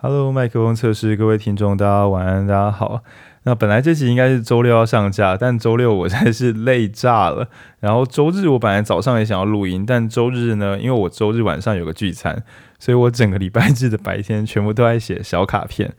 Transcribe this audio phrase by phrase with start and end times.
[0.00, 3.02] Hello，麦克风测试，各位听众，大家晚安，大家好。
[3.42, 7.48] 那本来这集应该是周六要上架，但周六我真是 累炸了。
[7.80, 12.44] 然后周日我本来早上也想要录音，但周日呢，因为我周日晚上有个聚餐，
[12.78, 15.92] 所以我整个礼拜日的白天全部都在写小卡片。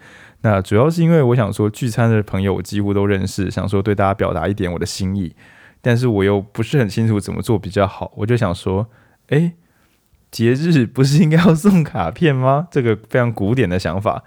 [0.43, 5.35] 那主要是因为我想说，聚餐的朋友我几乎都认识，想说对大家表达一点我的心意，
[5.81, 8.87] 但是我又不是很清楚怎么做比较好，我就想说，
[9.27, 9.55] 诶。
[10.31, 12.67] 节日不是应该要送卡片吗？
[12.71, 14.23] 这个非常古典的想法。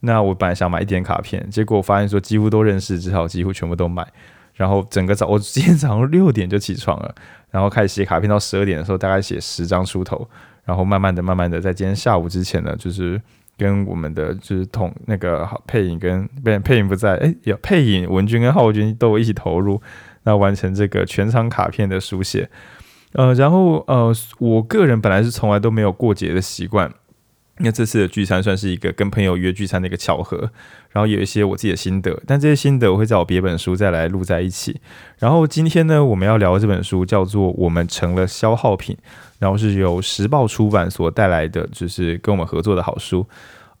[0.00, 4.06] 那我本来想买一点卡片，结果发现说几乎都认识，只好几乎全部都买。
[4.54, 7.14] 然后整个早，我今天早上六点就起床了，
[7.50, 10.28] 然后开始写卡片，到十二点的时候大概写十张出头。
[10.64, 13.20] 然后慢慢的、慢慢的，在今天下午之前呢，就是
[13.56, 19.80] 跟我们的就是同那个配影跟不配影不在，哎，有配影文君跟浩君都一起投入，
[20.24, 22.50] 那完成这个全场卡片的书写。
[23.16, 26.92] 呃，然后呃，我个人本来是从来都没有过节的习惯，
[27.60, 30.50] 那这次的聚餐算是一个跟朋友约聚餐的一个巧合，
[30.90, 34.78] 然后有一些我自己的心得，但这些心得我会在我别本书再来录在一起。
[35.18, 38.94] 然后今天呢，我们要聊的这本书叫做《我们成了消耗品》，
[39.38, 43.26] 然后是由时报出版所带来的，就是跟我们合作的好书。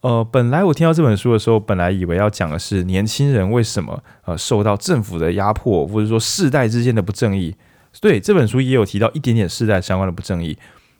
[0.00, 7.54] 呃，本来我听到这本书的时候，本来以为要讲的是年轻人为什么呃受到政府的压迫，或者说世代之间的不正义。
[8.00, 10.56] 对，这本书也有提到一点点世代相关的不正义，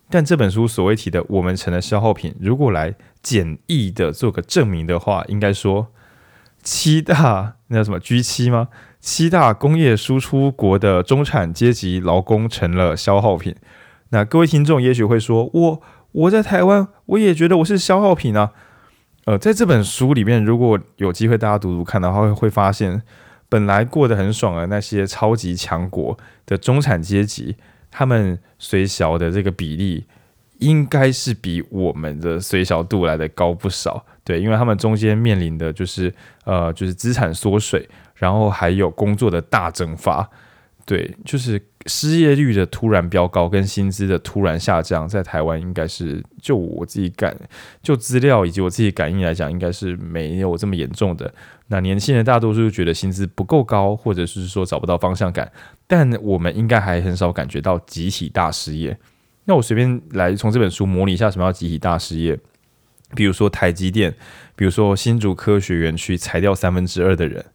[0.09, 5.87] 但这本书所谓提的我们成了消耗品，如果来简易的做个证明的话，应该说
[6.63, 8.69] 七大那叫什么 G 七吗？
[8.99, 13.55] 七大工业输出国的中产阶级劳工成了消耗品。
[14.09, 15.81] 那各位听众也许会说，我
[16.13, 18.51] 我在台湾，我也觉得我是消耗品啊。
[19.25, 23.03] 呃，在这本书里面，如果有机会大家读读看的话，会会发现。
[23.49, 27.55] 本来过得很爽的那些超级强国的中产阶级，
[27.89, 30.05] 他们衰小的这个比例，
[30.59, 34.05] 应该是比我们的衰小度来的高不少。
[34.23, 40.29] 对，因为他们中间面临的就是呃，就是资产缩水，然后还有工作的大蒸发。
[40.85, 47.35] 对，就是失业率的突然飙高，跟薪资的突然下降，在台湾应该是就我自己感，
[47.83, 51.33] 就资料以及我自己感应来讲，应该是没有这么严重的。
[51.67, 55.51] 那年轻人大多数觉得薪资不够高，或者是说找不到方向感，
[55.85, 58.97] 但我们应该还很少感觉到集体大失业。
[59.45, 62.37] 那我随便来从这本书模拟一下什么叫集体大失业，
[63.15, 64.13] 比如说台积电，
[64.55, 67.45] 比如说新竹科学园区裁掉三分之二的人。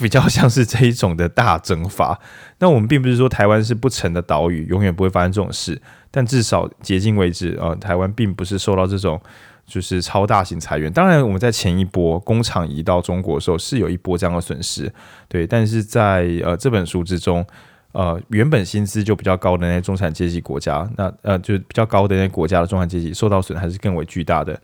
[0.00, 2.18] 比较像是这一种的大蒸发，
[2.58, 5.80] 那我们并不是说台湾是不成的岛屿，永远不会发生这种事。
[6.10, 9.22] 但至少迄今为止，呃，台湾并不是受到这种
[9.66, 10.92] 就是超大型裁员。
[10.92, 14.92] 当然，我们在前一波工厂移到中国的时候，是有一波这样的损失，
[15.28, 15.46] 对。
[15.46, 17.44] 但是在呃这本书之中，
[17.92, 24.60] 呃，原本薪资就比较高的那些中产阶级国家，那呃就比较高的那些国家的中产阶级受到损还是更为巨大的。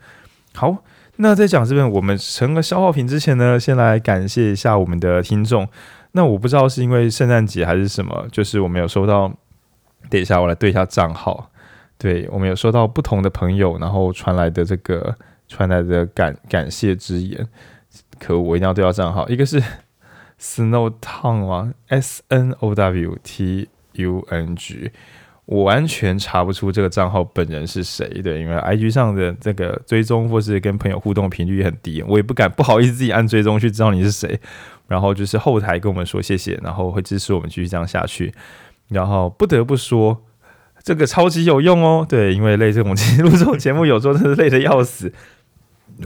[0.53, 0.77] 好。
[1.17, 5.69] 那在讲这边我们成了消耗品之前呢，先来感谢一下我们的听众。
[6.13, 9.31] 那我不知道是因为圣诞节还是什么，就是我们有收到，
[10.09, 11.51] 等一下我来对一下账号。
[12.03, 15.15] 对，我们有收到不同的朋友然后传来的这个
[15.47, 17.47] 传来的感感谢之言。
[18.19, 19.63] 可，我一定要对到账号，一个是
[20.37, 24.91] Snow Tongue 吗？S N O W T U N G。
[25.45, 34.37] 我完全查不出这个账号本人是谁，对，因为 IG 上的这个追踪或是跟朋友互动频率很低，我也不敢不好意思自己按追踪去知道你是谁。
[34.89, 38.33] 然后就是后台跟我们说谢谢，然后会支持我们继续这样下去。
[38.89, 40.21] 然后不得不说，
[40.83, 45.11] 这个超级有用哦，对，因为累这种录这种节目有时候真的累得要死。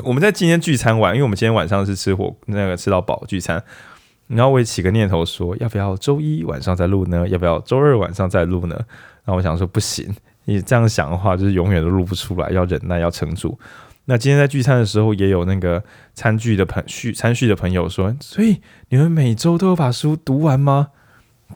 [0.03, 3.63] 我们在今天聚餐完，因为我们今天晚上是吃火那个吃到饱聚餐，
[4.27, 7.27] 然后我也起个念头说，要不要周一晚上再录呢？
[7.27, 8.75] 要不要周二晚上再录呢？
[9.25, 10.13] 然后我想说不行，
[10.45, 13.57] 你这样想的话，就是永远都录不出来，要忍耐，要撑住。
[14.05, 15.83] 那今天在聚餐的时候，也有那个
[16.13, 20.89] 餐具的朋续餐叙的朋友说，所以你们每周都有把书读完吗？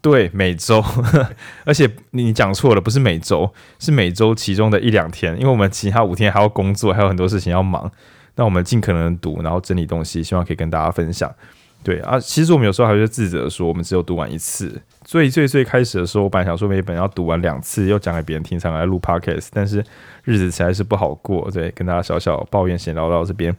[0.02, 0.84] 对，每周，
[1.66, 7.92] 而且你讲错了，不是每周，是每周其中的一两天，因为我们其他五天还要工作，还有很多事情要忙。
[8.36, 11.30] 那我们尽可能读，然后整理东西，希望可以跟大家分享。
[11.84, 14.82] 对啊，其实我们有时候还会自责说，我们只有读完一次。
[15.04, 19.50] 最最最开始的时候，我本来想说每本要读完两次，又讲给别人听，才来录 podcast。
[19.52, 19.84] 但是
[20.24, 23.56] 日子实在是不好过，对，跟大家小小抱怨闲聊到这边。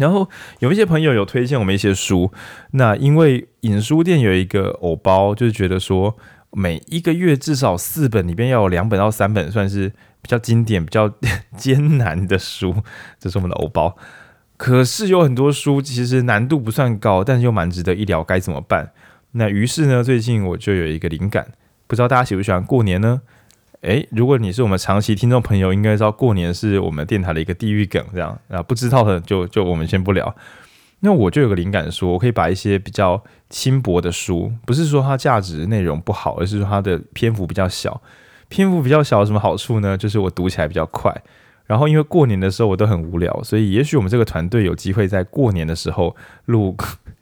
[0.00, 2.32] 然后有一些朋友有推荐我们一些书，
[2.72, 6.16] 那因为影书店有一个偶包，就是觉得说
[6.50, 9.90] 每一个月至少四本里边要有两本到三本算是
[10.22, 11.12] 比较经典、比较
[11.56, 12.74] 艰难的书，
[13.18, 13.96] 这是我们的偶包。
[14.56, 18.92] 可是有很多书其实难度不算高，但是又蛮值得一聊，该怎么办？
[19.32, 21.52] 那于是呢，最近我就有一个灵感，
[21.86, 23.20] 不知道大家喜不喜欢过年呢？
[23.82, 30.34] 诶，如果你是我们长期听众朋友，应该知道过年是我们电台的一个地狱梗，这样啊，不知道的就就我们先不聊。
[31.00, 38.02] 那我就有个灵感说，我可以把一些比较轻薄的书，不是说它价值内容不好，而是说它的篇幅比较小。
[38.48, 39.96] 篇幅比较小有什么好处呢？
[39.96, 41.10] 就是我读起来比较快。
[41.66, 46.76] 然后因为过年的时候我都很无聊，所以也许我们这个团队有机会在过年的时候录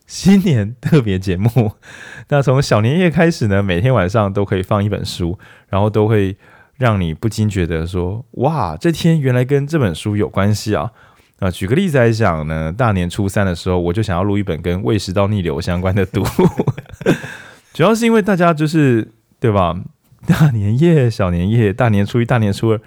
[0.08, 1.72] 新年特别节目。
[2.30, 5.38] 那从小年夜开始呢，每天晚上都可以放一本书，
[5.68, 6.36] 然后都会
[6.78, 10.90] 让你不禁觉得说：哇，这天原来跟这本书有关系啊！
[11.38, 16.72] 啊，举个例子来讲呢，大年初三的时候，我就想要录一本跟胃食道逆流相关的读物，
[17.74, 19.78] 主要是因为大家就是对吧？
[20.26, 22.80] 大年夜、小年夜、大年初一、大年初二，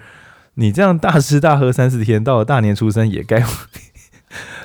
[0.54, 3.42] 你这样大吃大喝三四天，到了大年初三也该，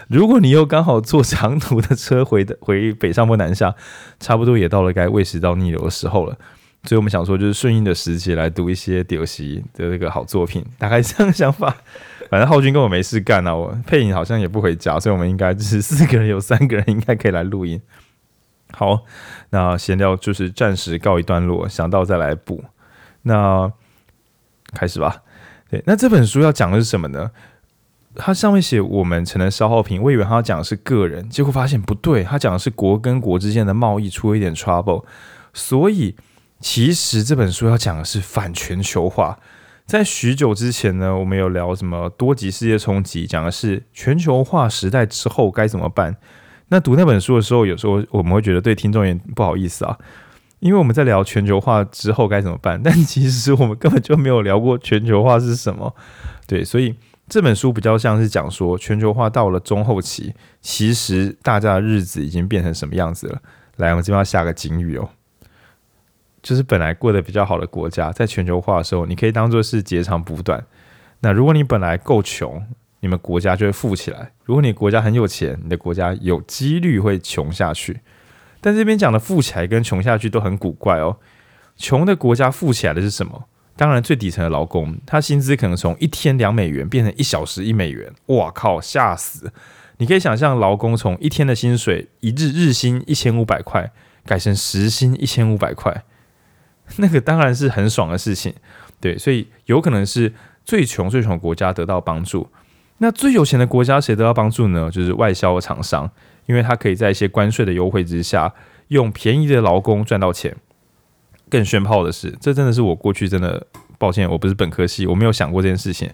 [0.09, 3.75] 如果你又刚好坐长途的车回的 回北上或南下，
[4.19, 6.37] 差不多也到了该喂食到逆流的时候了。
[6.83, 11.75] 所以我们想说，就是顺应的时节来读一些丢席的这个好作品，大概这样想法。
[12.29, 17.81] 反正浩君跟我没事干啊，我配音好像也不回家，所以我们应该就是四个人有三个人应该可以来录音。
[18.71, 19.03] 好，
[19.49, 22.63] 那闲聊就是暂时告一段落，想到再来补。
[23.23, 23.71] 那
[24.73, 25.23] 开始吧。
[25.69, 27.31] 对，那这本书要讲的是什么呢？
[28.17, 35.05] 它上面写我们成了消耗品，我以为他要讲的是个人，结果发现不对，他讲的是国跟国之间的贸易出了一点 trouble。
[35.53, 36.15] 所以
[36.59, 39.39] 其实这本书要讲的是反全球化。
[39.85, 46.17] 在许久之前呢，我们有聊什么多极世界冲击，讲的是全球化时代之后该怎么办。
[46.67, 49.97] 那读那本书的时候，有时候我们会觉得对听众也不好意思啊，
[50.59, 55.95] 因为我们在聊全球化之后该怎么办，但其实我们根本就没有聊过全球化是什么。
[56.45, 56.93] 对，所以
[57.29, 63.41] 这本书比较像是讲说全球化到了中后期，其实大家的日子已经变成什么样子了。
[63.75, 65.09] 来，我们这边要下个警语哦。
[66.41, 70.63] 就是本来过得比较好的国家，在全球化的时候，你可以当做是截长补短。
[71.19, 72.65] 那如果你本来够穷，
[73.01, 77.99] 你们国家就会富起来；如果你国家很有钱，你的国家有几率会穷下去。
[78.61, 81.17] 但这边讲的富起来跟穷下去都很古怪哦。
[81.75, 83.45] 穷的国家富起来的是什么？
[83.77, 88.11] 当然最底层的劳工，他薪资可能从一天两美元变成一小时一美元。
[88.25, 89.53] 哇靠，吓死！
[89.99, 93.91] 你可以想象，劳工从一天的薪水一日日薪一千五百块，
[94.25, 96.03] 改成时薪一千五百块。
[96.97, 98.53] 那个当然是很爽的事情，
[98.99, 100.33] 对，所以有可能是
[100.65, 102.49] 最穷最穷的国家得到帮助。
[102.99, 104.89] 那最有钱的国家谁得到帮助呢？
[104.89, 106.09] 就是外销的厂商，
[106.47, 108.53] 因为他可以在一些关税的优惠之下，
[108.87, 110.55] 用便宜的劳工赚到钱。
[111.49, 113.65] 更炫炮的是，这真的是我过去真的
[113.97, 116.09] 抱歉，我不是本科系，我没有想过这件事情。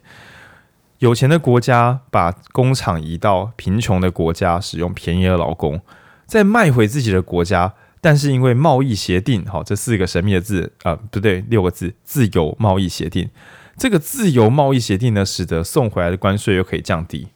[0.99, 5.81] 有钱的国家把工厂移到贫穷的国家，使用便宜的劳工，
[6.25, 7.73] 再卖回自己的国家。
[7.99, 13.29] 但是因为贸易协定，好，这四个神秘的字啊，不对，六个字，自由贸易协定。
[13.77, 17.29] 这个自由贸易协定呢，使得送回来的关税又可以降低，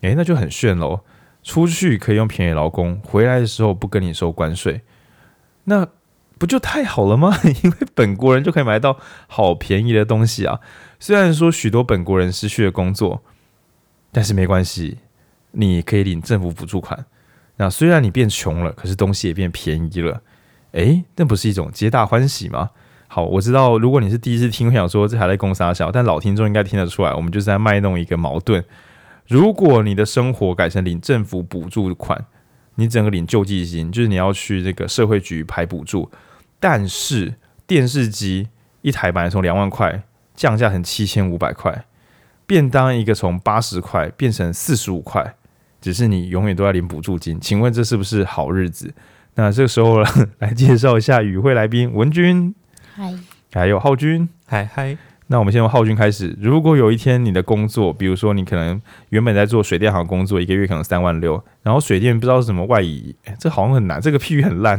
[0.00, 1.00] 诶，那就很炫喽。
[1.44, 4.80] 出去可以用便宜劳工，回来的时候不跟你收关税，
[5.64, 5.86] 那
[6.44, 7.34] 不就太好了吗？
[7.64, 8.98] 因为本国人就可以买到
[9.28, 10.60] 好便宜的东西啊。
[11.00, 13.22] 虽然说许多本国人失去了工作，
[14.12, 14.98] 但是没关系，
[15.52, 17.06] 你可以领政府补助款。
[17.56, 20.20] 那虽然你变穷了，可是东西也变便宜了，
[20.72, 22.68] 诶，那不是一种皆大欢喜吗？
[23.08, 28.62] 好，我知道，如果你是第一次听，我想说这还在攻三小，但老听众应该听得出来，我们就是在卖弄一个矛盾。
[29.26, 32.22] 如果你的生活改成领政府补助款，
[32.74, 36.10] 你整个领救济金，就是你要去这个社会局排补助，
[36.64, 37.34] 但是
[37.66, 38.48] 电视机
[38.80, 40.02] 一台本来从两万块
[40.34, 41.84] 降价成七千五百块，
[42.46, 45.34] 便当一个从八十块变成四十五块。
[45.82, 48.94] 只是你永远都要领补助金，请问这是不是好日子？
[49.34, 50.02] 那这个时候
[50.40, 52.54] 来介绍一下与会来宾文君，
[52.94, 53.14] 嗨，
[53.52, 54.96] 还有浩君，嗨嗨。
[55.28, 56.36] 那我们先从浩君开始。
[56.38, 64.78] 如果有一天你的工作，比如说你可能原本在做水电行工作，一个月可能三万六，然后水电不知道是什么外移，这好像很难，这个譬喻很烂，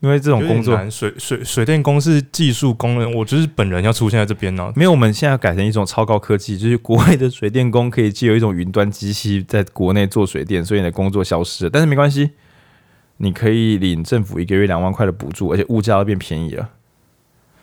[0.00, 4.72] 因为这种工作水水水电工是技术工人，我就是本人要出现在这边呢、啊。
[4.74, 12.30] 没有，我们现在改成一种超高科技，就是国外的水电工可以借由一种云端机器在国内做水电，所以你的工作消失了，但是没关系，
[13.18, 16.70] 你可以领政府一个月两万块的补助，而且物价都变便宜了。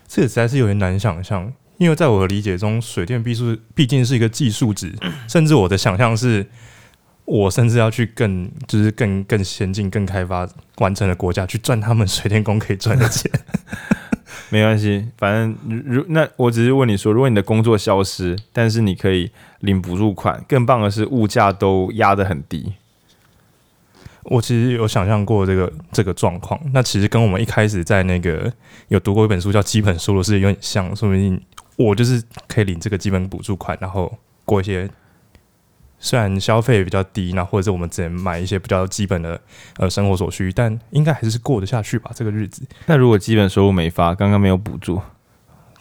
[0.08, 1.52] 这个实在是有点难想象。
[1.80, 4.94] 因为在我的理解中，水电毕是毕竟是一个技术值，
[5.30, 6.46] 甚至我的想象是，
[7.24, 10.48] 我甚至要去更就是更更先进、更开发
[10.80, 13.32] 完成的国家去赚他们水电工可以赚的钱。
[14.52, 15.56] 没关系，反正
[15.86, 22.74] 如那我只是问你说，如果你的工作消失，但是你可以领补助款，更棒的是物价都压得很低。
[24.24, 28.52] 我其实有想象过这个这个状况，那其实跟我们一开始在那个
[28.90, 31.40] 有读过一本书叫《基本收入》是有点像，说不定。
[31.80, 34.90] 我就是可以领这个基本补助款，然后过一些
[35.98, 39.40] 虽然消费比较低，那或者是我们只能买一些比较基本的
[39.78, 42.12] 呃生活所需，但应该还是过得下去吧？
[42.14, 42.64] 这个日子。
[42.86, 45.02] 那如果基本收入没发，刚刚没有补助，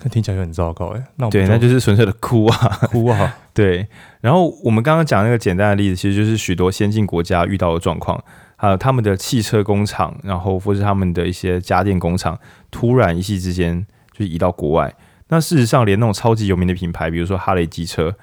[0.03, 1.05] 那听起来就很糟糕哎。
[1.17, 2.57] 那我对，那就是纯粹的哭啊
[2.93, 3.37] 哭啊！
[3.53, 3.87] 对。
[4.21, 8.23] 然后我们刚刚讲那个简单的例子，其实就是许多先进国家遇到的状况。
[8.61, 12.37] 还有他们的汽车工厂，然后或是他们的一些家电工厂，
[12.73, 14.93] 突然一夕之间就移到国外。
[15.29, 18.15] 那事实上，连那种超级有名的品牌，比如说哈雷机车，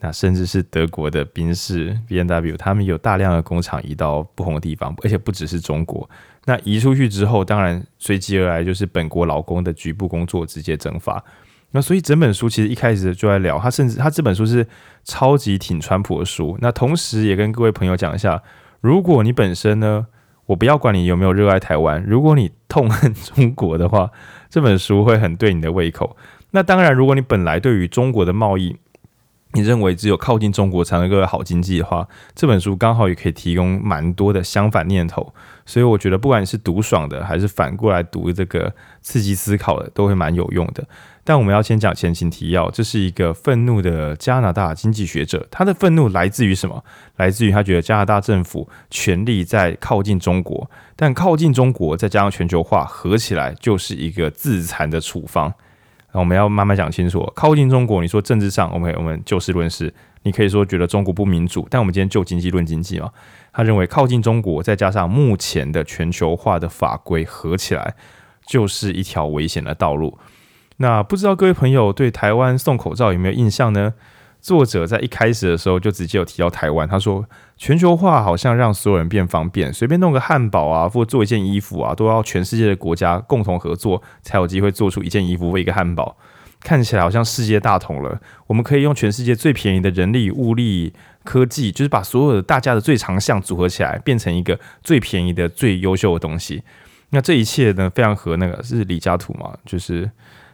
[0.00, 6.08] 那甚至是德国的宾士 BMW，他们有大量的工厂移到不同的地方，而且不只是中国。
[6.46, 11.22] 那移出去之后，当然随即而来就是本国劳工的局部工作直接蒸发。
[11.70, 14.66] 那所以整本书其实一开始就在聊，他甚至他这本书是
[15.04, 16.58] 超级挺川普的书。
[16.60, 18.42] 那同时也跟各位朋友讲一下。
[18.80, 20.06] 如果你本身呢，
[20.46, 24.10] 我不要管你有没有热爱台湾，如果你痛恨 中国的话，
[24.48, 26.16] 这本书会很对你的胃口。
[26.52, 28.76] 那当然，如果你本来对于中国的贸易，
[29.52, 35.34] 你认为只有靠近中国才能够有好经济的话，这本书刚好也可以提供蛮多的相反念头。
[35.66, 40.84] 所以我觉得，不管是读爽的，还是反过来读这个刺激思考的，都会蛮有用的。
[41.22, 46.84] 但我们要先讲前情提要，这是一个愤怒的加拿大经济学者，他的愤怒来自于什么？
[47.16, 55.52] 来自于他觉得加拿大政府权力在靠近中国，但靠近中国再加上全球化合起来就是一个自残的处方。
[56.12, 63.10] 那我们要慢慢讲清楚，靠近中国，你说政治上，，OK，我们就事论事，你可以说觉得中国不民主，但我们今天就经济论经济嘛，
[63.52, 67.94] 他认为靠近中国再加上目前的全球化的法规合起来，
[68.44, 70.18] 就是一条危险的道路。
[70.78, 73.94] 那不知道各位朋友对台湾送口罩有没有印象呢？
[74.40, 77.24] 作者在一开始的时候就直接有提到台湾，他说
[77.56, 86.16] 全球化好像让所有人变方便，随便弄个汉堡啊，或做一件衣服啊，都要全世界的国家共同合作才有机会做出一件衣服或一个汉堡，
[86.60, 88.18] 看起来好像世界大同了。
[88.46, 96.62] 我们可以用全世界最便宜的人力、物力、科技，就是把所有的大家的最长项组合起来，变成一个最便宜的、最优秀的东西。
[97.10, 100.10] 那这一切呢，非常和那个是李嘉图嘛，就是。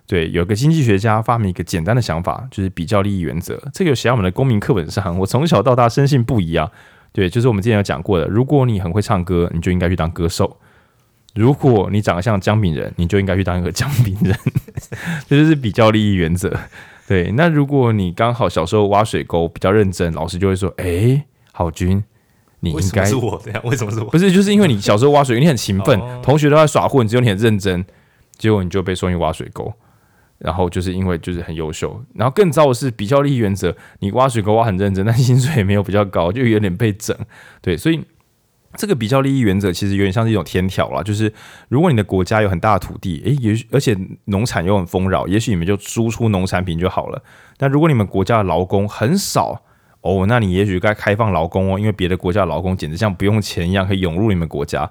[0.07, 3.61] 对，有个经济学家发明一个简单的想法，就是比较利益原则。
[3.73, 6.71] 这个写在我们的公民课本上，我从小到大深信不疑啊。
[7.13, 10.47] 对，就是我们之前有讲过的，如果你很会唱歌，你就应该去当歌手；
[11.35, 14.37] 如果你长得像姜饼人，你就应该去当一个姜饼人。
[15.27, 16.55] 这就是比较利益原则。
[17.09, 22.05] 对，那如果你刚好小时候挖水沟比较认真，老师就会说：“哎，郝军，
[22.61, 23.61] 你应该……”是我这样？
[23.65, 24.07] 为什么是我？
[24.07, 27.85] 不是，就是因为你小时候挖水，你很勤奋，同学都在耍混，只有你很认真，
[28.37, 29.73] 结果你就被送去挖水沟。
[30.38, 37.16] 然后就是因为就是很优秀，然后更糟的是比较利益原则，你挖水沟挖很认真，但薪水也没有比较高，就有点被整。
[37.62, 38.05] 对，所以
[38.76, 41.33] 这个比较利益原则其实有点像是一种天条啦，就是
[41.69, 47.23] 如果你的国家有很大的土地，诶，也许而且农产又很丰饶，也许你们就输出农产品就好了。
[47.57, 49.62] 但如果你们国家的劳工很少
[50.02, 54.90] 哦，那你也许该开放劳工哦，因为别的国家的劳工简直像不用钱一样可以涌入你们国家。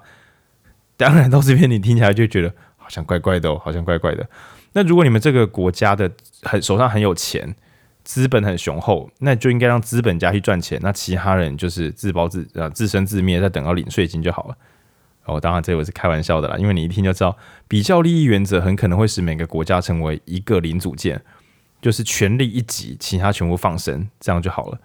[0.96, 4.28] 当然到这边你听起来就觉得好像怪怪的哦，好像怪怪的。
[4.76, 7.56] 那如果你们这个国家的很手上很有钱，
[8.04, 14.56] 资本很雄厚，那就应该让资本家去赚钱，那其他人就是自暴自呃自生自灭，再等到领税金就好了。
[15.24, 17.34] 哦，当然这我是开玩笑的啦，因为你一听就知道，
[17.66, 21.22] 比较利益原则很可能会使每个国家成为一个零组件，
[21.80, 24.78] 就是权力一级，其他全部放生，这样就好了。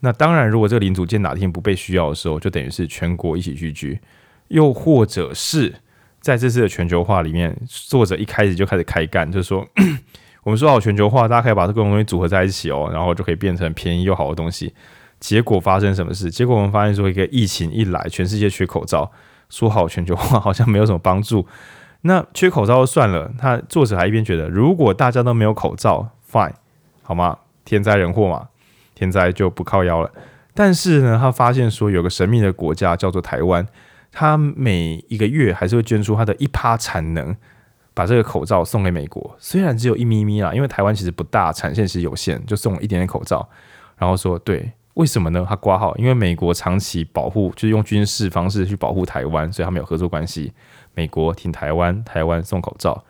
[0.00, 4.00] 那当然，如果这个零组件哪天不被需要的时候，就等于是全国一起去聚，
[4.48, 5.76] 又或者是。
[6.20, 9.66] 在这次的全球化里面，作者一开始就开始开干，就是说，
[10.42, 14.74] 我们说好全球化，大家可以把这个东西组合在一起哦，然后就可以变成便宜又好的东西。
[15.20, 16.30] 结果发生什么事？
[16.30, 19.10] 结果我们发现说，一个疫情一来，全世界缺口罩，
[19.48, 21.46] 说好全球化好像没有什么帮助。
[22.02, 26.52] 那缺口罩就算了，他作者还一边觉得，如果大家都没有口罩，fine，
[27.02, 27.38] 好吗？
[27.64, 28.48] 天灾人祸嘛，
[28.94, 30.10] 天灾就不靠腰了。
[30.54, 33.66] 但是呢，他发现说，有个神秘的国家叫做台湾。
[34.10, 37.36] 他每一个月还是会捐出他的一趴产能，
[37.94, 39.36] 把这个口罩送给美国。
[39.38, 43.48] 虽然只有一咪咪啦，因为台湾其实不大，产线其实有限，就送了一点点口罩。
[43.96, 45.44] 然后说，对，为什么呢？
[45.48, 50.52] 他挂号，因为美国长期保护，就是用军事方式去保护台湾，所以他们有合作关系。
[50.94, 53.04] 美国挺台湾，台湾送口罩。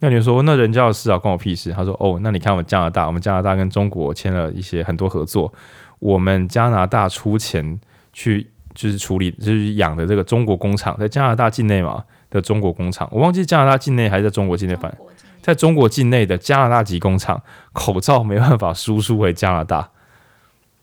[0.00, 1.72] 那你说，那人家的事啊，关我屁事？
[1.72, 5.52] 他说，哦，那你看我们加拿大，我们加拿大跟中国签了一些很多合作，
[5.98, 7.80] 我们加拿大出钱
[8.12, 8.50] 去。
[8.74, 15.00] 就是处理，就是养的这个中国工厂，在加拿大境内嘛的中国工厂，我忘记加拿大境内还是在中国境内，反正
[15.40, 19.88] 在中国境内的加拿大籍工厂，口罩没办法输出回加拿大。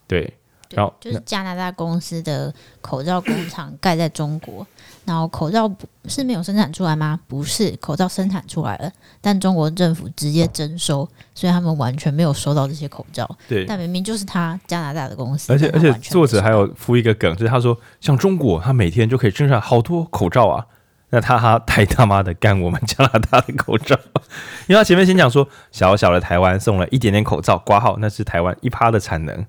[0.07, 0.33] 对，
[0.77, 4.65] 然后就是加拿大公司的口罩工厂盖在中国，
[5.05, 7.19] 然后口罩不是没有生产出来吗？
[7.27, 13.29] 不是，口罩生产出来了，但中国政府直接征收，所以他们完全没有收到这些口罩。
[13.47, 20.65] 对，但明明就是他加拿大的公司，而且而且作者还有附一个梗，就是他说，像中国，他每天就可以生产好多口罩啊。
[21.13, 23.99] 那他他太他妈的干我们加拿大的口罩，
[24.67, 29.45] 因为他前面先讲说，小小的台湾送了一点点口罩，挂号那是台湾一趴的产能。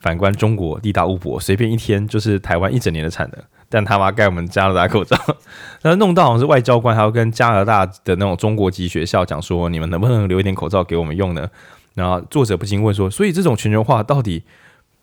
[0.00, 3.42] 反观中国地大物博，随便一天就是台湾一整年的产能。
[3.68, 5.16] 但他妈盖我们加拿大口罩，
[5.82, 11.48] 然后弄到好像是外交官还要跟加拿大的那种中国籍学校讲说，你们能不能留一点口罩给我们用呢？
[11.94, 14.44] 然后作者不禁问说，所以这种全球化到底？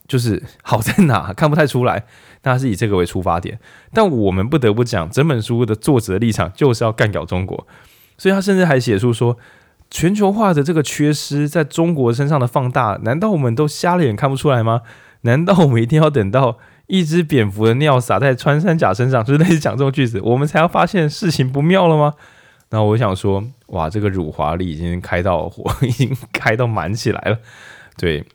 [0.07, 2.05] 就是好在哪看不太出来，
[2.43, 3.59] 他是以这个为出发点，
[3.91, 7.65] 但我们不得不讲，整本书的作者的立场就是要干掉中国，
[8.15, 9.35] 所以他甚至还写出说，
[9.89, 14.81] 全球化的这个缺失在中国身上的放大，难道我们都瞎了眼看不出来吗？
[15.21, 22.13] 难道我们一定要等到一只蝙蝠的尿洒在穿山甲身上，就是类似讲这种句子，我们才要发现事情不妙了吗？
[22.71, 27.39] 那我想说，哇，这个辱华力已经开到火，已经开到满起来了，
[27.97, 28.25] 对，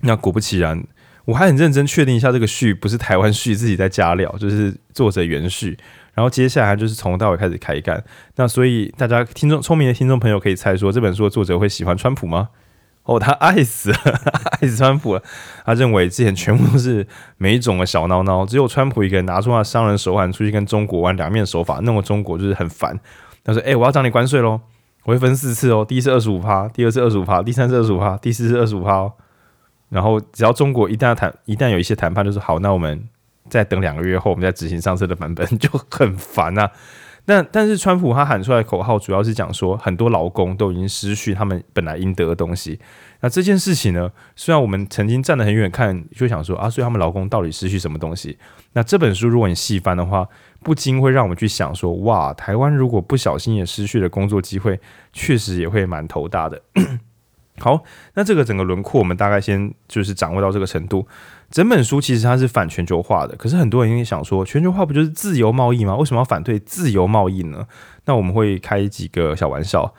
[0.00, 0.84] 那果不其然。
[1.24, 5.78] 我还很认真确定一下，这个序不是台湾序自己在加料，就是作者原序。
[6.14, 8.02] 然后接下来就是从头到尾开始开干。
[8.36, 12.50] 那所以大家听众聪明的听众朋友可以猜说，这本书的作者会喜欢川普吗？
[13.04, 13.96] 哦，他爱死了，
[14.60, 15.22] 爱死川普了。
[15.64, 22.98] 他认为之前全部都是每一种的小孬孬，只有川普一个人拿出他商人手腕出去跟中国玩两面手法，弄得中国就是很烦。
[23.42, 24.60] 他说：“哎、我要涨你关税喽，
[25.02, 29.12] 我会分四次哦，第一次二十五趴，第二次二十五趴，第三次二十五趴，第四次二十五趴哦。”
[29.90, 33.02] 然后，只要中国一旦谈，一旦有一些谈判，就是好，那我们
[33.52, 36.70] 再等两个月后，我们再执行上次的版本， 就很烦、啊。
[37.26, 42.80] 那但是，川普他喊出来的口号，主要是讲说，很多劳工都已经失去他们本来应得的东西。
[43.20, 48.38] 那这件事情呢，虽然我们曾经站得很远看，就想说啊，所以他们劳工到底失去什么东西？
[48.72, 50.26] 那这本书如果你细翻的话，
[50.64, 54.80] 不禁会让我们去想说，哇，台湾如果不小心也失去了工作机会，
[55.12, 56.60] 确实也会蛮头大的。
[57.60, 61.06] 好，那这个整个轮廓我们大概先就是掌握到这个程度。
[61.52, 65.94] 整本书其实它是反全球化的，可是很多人也想说，全球化不就是自由贸易吗？
[65.94, 67.68] 为什么要反对自由贸易呢？
[68.06, 69.94] 那我们会开几个小玩笑，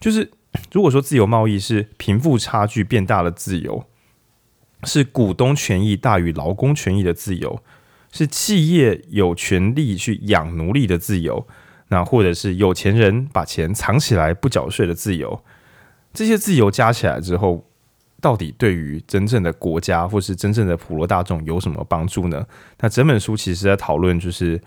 [0.00, 0.30] 就是
[0.72, 3.84] 如果说自由贸易是贫富差距变大的自由，
[4.84, 7.62] 是股东权益大于劳工权益的自由，
[8.10, 11.46] 是企业有权利去养奴隶的自由，
[11.88, 15.44] 那或者是有钱人把钱藏起来不缴税的自由。
[16.14, 17.66] 这些自由加起来之后，
[18.24, 22.42] 到底对于真正的国家或是真正的普罗大众有什么帮助呢？
[22.80, 24.58] 那整本书其实在讨论就是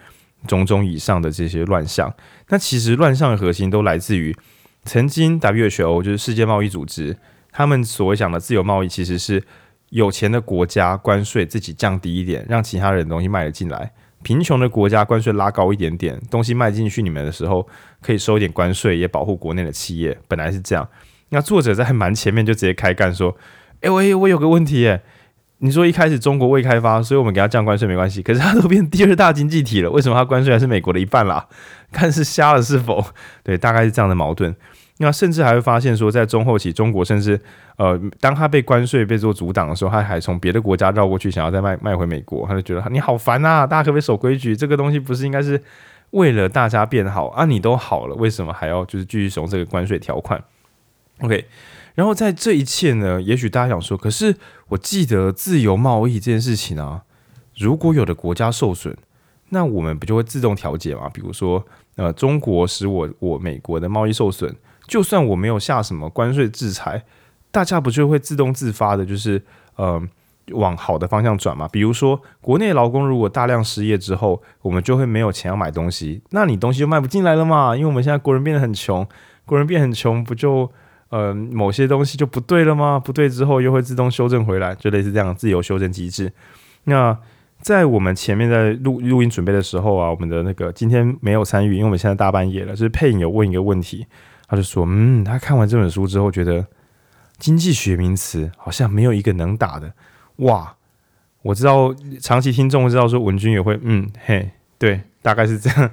[0.46, 2.14] 种种以上的这些乱象。
[2.50, 4.36] 那其实乱象的核心都来自于
[4.84, 7.18] 曾经 WHO 就是世界贸易组织，
[7.52, 9.44] 他们所讲的自由贸易其实是
[9.90, 13.90] 有钱的国家关税自己降低一点，让其他人的东西卖得进来；
[14.22, 17.68] 贫穷的国家关税拉高一点点，东西卖进去你们的时候
[18.04, 20.16] 可以收一点关税，也保护国内的企业。
[20.28, 20.88] 本来是这样。
[21.30, 23.36] 那作者在蛮前面就直接开干说
[23.82, 25.02] ：“哎，我我有个问题耶，
[25.60, 31.48] 你说一开始中国未开发，所以我们给他降关税没关系，可是他都变第二大经济体了，为什么他关税还是美国的一半啦？
[31.92, 33.04] 看是瞎了是否？
[33.44, 34.56] 对，大概是这样的矛盾。
[35.00, 37.40] 那甚至还会发现说，在中后期，中国甚至
[37.78, 43.68] 呃，当他被关税被做阻挡的时候，他还从别的国家绕过去，想要再卖卖回美国，他就觉得你好烦啊！
[43.68, 44.56] 大家可不可以守规矩？
[44.56, 45.62] 这个东西不是应该是
[46.12, 47.46] 为了大家变好啊？
[47.46, 50.44] 你都好了，为什么还要就是继续使用这个关税条款？”
[51.22, 51.46] OK，
[51.96, 54.36] 然后在这一切呢，也许大家想说，可是
[54.68, 57.02] 我记得自由贸易这件事情啊，
[57.56, 58.96] 如果有的国家受损，
[59.50, 61.10] 那我们不就会自动调节吗？
[61.12, 67.04] 比如说，呃，中国使我我美国的贸易受损，就算我没有下什么关税制裁，
[67.50, 69.42] 大家不就会自动自发的，就是
[69.78, 70.00] 呃
[70.52, 71.68] 往好的方向转吗？
[71.68, 77.76] 比如说，国内劳工如果大量失业之后，我们就会没有钱要买东西，那你东西就卖不进来了嘛？
[77.76, 79.08] 因为我们现在国人变得很穷，
[79.46, 80.72] 国人变很穷，不就？
[81.10, 83.00] 呃，某些东西就不对了吗？
[83.00, 86.32] 不对之后又会自动修正回来，就类似这样自由修正机制。
[86.84, 87.18] 那
[87.62, 92.74] 在我们前面在录录音准备的时候啊，我们的那个今天没有参与，因为我们现在大半夜了。
[92.74, 94.06] 就是配影有问一个问题，
[94.48, 96.66] 他就说：“嗯，他看完这本书之后，觉得
[97.38, 99.94] 经济学名词好像没有一个能打的。”
[100.38, 100.76] 哇，
[101.42, 105.90] 我知道长期听众会知道说文君也会，嗯，嘿，对，大概是这样，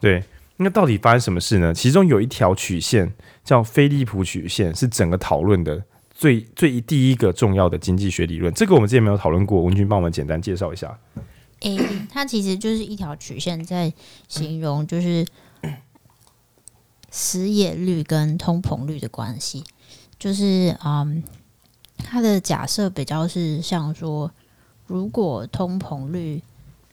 [0.00, 0.22] 对。
[0.58, 1.72] 那到底发生什么事呢？
[1.72, 8.52] 其中有一条曲线叫菲利普曲线，是整个讨论的最最第一个重要的经济学理论。
[8.52, 10.98] 这个我们之前没有讨论过，文君帮我们简单介绍一下。
[11.60, 11.78] 诶、
[12.10, 13.92] 它其实就是一条曲线，在
[14.26, 15.24] 形容就是
[17.10, 19.64] 失业率跟通膨率的关系。
[20.18, 21.22] 就是嗯，
[21.98, 24.32] 它的假设比较是像说，
[24.86, 26.42] 如果通膨率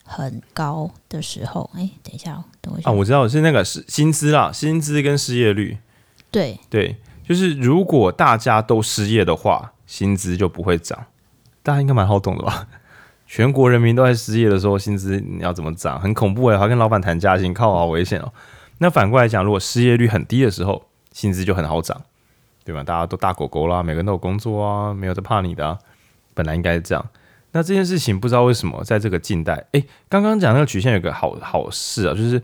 [0.05, 5.77] 很高的时候，哎，等一下，等我一下啊，我知道是那个是薪资啦，薪资跟失业率。
[6.31, 6.95] 对对，
[7.27, 11.05] 就是如果大家都失业的话，薪资就不会涨。
[11.63, 12.67] 大家应该蛮好懂的吧？
[13.25, 15.99] 全国人民都在失业的时候，薪资你要怎么涨？
[15.99, 18.31] 很恐怖哎，还跟老板谈加薪，靠，好危险哦。
[18.77, 21.99] 那反过来讲，如果失业率很低的时候，薪资就很好涨，
[22.63, 22.83] 对吧？
[22.83, 25.79] 大家都大狗狗啦，每个人都有工作啊，没有在怕你的啊。
[26.35, 27.03] 本来应该是这样。
[27.55, 32.41] 那这件事情不知道为什么在这个近代，诶，刚刚讲那个曲线有个好好事啊，就是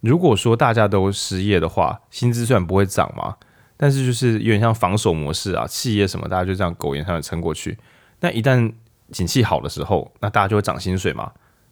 [0.00, 3.36] 如果说大家都失业的话，薪资虽然不会涨嘛，
[3.76, 7.76] 但是就是有点像防守模式啊，企业什么大家就这样苟延残喘撑过去。
[8.18, 8.72] 但一旦
[9.12, 11.24] 景气好的时候，那大家就会涨薪水嘛，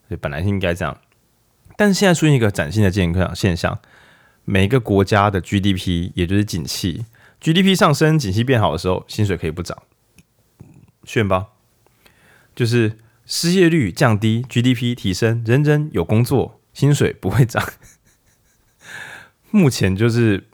[0.07, 0.95] 所以本来是应该这样。
[1.79, 3.79] 但是现在出现一个崭新的健康现象，
[4.45, 7.07] 每个国家的 GDP 也就是景气
[7.41, 9.79] ，GDP 上升，景气变好的时候，薪水可以不涨，
[11.05, 11.47] 炫吧？
[12.55, 17.63] 就是失业率降低，GDP 提升，人人有工作，薪水不会涨。
[19.51, 20.45] 目前就是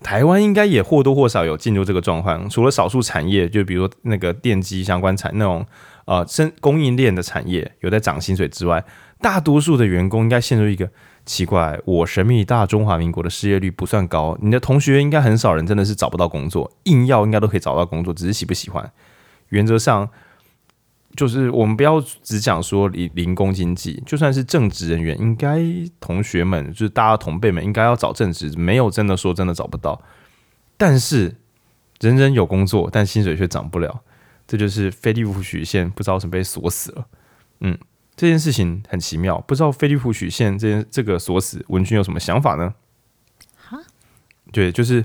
[0.00, 5.64] 台湾应该也或多或少有进入这个状况，除了少数产业，就比如说那个电机相关产那种
[6.04, 8.84] 呃生供应链的产业有在涨薪水之外，
[9.20, 10.90] 大多数的员工应该陷入一个
[11.24, 18.92] 奇怪：我神秘大中华民国的失业率不算高，你的同学应该很少人真的是找不到工作，硬要应该都可以找到工作，只是喜不喜欢。
[19.48, 20.10] 原则上。
[21.16, 25.60] 就是我们不要只讲说零零工经济，就算是正职人员，应该
[25.98, 30.00] 同学们就是大家同辈们应该要找正职，没有真的说真的找不到。
[30.76, 31.34] 但是
[32.00, 34.02] 人人有工作，但薪水却涨不了，
[34.46, 37.06] 这就是菲利普曲线不知道怎么被锁死了。
[37.60, 37.78] 嗯，
[38.14, 42.74] 这件事情很奇妙，不知道菲利普曲线这件这个锁死，文君有什么想法呢？
[43.56, 43.78] 哈，
[44.52, 45.02] 对，就是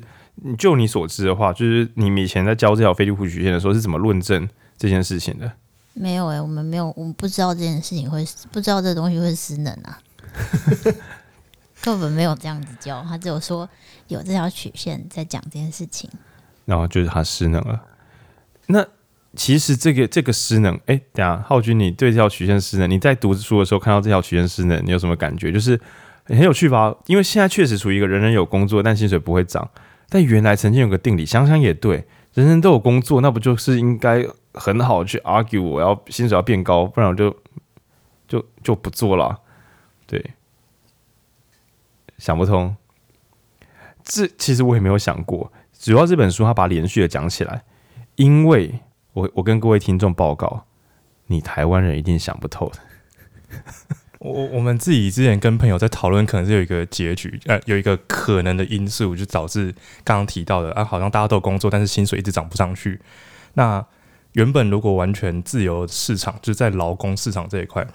[0.58, 4.48] 就你所知的话，就是你们以前在教这条菲利普曲线的时候是怎么论证
[4.78, 5.54] 这件事情的？
[5.94, 10.00] 没有哎、欸，我们没有，我们不知道这件事情会，不知道这东西会失能啊，
[11.84, 13.70] 根本没有这样子教，他只有说
[14.08, 16.10] 有这条曲线在讲这件事情，
[16.64, 17.82] 然后就是他失能了。
[18.68, 18.86] 那
[19.36, 25.52] 其实这个这个失能，哎，等下浩君，你对这条曲线失能，你在读书的时候看到这条曲线失能，你有什么感觉？
[25.52, 25.80] 就是
[26.26, 26.96] 很有趣吧？
[27.08, 29.70] 因为现在确实处于一个人人有工作，但薪水不会涨。
[30.08, 34.26] 但原来曾经有个定理，想想也对，人人都有工作，那不就是应该？
[34.54, 37.36] 很好去 argue，我要薪水要变高，不然我就
[38.28, 39.42] 就就不做了。
[40.06, 40.32] 对，
[42.18, 42.76] 想不通。
[44.04, 45.52] 这其实我也没有想过。
[45.74, 47.64] 主要这本书它把连续的讲起来，
[48.16, 48.80] 因为
[49.14, 50.66] 我我跟各位听众报告，
[51.28, 52.80] 你台湾人一定想不透的。
[54.20, 63.02] 我我们自己之前跟朋友在讨论，可能是有一个结局，呃，有一个可能的因素，就导致刚刚提到的啊，好像大家都有工作，但是薪水一直涨不上去。
[63.54, 63.84] 那
[64.34, 67.86] 原本如果完全自由市场，就是在劳工市场这一块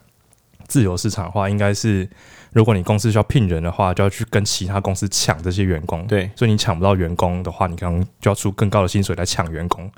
[0.68, 2.08] 自由市场的话，应该是
[2.52, 6.06] 如果你公司需要聘人的话，就要去跟其他公司抢这些员工。
[6.06, 9.90] 对，所以你抢不到员工的话，你可能就要出更高的薪水来抢员工。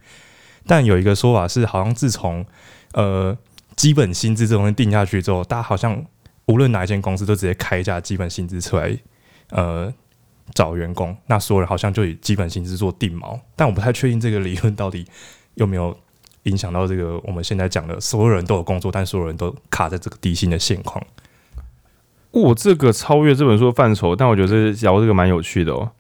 [0.67, 2.45] 但有一个说法是，好像自从
[2.93, 3.37] 呃
[3.75, 6.05] 基本薪资这东西定下去之后，大家好像
[6.47, 8.97] 无论哪一间公司都直接开一家基本薪资出来，
[9.51, 9.93] 呃
[10.55, 13.41] 找员工，那所有人好像就以基本薪资做定锚。
[13.57, 15.05] 但我不太确定这个理论到底
[15.55, 15.99] 有没有。
[16.45, 21.05] 影响到这个我们现在讲的，所有人都有工作，但所有人都卡在这个低薪的现况。
[22.31, 25.91] 我、这个超越这本书的范畴，但我觉得这聊这个蛮有趣的哦。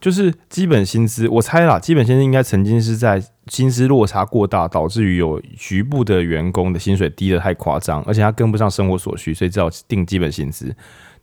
[0.00, 10.74] 就是基本薪资，我猜啦，基本薪资应该曾经是在薪资落差过大，导致于有局部的员工的薪水低得太夸张，而且他跟不上生活所需，所以只好定基本薪资。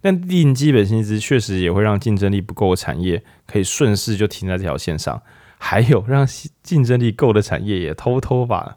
[0.02, 5.22] 但定基本薪资确实也会让竞争力不够的产业可以顺势就停在这条线上。
[5.66, 6.28] 还有让
[6.62, 8.76] 竞争力够的产业也偷偷把，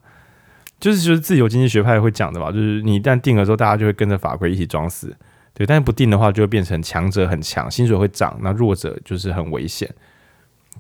[0.79, 5.13] 就是就是自由经济学派会讲的吧，就是你一旦定了之后，大家就会跟着法规一起装死，
[5.53, 9.93] 对，但是不定的话，就会变成强者很强，薪水会涨，那弱者就是很危险，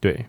[0.01, 0.25] 对。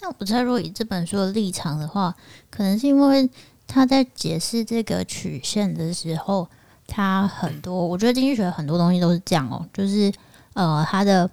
[0.00, 2.12] 但我不知道，如果以这本书的立场的话，
[2.50, 3.30] 可能是因为
[3.68, 6.48] 他在解释这个曲线的时候，
[6.88, 10.12] 他很多，我觉得经济学很多东西都是这样哦，就是
[10.54, 11.30] 呃，他的。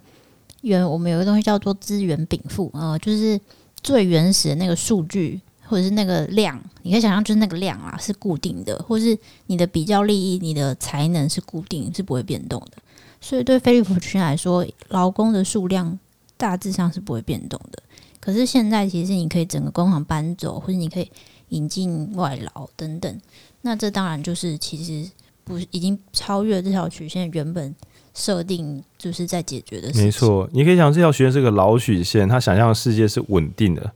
[0.62, 3.40] 原我们有个东西叫做资源禀赋，呃，就是
[3.82, 9.18] 最原始的那个数据或者是那个量，你可以想象就是那个量啊是固定的，或是
[9.48, 12.82] 你的比较利益、你的才能是固定，是不会变动的。
[13.22, 15.98] 所以对菲利普曲线来说，劳工的数量
[16.38, 17.82] 大致上是不会变动的。
[18.20, 21.10] 可是现在其实你可以整个工厂搬走，或者你可以
[21.50, 23.22] 引进外劳等等，
[23.62, 25.10] 那这当然就是其实
[25.44, 27.76] 不已经超越这条曲线原本。
[28.14, 30.04] 设定就是在解决的事情。
[30.04, 33.92] 没错，你可以想这条曲线是个老曲线，他想象的世界是稳定的，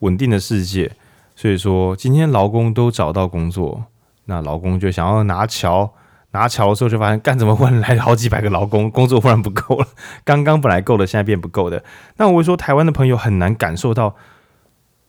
[0.00, 0.92] 稳定的世界。
[1.36, 3.84] 所以说，今天劳工都找到工作，
[4.26, 5.92] 那劳工就想要拿桥，
[6.30, 9.86] 拿桥的时候就发现，干怎么忽然来了好几百个劳工，工作忽然不够了，
[10.24, 11.82] 刚刚本来够的，现在变不够的。
[12.18, 14.14] 那我会说，台湾的朋友很难感受到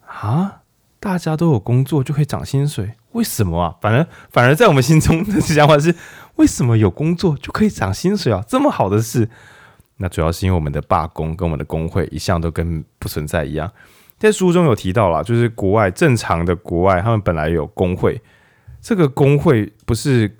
[0.07, 0.61] 啊，
[0.99, 3.75] 大家都有工作就可以涨薪水，为什么啊？
[3.79, 5.93] 反而反而在我们心中的想法是，
[6.35, 8.43] 为什么有工作就可以涨薪水啊？
[8.47, 9.29] 这么好的事。
[9.97, 13.71] 那主要是因为我们的罢工跟我们的工会一向都跟不存在一样。
[14.17, 18.21] 在书中有提到啦，就是国外正常的国外，他们本来有工会，
[18.81, 20.37] 这个工会不是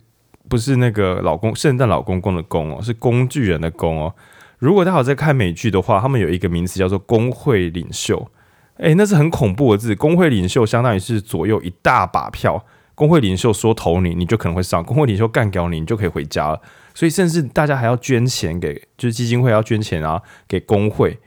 [0.49, 4.13] 不是那个老公圣诞老公公的工哦，是工具人的工哦。
[4.59, 8.29] 如果大家在看美剧的话，他们有一个名词叫做工会领袖，
[8.77, 9.95] 诶，那是很恐怖的字。
[9.95, 16.61] 工会领袖相当于是左右一大把票，工会领袖说投你，你就可能会上；工会领袖干掉你，你就可以回家了。
[16.93, 21.19] 所以，甚至大家还要捐钱给，就是基金会要捐钱啊，给工会，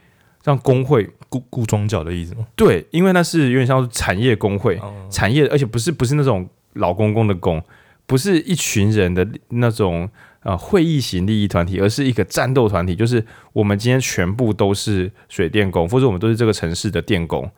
[0.43, 2.47] 让工会雇雇庄脚的意思吗？
[2.55, 7.63] 对，因为那是有点像是产业工会，哦、产业，而且不是不是那种老公公的工，
[8.07, 10.09] 不是一群人的那种
[10.41, 17.51] 呃会议型利益团体，而是一个战斗团体，就是我们今天全部都是水电工，或者我们都是这个城市的电工，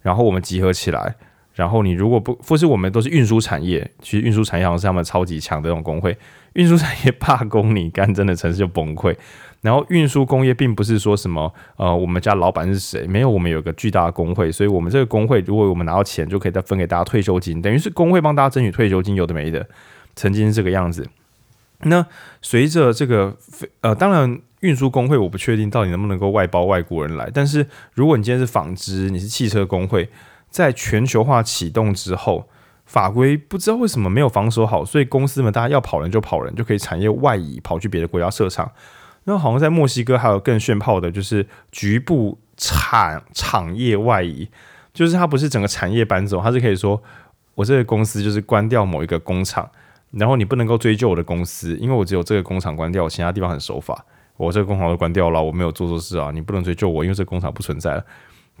[0.00, 1.16] 然后我们集合起来。
[1.58, 6.16] 然后你如果不，或是我们都是运输产业，其实运输产业好像是他们超级强的那种工会。
[6.52, 9.12] 运输产业罢工，你干真的城市就崩溃。
[9.60, 13.08] 然后运输工业并不是说什么，呃，我们家老板是谁？
[13.08, 19.66] 没有，我们有个巨大的工会，所以我们这个工会，如果我们拿到钱，就可以再分给大家退休金，等于是工会帮大家争取退休金，有的没的，
[20.14, 21.08] 曾经是这个样子。
[21.82, 22.06] 那
[22.40, 23.36] 随着这个，
[23.80, 30.08] 呃，当然运输工会我不确定到底能不能够外包外国人来，但是如果你今天是纺织，你是汽车工会。
[30.50, 32.48] 在全球化启动之后，
[32.84, 38.70] 法规不知道为什么没有防守好，所以公司们大家要跑人就跑人，就可以产业外移，跑去别的国家设厂。
[39.24, 44.48] 那好像在墨西哥还有更炫炮的，就是局部产产业外移，
[44.94, 47.02] 就是它不是整个产业搬走，它是可以说
[47.54, 49.70] 我这个公司就是关掉某一个工厂，
[50.12, 54.02] 然后你不能够追究我的公司，因为我只有这个工厂关掉，我其他地方很守法，
[54.38, 58.04] 我这个工厂都关掉了，我没有做错事啊，你不能追究我，因为这个工厂不存在了。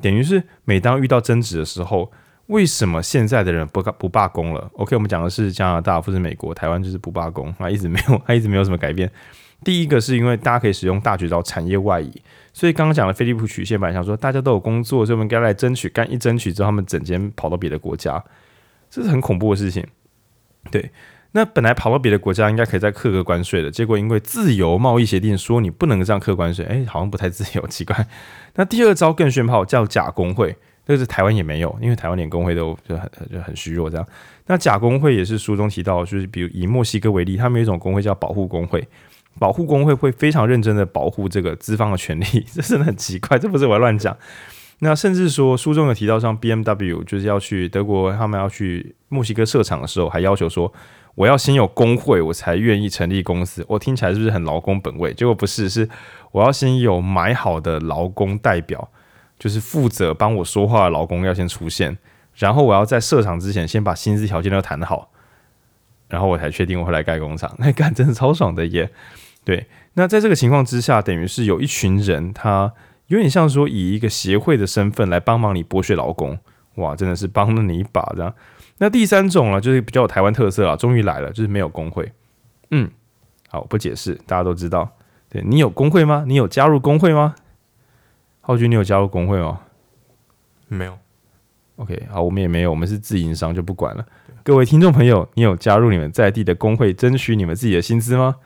[0.00, 2.10] 等于是，每当遇到争执的时候，
[2.46, 9.10] 为什么现在的人不不罢工了？OK，我们讲的是加拿大，或是美国，台湾就是不罢工，啊一直没有，他 一直没有什么改变。
[9.64, 18.22] 第一个是因为大家可以使用大绝招产业外移，所以刚刚讲的菲利普曲线本来想说大家都有工作，所以我们该来争取，干一争取之后，他们整间跑到别的国家，
[18.88, 19.84] 这是很恐怖的事情。
[20.70, 20.90] 对。
[21.32, 28.08] 那本来跑到别的国家应该可以再课个关税的，结果因为自由贸易协定说你不能这样课关税，哎，好像不太自由，奇怪。
[28.54, 34.06] 那第二招更炫炮，叫假工会，但是台湾也没有，因为台湾连工会都就很就很虚弱这样。
[34.46, 38.88] 那假工会也是书中提到，就是比如以墨西哥为例，他们有一种工会叫保护工会，
[39.38, 44.16] 保护工会会非常认真的保护这个资方的权利，这真的很奇怪，这不是我乱讲。
[44.80, 50.72] 那甚至说书中有提到，像 BMW 就是要去德国，他们要去墨西哥设厂的时候，还要求说。
[51.18, 53.64] 我要先有工会，我才愿意成立公司。
[53.68, 55.12] 我听起来是不是很劳工本位？
[55.12, 55.88] 结果不是，是
[56.30, 58.88] 我要先有买好的劳工代表，
[59.36, 61.98] 就是负责帮我说话的劳工要先出现，
[62.36, 65.10] 然后我要在设厂之前先把薪资条件都谈好，
[66.06, 67.52] 然后我才确定我会来盖工厂。
[67.58, 68.88] 那 干真的超爽的耶！
[69.44, 72.72] 对，那在这个情况之下，等于是有一群人，他
[73.08, 76.38] 有点像说以一个协会的身份来帮忙你剥削劳工，
[76.76, 78.32] 哇，真的是帮了你一把这样。
[78.78, 82.10] 那第三种呢，就是比较有台湾特色啊，终于来了，就是没有工会。
[82.70, 82.90] 嗯，
[83.48, 84.88] 好，不解释，大家都知道。
[85.28, 86.24] 对，你有工会吗？
[86.26, 87.34] 你有加入工会吗？
[88.40, 89.60] 浩君，你有加入工会吗？
[90.68, 90.96] 没有。
[91.76, 94.06] OK，好，我们也没有，我们是自营商，就不管了。
[94.42, 98.36] 各位听众朋友，你有加入你们在地的工会，争取你们自己的薪资吗？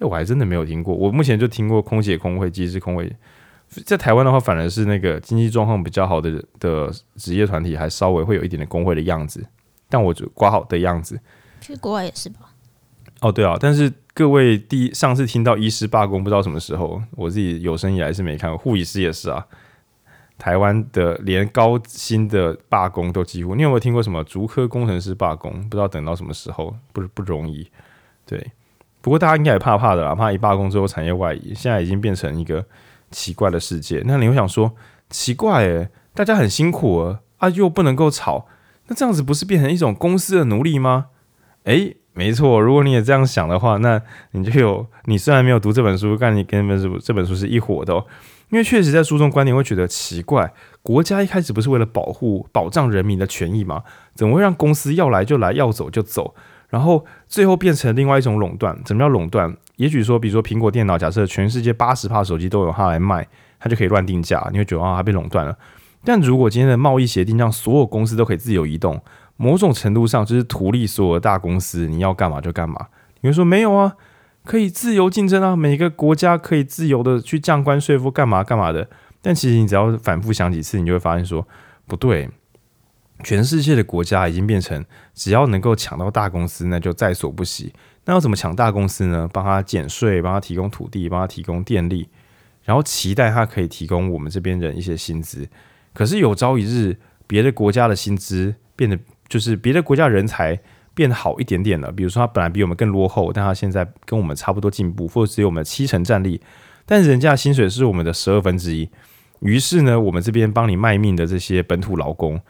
[0.00, 0.94] 哎，我还真的没有听过。
[0.94, 3.10] 我目前就听过空姐工会、机师工会。
[3.84, 9.44] 在台湾的话，反而是那个经济状况比较好的的职业团体，还稍微会有一点的工会的样子。
[9.88, 11.20] 但我就挂好的样子，
[11.60, 12.40] 去国外也是吧。
[13.20, 19.44] 哦，对啊，但是各位第一上次听到医师罢工，不知道什么时候，我自己有生以来是没看过，护理师也是啊。
[20.38, 25.52] 台湾的连高薪的罢工都几乎，你有没有听过什么竹科工程师罢工？
[25.68, 27.68] 不知道等到什么时候，不不容易。
[28.24, 28.52] 对，
[29.00, 32.64] 不过大家应该也怕怕的啦，怕一罢工之后产业外移，现在已经变成一个
[33.10, 34.00] 奇怪的世界。
[34.06, 34.72] 那你会想说，
[35.10, 38.46] 奇怪诶，大家很辛苦啊，啊又不能够吵。
[38.88, 41.06] 那这样子不是变成一种公司的奴隶吗？
[41.64, 44.00] 诶，没错，如果你也这样想的话，那
[44.32, 48.04] 你就有你虽然没有读这本书，但你跟本书这本书是一伙的哦。
[48.50, 50.50] 因为确实在书中观点会觉得奇怪，
[50.82, 53.82] 国家一开始不是为了保护保障人民的权益吗？
[54.14, 56.34] 怎么会让公司要来就来，要走就走，
[56.70, 58.80] 然后最后变成另外一种垄断？
[58.86, 59.54] 怎么叫垄断？
[59.76, 63.28] 也许说，比如说苹果电脑，假设全世界八十帕手机都有它来卖，
[63.60, 65.54] 它就可以乱定价，你会觉得啊，它被垄断了。
[66.04, 69.02] 但如果今天的贸易协定让所有公司都可以自由移动，
[69.36, 72.88] 某种程度上就是图利所有的大公司，你要干嘛就干嘛。
[73.20, 73.96] 你会说没有啊，
[74.44, 78.88] 可以自由竞争啊，每个国家可以自由的去降关税或干嘛干嘛的。
[79.20, 81.46] 但其实你只要反复想几次，你就会发现说
[81.86, 82.30] 不对。
[83.24, 87.74] 全世界的国家已经变成，只要能够抢到大公司，那就在所不惜。
[88.04, 89.28] 那要怎么抢大公司呢？
[89.32, 92.08] 帮他减税，帮他提供土地，帮他提供电力，
[92.62, 95.48] 然后期待他可以提供我们这边人一些薪资。
[95.98, 100.56] 可是有朝一日，别的国家的薪资变得，就是别的国家人才
[100.94, 101.90] 变好一点点了。
[101.90, 106.40] 比如说，他本来比我们更落后，但他现在跟我们差不多进步，或者只有我们七成战力，
[106.86, 108.88] 但是人家薪水是我们的十二分之一。
[109.40, 112.40] 于是呢，我们这边帮你卖命的这些本土劳工。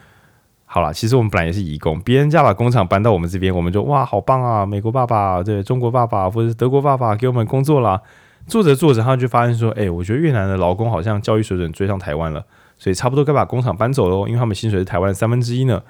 [0.67, 4.67] 好了，其实我们本来也是移工，别人家把工厂搬到我们这边，我们就哇，好棒啊！
[4.67, 8.03] 美国爸爸，对，中国爸爸，或者是德国爸爸给我们工作了。
[8.47, 12.45] 做着做着，他就发现说，哎、我觉得越南的劳工好像教育水准追上台湾了，
[12.79, 15.83] 所以差不多该把工厂搬走喽，因为他们薪水是台湾的三分之一呢。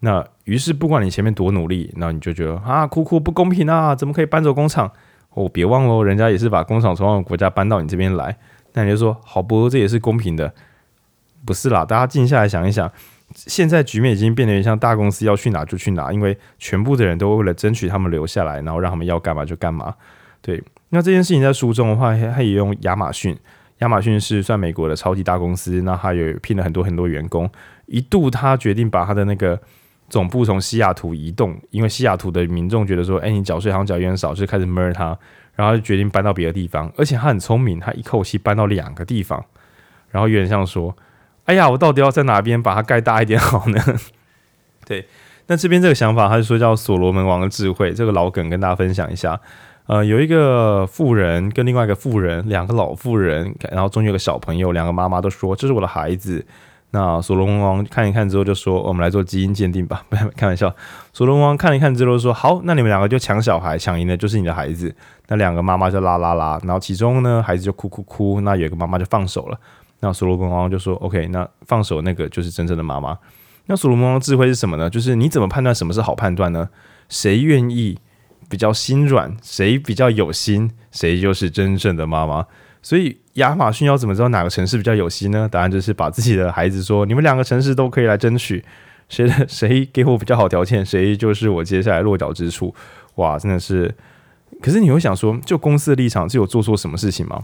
[0.00, 4.90] 那于是不管你前面多努力，那你就觉得啊，哭哭不公平啊，怎么可以搬走工厂？
[5.30, 8.36] 哦，别忘了，人家也是把工厂从我们国家搬到你这边来。
[8.74, 10.52] 那你就说，好不，这也是公平的，
[11.44, 11.84] 不是啦？
[11.84, 12.90] 大家静下来想一想。
[13.34, 19.94] 现在局面已经变得像大公司要去哪就去哪，因为全部的人都为了争取他们留下来，然后让他们要干嘛就干嘛。
[20.40, 23.36] 对，那这件事情在书中的话，他也用亚马逊，
[23.78, 27.50] 亚马逊是算美国的超级大公司，那他有聘了很多很多员工，
[27.86, 29.60] 一度他决定把他的那个
[30.08, 35.18] 总部从西雅图移动，因为西雅图的民众觉得说，哎，你缴税好像缴有点少，就开始 murder 他，
[35.54, 39.44] 然后就决定搬到别的地方，而且他很聪明，他一口气搬到两个地方，
[40.10, 40.96] 然后有点像说。
[41.46, 43.78] 哎呀，我到底要在哪边把它盖大一点好呢？
[44.86, 45.06] 对，
[45.46, 49.38] 那这边这个想法，他就说叫所罗门王的智慧，这个老梗跟大家分享一下。
[49.86, 56.44] 呃，有一个妇人跟另外一个妇人，两个老妇人，然后中间有个小朋友，两个妈妈都说这是我的孩子。
[56.92, 60.72] 那所罗王看一看之后就说，我们来做基因鉴定吧，不要 开玩笑。
[61.12, 64.94] 所罗王看一看之后说，好，那你们两个就抢小孩，抢赢的就是你的孩子。
[65.26, 69.58] 那两个妈妈就拉拉拉，然后其中呢，孩子就哭哭哭，那有一个妈妈就放手了。
[70.00, 73.18] 那所罗门王就说：“OK，那放手那个就是真正的妈妈。
[73.66, 74.88] 那所罗王的智慧是什么呢？
[74.88, 76.68] 就是你怎么判断什么是好判断呢？
[77.08, 77.98] 谁愿意
[78.54, 82.46] 比较心软，谁比较有心，谁就是真正的妈妈。
[82.80, 85.48] 所以亚马逊要怎么知道哪个城市比较有心呢？
[85.50, 88.64] 答案就是把自己的孩子说：你们两个城市都可以来争取，
[89.08, 92.72] 谁的 谁给我比较好条件，谁就是我接下来落脚之处。
[93.16, 93.92] 哇，真的是！
[94.62, 97.42] 可是你会想说，就公司的立场，是有做错什么事情吗？”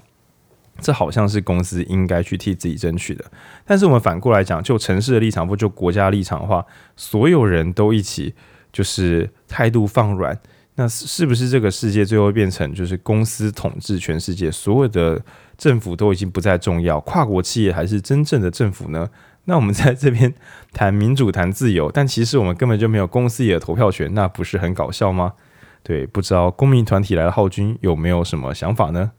[0.81, 3.25] 这好像是公司应该去替自己争取的，
[3.67, 6.65] 但是我们反过来讲，就城市的立场或就国家立场的话，
[6.97, 8.35] 所有人都一起
[8.73, 10.39] 就是态度放软，
[10.81, 15.21] 那是不是这个世界最后变成就是公司统治全世界，所有的
[15.59, 19.11] 政府都已经不再重要，跨国企业还是真正的政府呢？
[19.45, 20.33] 那我们在这边
[20.73, 25.35] 谈民主、谈自由，但其实我们根本就没有公司里的投票权，那不是很搞笑吗？
[25.83, 29.11] 对，不知道公民团体来的浩君有没有什么想法呢？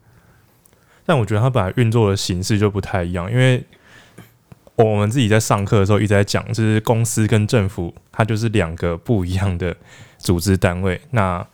[1.06, 3.64] 但我觉得他本来运作的形式就不太一样，因为
[4.74, 9.76] 我们自己在上课的时候一直在讲，就是公司跟政府它就是两个不一样的
[10.18, 11.00] 组织单位。
[11.10, 11.46] 那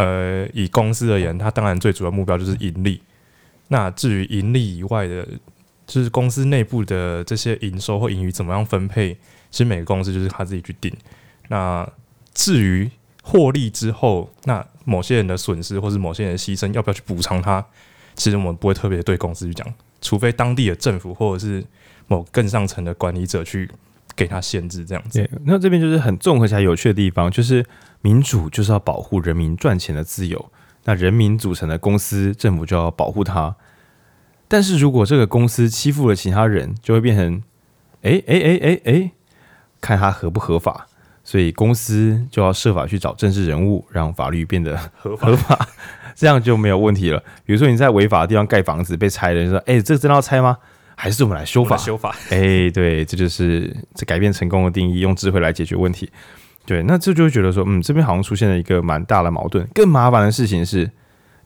[0.00, 3.02] 呃，以公司而言，它当然最主要目标就是盈利。
[3.68, 5.28] 那至于盈利以外的，
[5.86, 9.12] 就是公司内部的这些营收或盈余怎么样分配，
[9.50, 10.90] 其实每个公司就是他自己去定。
[11.48, 11.86] 那
[12.32, 12.90] 至于
[13.22, 17.62] 获利之后，那某些人的损失或是某些人的牺牲，要不要去补偿他？
[18.14, 19.66] 其实我们不会特别对公司去讲，
[20.00, 21.62] 除非当地的政府或者是
[22.06, 23.70] 某更上层的管理者去
[24.16, 25.28] 给他限制这样子。
[25.44, 27.64] 那这边就是很综合起来有趣的地方，就是
[28.02, 30.50] 民主就是要保护人民赚钱的自由，
[30.84, 33.54] 那人民组成的公司，政府就要保护它。
[34.48, 37.42] 但是如果这个公司欺负了其他人，就会变成，
[38.02, 39.10] 哎哎哎哎哎，
[39.80, 40.86] 看他合不合法。
[41.22, 45.68] 所以公司就要设法去找政治人物，让法律变得合法， 合法，
[46.16, 47.22] 这样就没有问题了。
[47.44, 50.56] 比如说你在违法的地方盖房子被拆了，你说：“哎、欸，这真的要拆吗？
[50.96, 52.16] 还是我们来修法？”修法。
[52.30, 56.10] 哎、欸，对，这就是这改变成功的定义，用智慧来解决问题。
[56.70, 59.66] 对，那这就会觉得说，嗯，这边好像出现了一个蛮大的矛盾。
[59.74, 60.88] 更麻烦的事情是，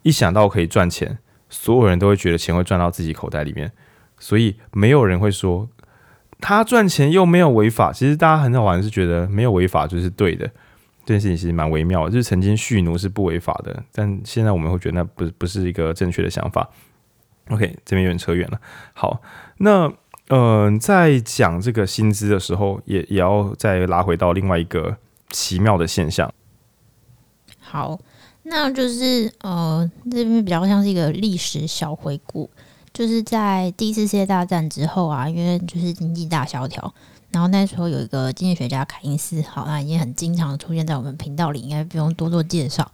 [0.03, 1.17] 一想到可以赚钱，
[1.49, 3.73] 所有人都会觉得钱会赚到自己口袋里面，
[4.19, 5.67] 所以没有人会说。
[6.41, 10.47] 他赚钱又没有违法，其实大家很好玩，是觉得没有违法就是对的。
[11.07, 16.69] 这件事情其实蛮微妙，就是曾经蓄奴是不违法的，但现在我们会觉得那不不是一个正确的想法。
[17.49, 18.61] OK，这边有点扯远了。
[18.93, 19.23] 好，
[19.57, 19.91] 那
[20.29, 24.99] 嗯、在讲这个薪资的时候，也也要再拉回到另外一个
[25.35, 26.33] 奇妙的现象。
[27.59, 27.99] 好，
[28.45, 32.49] 那就是呃，这边比较像是一个历史小回顾。
[32.93, 36.95] 就是在第一次世界大战之后啊，因为就是经济大萧条，
[37.33, 42.93] 然后那时候有一个经济学家凯因斯，好，那已经很经常出现在我们频道里，应该不用多做介绍。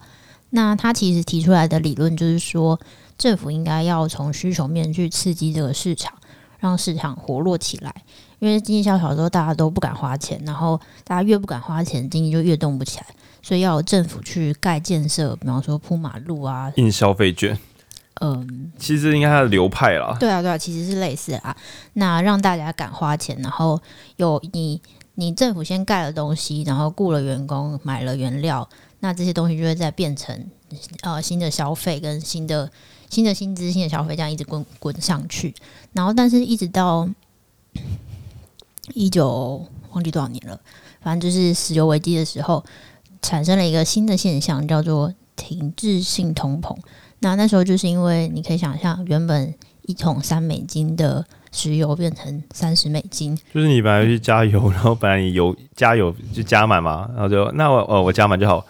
[0.49, 2.79] 那他其实提出来的理论就是说，
[3.15, 6.11] 政府应该要从需求面去刺激这个市场，
[6.57, 7.93] 让市场活络起来。
[8.41, 13.05] 因为经济萧条的时候，大家都不敢花钱，然后大家越不敢花钱，经济就越动不起来。
[13.43, 17.55] 所以要有政府去盖建设，比方说铺马路啊，印消费券。
[18.19, 20.17] 嗯，其实应该它的流派啦。
[20.19, 21.55] 对啊，对啊，其实是类似啊。
[21.93, 23.79] 那让大家敢花钱，然后
[24.17, 24.81] 有你，
[25.15, 28.67] 你政府先盖了东西，然后雇了员工，买了原料，
[28.99, 30.49] 那这些东西就会再变成
[31.01, 32.71] 呃新的消费跟新的
[33.09, 35.53] 新的薪资、新的消费，这样一直滚滚上去。
[35.93, 37.09] 然后，但是一直到
[38.93, 40.59] 一九忘记多少年了，
[41.01, 42.63] 反正就是石油危机的时候，
[43.21, 46.75] 产生了一个新的现象，叫做停滞性通膨。
[47.19, 58.65] 那那时候就是因为你可以想象，原本一桶三美金的石油变成三十美金，就是你本来去加油，然后本来你油加油就加满嘛，然后就那我呃我加满就好。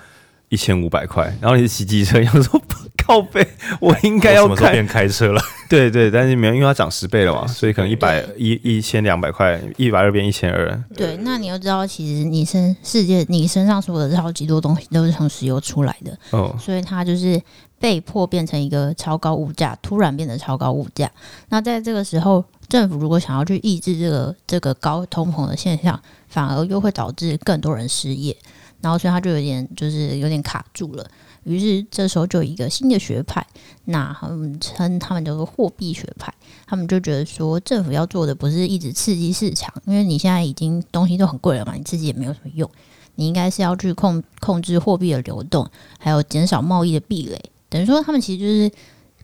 [0.52, 2.62] 一千五百块，然后你是骑机车， 然后说
[3.04, 3.44] 靠背，
[3.80, 10.84] 我应该要开开车了， 对对，但是没有，因为它涨十倍了嘛，所以可能一百一一千两百块，一百二变一千二。
[10.96, 17.42] 对，那你要知道，其实你身世界你身上所有的超级多东西都是从石油出来的，哦，所以它就是。
[17.82, 21.10] 被迫变成一个超高物价，突然变得超高物价。
[21.50, 28.38] 那在这个时候，政府如果想要去抑制这个这个高通膨的现象，反而又会导致更多人失业。
[28.82, 31.06] 然后，所以他就有点就是有点卡住了。
[31.44, 33.44] 于是这时候就有一个新的学派，
[33.86, 36.32] 那他们称他们叫做货币学派。
[36.68, 42.70] 他们就觉得说，政府要做的不是一直刺激市场，因为你现在已经东西都很贵了嘛，你刺激也没有什么用。
[43.16, 45.68] 你应该是要去控控制货币的流动，
[45.98, 47.42] 还有减少贸易的壁垒。
[47.70, 48.72] 等于说，他们其实就是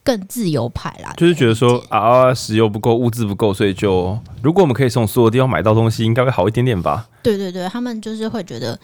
[0.03, 7.07] 更自由派啦，就是觉得说啊，石油不够，物资不够，所以就如果我们可以从所有地方买到东西，应该会好一点点吧？
[7.21, 8.79] 对对对，他们就是会觉得。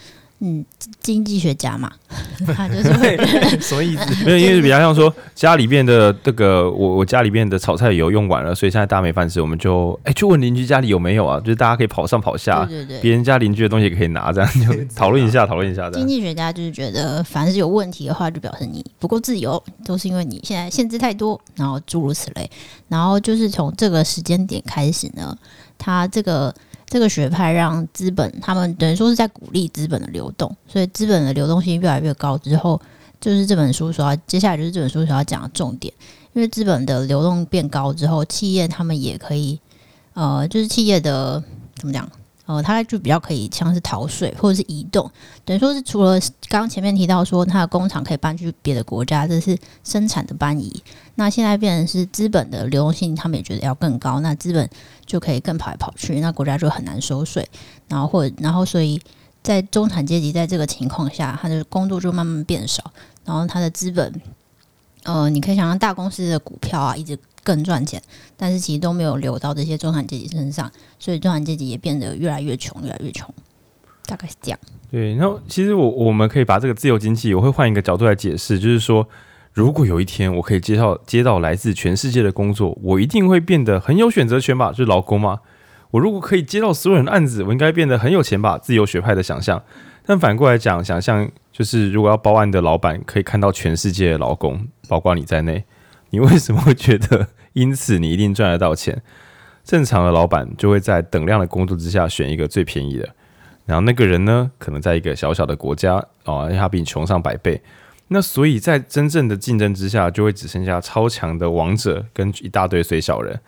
[0.45, 0.65] 嗯，
[1.01, 1.89] 经济学家嘛，
[2.53, 3.17] 他就是会
[3.61, 11.39] 所以没有，因为比较像说家里面的这个，我我家里面的炒菜油用完了，所以现在大家没饭吃，我们就哎去问邻居家里有没有啊？
[11.39, 15.89] 就是大家可以跑上跑下，对对对，别人家邻居的东西也可以拿，这样就讨论一下，讨论一下。
[15.91, 22.51] 经济学家就是觉得，凡是有问题的话，就表示你不够自由，都是因为你现在限制太多，然后诸如此类。
[22.89, 25.37] 然后就是从这个时间点开始呢，
[25.77, 26.53] 他这个。
[26.87, 32.79] 这个学派让资本，他们等于说是在鼓励资本的流动，所以资本的流动性越来越高之后，
[33.19, 35.93] 就是这本书所要接下来就是这本书所要讲的重点，
[36.33, 39.59] 因为资本的流动变高之后，企业他们也可以，
[40.13, 41.43] 呃，就是企业的
[41.75, 42.07] 怎么讲？
[42.45, 45.09] 呃，它就比较可以像是逃税或者是移动，
[45.45, 46.19] 等于说是除了
[46.49, 50.83] 刚刚前面提到说它的工厂可以搬去别的国家，这是生产的搬移。
[51.15, 54.69] 那现在变成是资本的流动性，他们也觉得要更高，那资本
[55.05, 57.47] 就可以更跑来跑去，那国家就很难收税。
[57.87, 59.01] 然后或然后所以
[59.41, 62.91] 在中产阶级在这个情况下，他的工作就慢慢变少，
[63.25, 64.21] 然后他的资本，
[65.03, 67.17] 呃，你可以想象大公司的股票啊，一直。
[67.45, 68.01] 更赚钱，
[68.37, 73.29] 但是其实都没有流到这些中产阶级身上，所以中产阶级也变得越来越穷，越来越穷，
[74.05, 74.57] 大概是这样。
[74.89, 79.05] 对，然后其实我我们可以把这个自由经济，我会换一个角度来解释，就是说，
[79.53, 84.71] 如果有一天我可以接到接到来自全世界的工作，我一定会变得很有选择权吧？
[84.71, 85.41] 就是劳工吗。
[85.91, 88.57] 我如果可以接到所有人的案子，我应该变得很有钱吧？
[88.57, 89.61] 自由学派的想象。
[90.05, 95.63] 但反过来讲，想象就是如果要报案的老板可以看到全世界的劳工，包括你在内。
[96.09, 99.03] 你为什么会觉得因此你一定赚得到钱？
[99.63, 103.07] 正常的老板就会在等量的工作之下选一个最便宜的，
[103.65, 107.61] 然后那个人呢，可能在一个小小的国家哦，因为他比你穷上百倍。
[108.13, 113.39] 那所以在真正的竞争之下，就会只剩下超强的王者跟一大堆衰小人，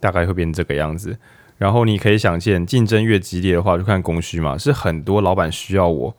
[0.00, 1.16] 大概会变成这个样子。
[1.56, 6.14] 然后你可以想见，竞争越激烈的话，就看供需嘛，是很多老板需要我，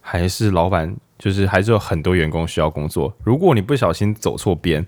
[0.00, 3.12] 还是老板就是还是有很多员工需要工作？
[3.24, 4.86] 如果你不小心走错边。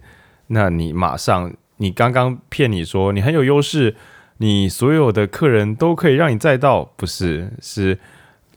[0.51, 3.95] 那你马上，你刚刚骗你说你很有优势，
[4.39, 7.53] 你所有的客人都可以让你载到，不是？
[7.61, 7.99] 是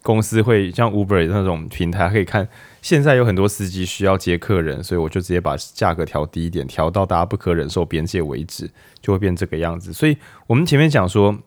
[0.01, 2.47] 公司会像 Uber 那种平台可以看，
[2.81, 8.69] 现在有很多司机需要接客人，所以我就直接把价格调低一点，调到大家不可忍受边界为止，
[9.01, 9.93] 就会变这个样子。
[9.93, 10.17] 所以
[10.47, 11.37] 我们前面讲说，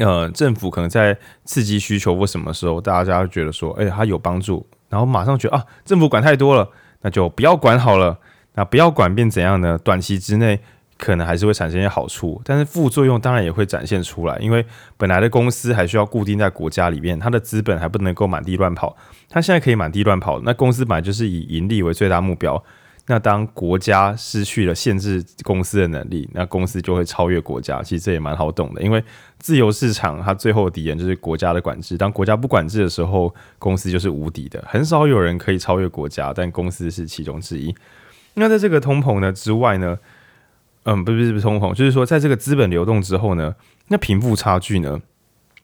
[0.00, 6.68] 呃，政府可能在刺激需求或什么时候，大家觉得说，哎，它有帮助，然后马上觉得啊，政府管太多了，
[7.02, 8.18] 那就不要管好了。
[8.58, 9.78] 那不要管变怎样呢？
[9.84, 10.58] 短期之内
[10.98, 14.36] 可能还是会产生一些好处，但是副作用当然也会展现出来。
[14.38, 14.64] 因为
[14.96, 18.96] 本来的公司还需要固定在国家里面，它的资本还不能够满地乱跑。
[19.28, 22.62] 它现在可以满地乱跑，那公司本来就是以盈利为最大目标。
[23.08, 27.80] 那当国家失去了限制公司的能力，那公司就会超越国家。
[27.80, 29.00] 其实这也蛮好懂的，因为
[29.38, 31.96] 自由市场它最后的敌人就是国家的管制。
[31.96, 34.60] 当国家不管制的时候，公司就是无敌的。
[34.66, 37.72] 很少有人可以超越国家，但公司是其中之一。
[38.34, 39.96] 那在这个通膨呢之外呢，
[40.86, 43.54] 嗯，不是不是不是通膨，就是说在这个资本流动之后呢，
[43.88, 45.00] 那贫富差距呢？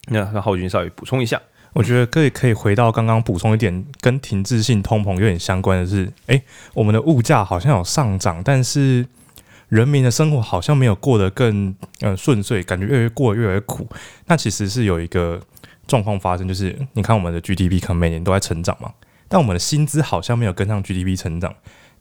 [0.09, 1.41] 那那浩君稍微补充一下。
[1.75, 6.43] 我觉得可以可以回到刚刚补充一点，跟停滞性通膨有点相关的是，哎，
[6.75, 9.07] 我们的物价好像有上涨，但是
[9.69, 13.89] 人民的生活好像没有过得更嗯顺遂，感觉越来越过得越来越苦。
[14.27, 15.41] 那其实是有一个
[15.87, 18.93] 状况发生，就是你看我们的 GDP 可能每年都在成长嘛，
[19.27, 21.55] 但我们的薪资好像没有跟上 GDP 成长，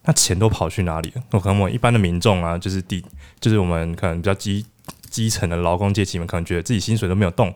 [0.04, 1.24] 那钱都跑去哪里了？
[1.32, 3.06] 我可能我们一般的民众啊，就是底，
[3.39, 4.66] 就是我们可能比较基
[5.10, 7.54] 基层的劳工阶级们，可能觉得自己薪水都没有动。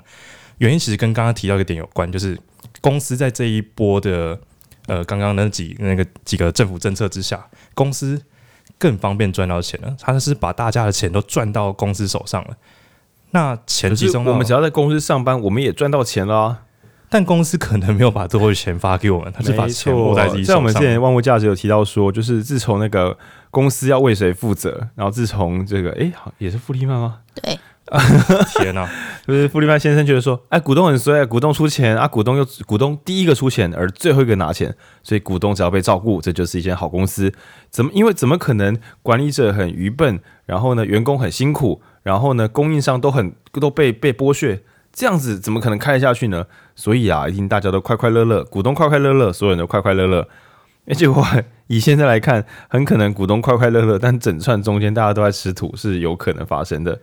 [0.59, 2.39] 原因其实跟刚刚提到一个点有关，就是
[2.81, 4.39] 公司在这一波的
[4.87, 8.21] 呃刚刚那几那个几个政府政策之下，公司
[8.77, 9.95] 更方便赚到钱了。
[9.99, 12.55] 他是把大家的钱都赚到公司手上了。
[13.31, 16.61] 那钱集中，我们只要在公司上班，我们也赚到钱了啊。
[17.15, 20.53] 但公司可能没有把最后的钱发给我们，他是把钱握在自己手上。
[20.53, 23.17] 在我们之前万物价值有提到说，就是自从那个
[23.49, 27.19] 公司要为谁负责，然后自从这个哎，好也是富利曼吗？
[27.41, 27.57] 对。
[28.59, 28.85] 天哪！
[29.25, 37.31] 就是富利曼先生觉得说，哎，股东很衰，股东出钱啊，股东又股东第一个出钱，而最后一个拿钱，所以股东只要被照顾，这就是一间好公司。
[37.69, 37.89] 怎么？
[37.93, 46.47] 因为怎么可能管理者很愚笨，然后呢，员工很辛苦，然后呢，供应商都很都被被剥削，这样子怎么可能开得下去呢？
[46.75, 50.27] 所以啊，一定大家都快快乐乐，股东快快乐乐，所有人都快快乐乐。
[50.93, 51.25] 结果
[51.67, 56.99] 以现在来看，很可能股东快快乐乐，但整串中间大家都在吃土，是有可能发生的。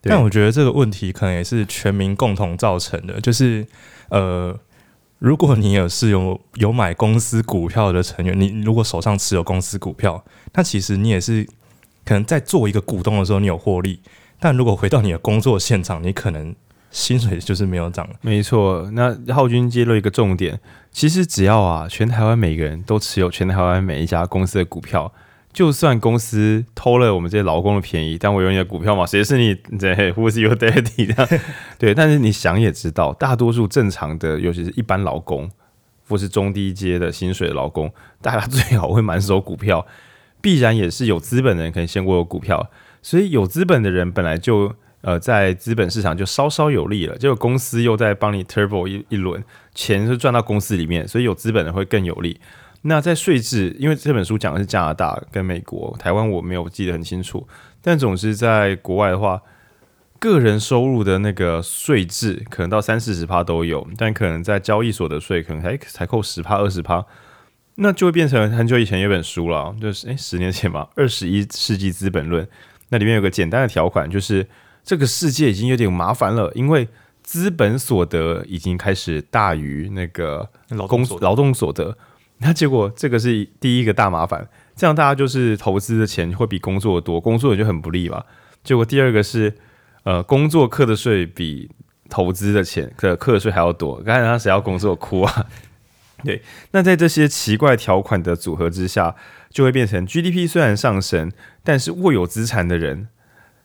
[0.00, 3.66] 但我觉得这个问题可能也是全民共同造成的，就是
[4.08, 4.56] 呃，
[5.18, 11.46] 如果你有是有有买公司股票的成员，你如果手上持有公司股票，那其实你也是
[12.04, 14.00] 可能在做一个股东的时候你有获利，
[14.38, 16.54] 但如果回到你的工作现场，你可能
[16.90, 18.08] 薪水就是没有涨。
[18.20, 20.58] 没错，那浩君揭露一个重点，
[20.90, 25.12] 其实只要啊，全台湾每个人都持有全台湾每一家公司的股票。
[25.50, 29.04] 就算公司偷了我们这些劳工的便宜，但我有你的股票嘛？
[29.04, 29.54] 谁是你？
[29.54, 31.40] 对，Who is your daddy？
[31.78, 35.50] 对，但是你想也知道，大多数正常的，尤其是一般劳工，
[36.06, 39.84] 或是中低阶的薪水的劳工，大家最好会满手股票，
[40.40, 42.70] 必然也是有资本的人可以先握有股票，
[43.02, 49.42] 所以有资本的人本来就呃在资本市场就稍稍有利了，结果公司又在帮你 turbo 一一轮，
[49.74, 52.40] 钱是赚到公司里面，所以有资本的会更有利。
[52.82, 57.46] 那在税制，因为这本书讲的是加拿大跟美国，台湾我没有记得很清楚。
[57.82, 59.42] 但总之，在国外的话，
[60.20, 67.04] 个人收入的那个税制可能到三四十趴都有，但可能在交易所得税可能才才扣十趴二十趴，
[67.76, 72.44] 那就会变成很久以前有本书了，就是诶、十年前吧，《二十一世纪资本论》，
[72.90, 74.46] 那里面有个简单的条款，就是
[74.88, 76.88] 这个世界已经有点麻烦了，因为
[77.22, 80.48] 资本所得已经开始大于那个
[80.88, 81.94] 工劳动所得。
[82.38, 88.24] 那结果这个是第一个大麻烦，这样大家就是投资的钱会比工作多，工作也就很不利嘛。
[88.64, 89.54] 结果第二个是，
[90.04, 91.70] 呃，工作课的税比
[92.08, 95.46] 投资的钱课课的税还要多，刚才他谁要工作哭啊？
[96.24, 99.14] 对，那在这些奇怪条款的组合之下，
[99.50, 101.30] 就会变成 GDP 虽然上升，
[101.62, 103.08] 但是握有资产的人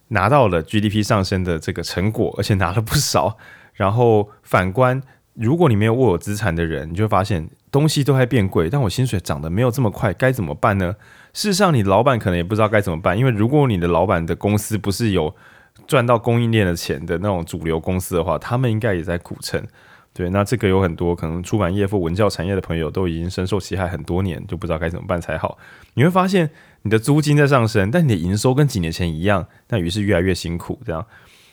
[0.10, 3.38] 拿到了 GDP 上升的这个成果，而且拿了不少。
[3.74, 5.02] 然后反观，
[5.34, 7.50] 如果你没有握有资产的人，你就会发现。
[7.72, 10.96] 东西都还变贵，但我薪水涨得没有这么快，该怎么办呢？
[11.34, 15.34] 事实上，你老板可能也不知道该怎么办，因为如果你的老板的公司不是有
[15.88, 19.60] 赚到供应链的钱的那种主流公司的话，他们应该也在苦撑。
[20.14, 25.58] 对，那这个有很多可能出版业或文教产业的朋友都已经深受其害很多年，就不知道该怎么办才好。
[25.96, 26.48] 你会发现
[26.84, 30.80] 你的租金在上升，但你的营收跟几年前一样，那于是越来越辛苦。
[30.86, 31.06] 这样，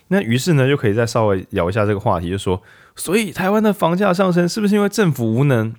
[0.09, 2.63] 那于是呢，就可以再稍微聊一下这个话题，就说，
[2.95, 5.75] 所以台湾的房价上升是不是因为政府无能？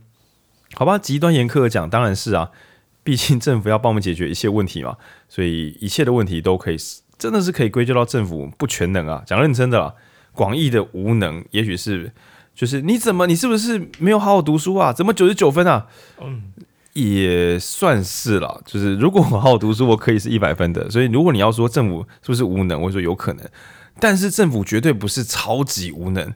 [0.74, 2.50] 好吧，极端严苛的讲，当然是啊，
[3.04, 4.96] 毕竟政府要帮我们解决一切问题嘛，
[5.28, 6.78] 所以一切的问题都可以，
[7.18, 9.22] 真的是可以归咎到政府不全能啊。
[9.26, 9.94] 讲认真的啦，
[10.32, 12.14] 广义的无能，也许是
[12.56, 14.94] 就是你怎么，你是不是没有好好读书啊？
[14.94, 15.88] 怎么九十九分啊？
[16.22, 16.54] 嗯，
[16.94, 18.62] 也算是了。
[18.66, 20.90] 就是如果我好好读书，我可以是一百分的。
[20.90, 23.46] 所以如果你要说政府是不是无能，我说有可能，
[24.00, 26.34] 但是政府绝对不是超级无能，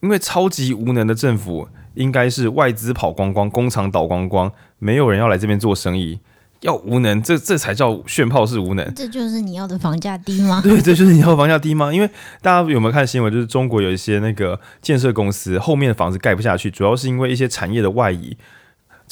[0.00, 1.68] 因为超级无能的政府。
[1.94, 6.18] 应该是外资跑光光，工厂倒光光，没有人要来这边做生意，
[6.60, 8.94] 要无能，这这才叫炫炮式无能。
[8.94, 10.62] 这就是你要的房价低吗？
[10.64, 11.92] 对，这就是你要的房价低吗？
[11.92, 12.08] 因为
[12.40, 13.30] 大家有没有看新闻？
[13.30, 18.34] 就是中国有一些那个建设公司后面的房子盖不下去，主要是因为一些产业的外移，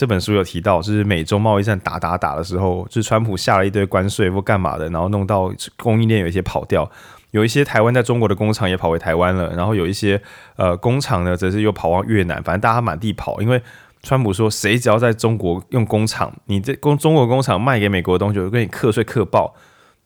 [0.00, 6.90] 这本书有提到，就是美中贸易战打打打的时候，就是川普下了一堆关税或干嘛的，然后弄到供应链有一些跑掉，
[7.32, 10.18] 有一些台湾在中国的工厂也跑回台湾了，然后有一些
[10.56, 13.62] 呃工厂呢，则是又跑往越南，反正大家满地跑，因为
[14.02, 19.54] 川普说，谁只要在中国用工厂，你这工中国工厂卖给美国的东西，我就跟你课税课爆。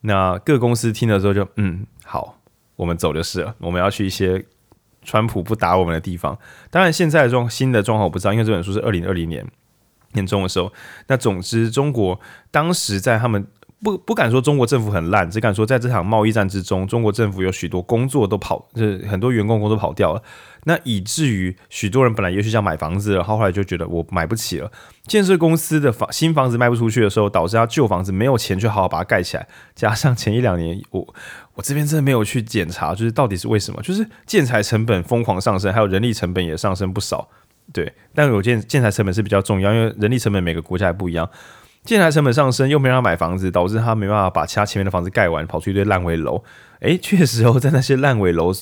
[0.01, 2.37] 那各公司听了之后就嗯好，
[2.75, 4.45] 我们走就是了，我们要去一些
[5.05, 6.37] 川普不打我们的地方。
[6.69, 9.47] 当然现在的状新的状况我不知道，因为这本书是二零二零年
[10.15, 10.73] 年终的时候。
[11.07, 12.19] 那总之，中国
[12.51, 13.47] 当时在他们。
[13.83, 20.23] 不不敢说中国政府很烂，只敢说在这场贸易战之中，中国政府有许多工作都跑，就是很多员工工作跑掉了。
[20.62, 24.73] 那以至于许多人本来也许想买房子，然后后来就觉得我买不起了。
[25.07, 29.47] 建设公司的房新房子卖不出去的时候，导致他旧房子没有钱去好好把它盖起来。
[29.75, 31.15] 加上前一两年，我
[31.53, 33.83] 我这边真的没有去检查，就是到底是为什么？
[33.83, 37.29] 就是建材成本疯狂上升，还有人力成本也上升不少。
[37.73, 41.29] 对，但有建建材成本是比较重要，因为人力成本每个国家也不一样。
[41.85, 46.43] 建材成本上升，又没让他买房子，导致他没办法把其他前面的房子盖完，跑出一堆烂尾楼。
[46.81, 48.53] 诶，确实哦， 在那些烂尾楼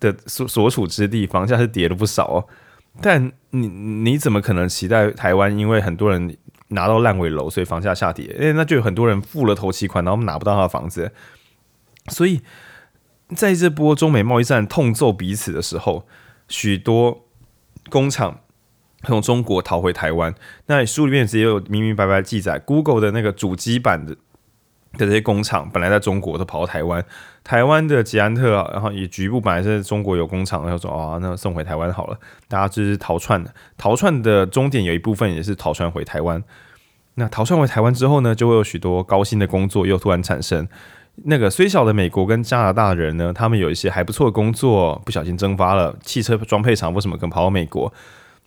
[0.00, 2.46] 的所所处之地，房价是跌了不少哦。
[3.02, 6.36] 但你你怎么可能期待台湾因为很多人
[6.68, 8.34] 拿到烂尾楼，所以房价下跌？
[8.38, 11.12] 诶，那就有很多人付了头期款，然后拿不到他的房子。
[12.08, 12.40] 所以
[13.34, 16.06] 在这波中美贸易战痛揍彼此的时候，
[16.48, 17.23] 许多
[17.90, 18.40] 工厂。
[19.06, 24.14] 从中国逃回台湾，那书里面直接有明明白白记载，Google 的那个主机版的
[24.94, 27.04] 的这些工厂本来在中国都跑到台湾，
[27.42, 32.18] 台湾的捷安特，然后也局部本来是中国有工厂，然后说啊，那送回台湾好了，
[32.48, 36.42] 大家就是逃窜的，逃窜的终点有一部分也是逃窜回台湾。
[37.16, 40.66] 那逃窜回台湾之后呢，就会有许多高薪的工作又突然产生。
[41.22, 47.92] 那个虽小的美国跟加拿大人呢，他们有一些还不错的工作，不小心蒸发了，汽车装配厂为什么可能跑到美国？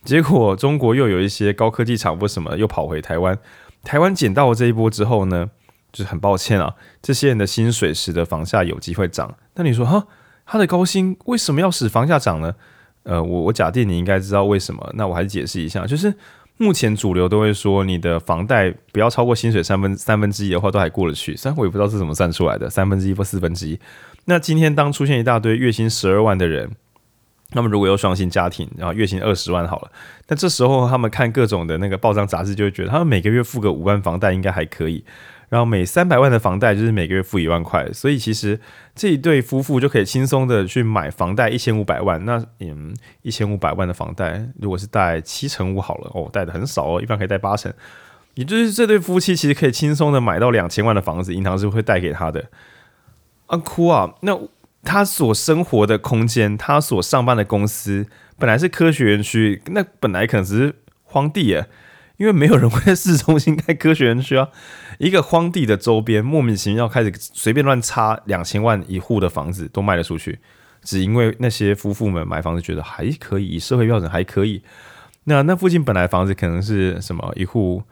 [0.04, 3.36] 结果中国又有一些高科技厂，为什么又跑回台湾？
[3.84, 5.48] 台湾捡到了这一波之后呢，
[5.92, 9.34] 就是很抱歉啊，这些人的薪水使得房价有机会涨。
[9.54, 10.06] 那你说哈，
[10.46, 12.54] 他的高薪为什么要使房价涨呢？
[13.04, 14.92] 呃，我我假定你应该知道为什么。
[14.94, 16.14] 那我还是解释一下，就是
[16.58, 21.34] 目前主流都会说，你的房贷不要超过薪水三分三分之一的话，都还过得去。
[21.34, 23.78] 虽然我也不知道是怎么算出来的，三分之一或四分之一。
[24.26, 26.70] 那今天当出现一大堆月薪十二万的人。
[27.52, 29.90] 那么如果有双薪家庭，然后月薪二十万好了，
[30.26, 35.02] 那这时候他们看各种的那个报章杂志，就会觉得他们每个月付个五万房贷应该还可以，
[35.48, 38.60] 然后每三百万的房贷就是每个月付一万块，所以其实
[38.94, 42.24] 这一对夫妇就可以轻松的去买房贷一千五百万。
[42.24, 47.72] 那嗯，一千五百万的房贷，如果是贷七成五好了，哦，贷的很少哦，一般可以贷八成，
[48.34, 52.50] 也就是这对夫妻其实可以轻松的买到两千万的房子，银行是会贷给他的。
[53.46, 54.38] 啊哭啊，那。
[54.84, 58.06] 他所生活的空间，他所上班的公司，
[58.38, 61.66] 本来是科学园区，那本来可能只是荒地耶，
[62.16, 64.48] 因为没有人会在市中心开科学园区啊。
[64.98, 70.38] 一个荒地的周边，莫名其妙开始随便乱插两千万一户的房子都卖得出去，
[70.82, 74.62] 只因为那些夫妇们买房子觉得还可以，以社会标准还可以。
[75.24, 77.82] 那那附近本来房子可能是什么一户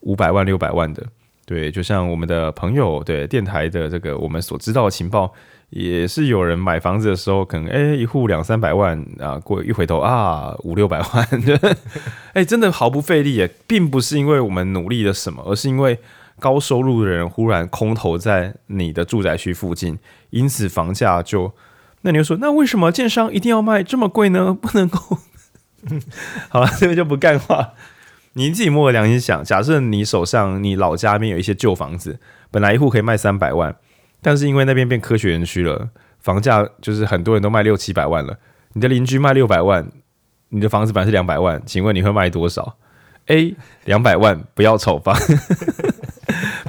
[0.00, 1.06] 五百万、六百万的，
[1.46, 5.32] 对，就像我们的朋友对电台的这个我们所知道的情报。
[5.70, 11.28] 也是有人买房子的时候，可能哎、一户两三百万啊，过一回头啊五六百万，
[12.32, 15.98] 哎、欸、真的毫不费力耶，并不是因为我们努力了什么，而是因为
[16.38, 19.98] 高收入的人忽然空投在你的住宅区附近，
[20.30, 21.52] 因此房价就，
[22.02, 24.52] 那你就说，那为什么建商一定要卖这么贵呢？
[24.60, 25.18] 不能够，
[26.48, 27.72] 好了，这边就不干话，
[28.34, 32.18] 你自己摸着良心想，假设你手上你老家那边有一些旧房子，
[32.50, 33.76] 本来一户可以卖三百万。
[34.20, 38.38] 但是因为那边变科学园区了，房价就是很多人都卖六七百万了。
[38.72, 39.86] 你的邻居卖六百万，
[40.48, 42.76] 你的房子本来是两百万，请问你会卖多少
[43.26, 43.54] ？A
[43.84, 45.14] 两百万不要炒房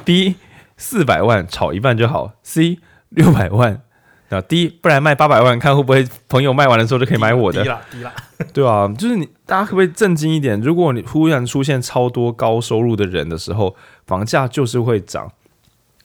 [0.06, 0.36] ，B
[0.78, 2.80] 四百万炒一半就好，C
[3.10, 3.82] 六百万
[4.30, 7.64] 啊 D 不然卖八百万，看会不会朋友卖完的时候就可以买我的。
[7.64, 8.14] 低了低了，
[8.54, 10.60] 对啊，就是你大家可不可以震惊一点？
[10.62, 13.76] 如果你忽然出现超多高收入的人的时候，
[14.08, 15.32] 房价就是会涨。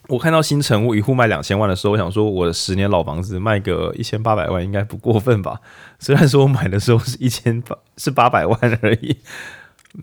[0.08, 5.60] 我看到新城屋一户卖两千万的时候，我想说，我的十年老房子卖个一千八百万应该不过分吧？
[6.00, 9.16] 虽然说我买的时候是一千八是八百万而已，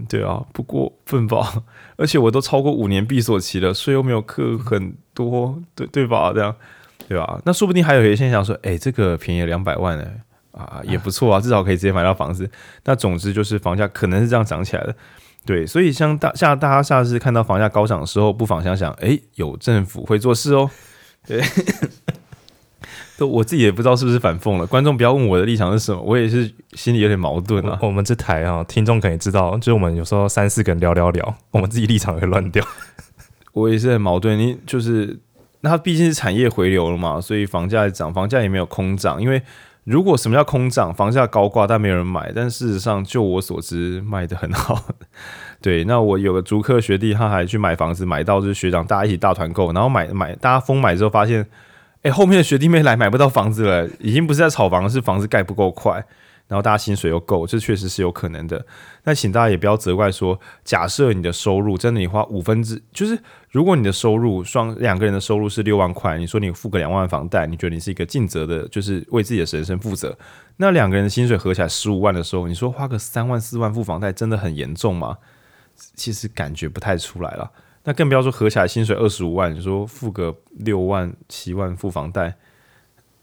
[0.08, 1.64] 对啊，不过分吧？
[1.98, 6.32] 而且我都超过五年闭锁期了，税又没有课很多，对对吧？
[6.34, 6.56] 这样
[7.08, 7.42] 对吧？
[7.44, 10.22] 那说不定还有一些现象说，哎，这个便宜两百万哎，
[10.52, 12.50] 啊也不错啊，至少可以直接买到房子。
[12.86, 14.96] 那总之就是房价可能是这样涨起来的。
[15.46, 20.70] 对，所以像大下大家下次看到房价高涨的时候，不妨想想，哎，有政府会做事哦。
[21.26, 21.42] 对，
[23.18, 24.68] 都我自己也不知道是不是反讽了。
[24.68, 27.78] 观众不要问我的立场是什么，我也是心里有点矛盾啊。
[27.82, 32.64] 我，我们这台啊，听众可以知道，就是我们有时候三四个人聊聊聊， 我们自己立场会乱掉。
[33.54, 35.20] 我也是很矛盾，你就是
[35.62, 39.20] 那它毕竟是产业回流了嘛，所以房价涨，房价也没有空涨。
[39.20, 39.42] 因为
[39.84, 44.84] 如果什么叫空涨，房价高挂但没有人买，但事实上就我所知卖的很好。
[45.60, 51.44] 对，那我有个租客学弟，他还去买房子，买到就是学长大家一起大团购，然后买买大家疯买之后发现，
[52.04, 56.06] 哎，后面的学弟妹来买不到房子了，已经不是在炒房，是房子盖不够快。
[56.48, 58.66] 然后大家薪水又够，这确实是有可能的。
[59.04, 63.20] 那请大家也不要责怪说，假设你的收入真的你花五分之，就是
[63.50, 70.18] 如果你的收入双两个人的收入是六万块，你说你付个两万房贷，你觉得你是一个尽责的，就是为自己的人生负责。
[70.56, 75.18] 那两个人的薪水合起来十五万的时候，你说花个三万四万付房贷，真的很严重吗？
[75.96, 77.52] 其实感觉不太出来了。
[77.88, 82.36] 那更不要说合起来薪水二十五万，你说付个六万七万付房贷，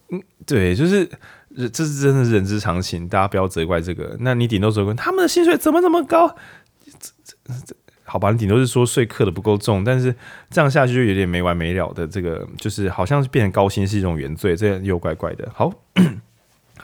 [0.09, 1.09] 嗯，对，就是。
[1.57, 4.17] 这是真的是人之常情，大家不要责怪这个。
[4.19, 6.27] 那你顶多责怪他们的薪水怎么这么高？
[6.85, 6.91] 这
[7.23, 10.12] 这这好吧，你顶多是说税课的不够重，但是
[10.51, 12.09] 这样下去就有点没完没了的。
[12.09, 15.49] 这个就是好像是变成高薪是一种原罪，这又怪怪的。
[15.55, 15.73] 好，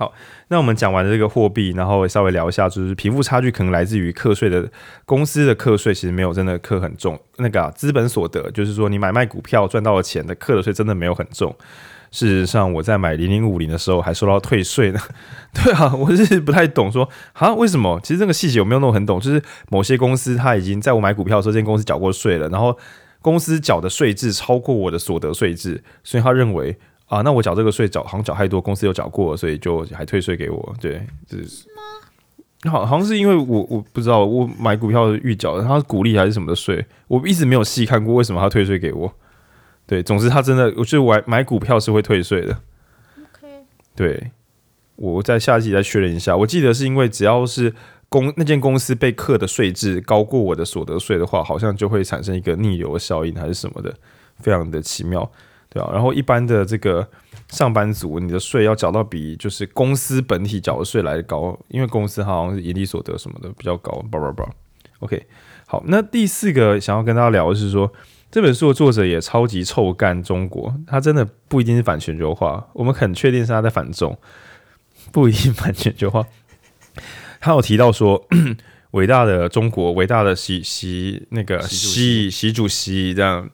[0.01, 0.15] 好，
[0.49, 4.67] 那我们讲完了这个货币，然后稍微聊一下，就是贫富差距可能来自于课税的
[5.05, 7.21] 公司的课税其实没有真的课很重。
[7.37, 11.55] 那个啊，资本所得，就是说你买卖股票赚到的钱的课的税真的没有很重。
[12.11, 14.99] 事实上，我在买零零五零的时候还收到退税呢。
[15.53, 18.01] 对啊，我是不太懂说，啊，为什么？
[18.03, 19.21] 其实这个细节我没有弄很懂。
[19.21, 22.75] 就是某些公司他已经在我买股票的时候，这间公司缴过税了，然后
[23.21, 26.79] 公司缴的税制超过我的所得税制，所以他认为
[27.11, 30.75] 啊，那我缴这个税缴好像缴太多，公司有缴过，所以就还退税给我。
[30.81, 31.67] 对，就是？
[32.71, 39.13] 好，好像是因为我我不知道我买股票预缴的，他是股利还是什么的税，我一直没有细看过为什么他退税给我。
[39.87, 42.53] 对，总之他真的，我觉得买买股票是会退税的。
[43.19, 43.65] OK，
[43.97, 44.31] 对，
[44.95, 46.37] 我在下集再确认一下。
[46.37, 47.75] 我记得是因为只要是
[48.09, 53.93] 公那间公司被课的税制高过我的所得税的话，好像就会产生一个逆流效应还是什么的，
[54.39, 55.29] 非常的奇妙，
[55.71, 57.09] 对啊，然后一般的这个
[57.49, 64.05] 上班族，你的税要缴到比就是公司本体缴的税来的高，因为公司好像是盈利所得什么的比较高。
[64.11, 64.45] 叭叭叭。
[64.99, 65.27] OK，
[65.67, 67.91] 好，那第四个想要跟大家聊的是说。
[68.33, 74.17] 这本书的作者也超级臭干中国，他真的不一定是反全球化，我们很确定是他在反中，
[75.11, 76.25] 不一定反全球化。
[77.43, 78.25] 他有提到说，
[78.93, 83.51] 伟大的中国，伟大的习习那个习习主席这样，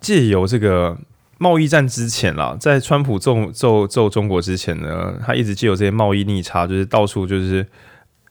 [0.00, 0.96] 借由这个
[1.38, 7.66] 贸易战之前啦，在川普揍揍揍中国之前呢，他一直借由这些贸易逆差，就是到处就是。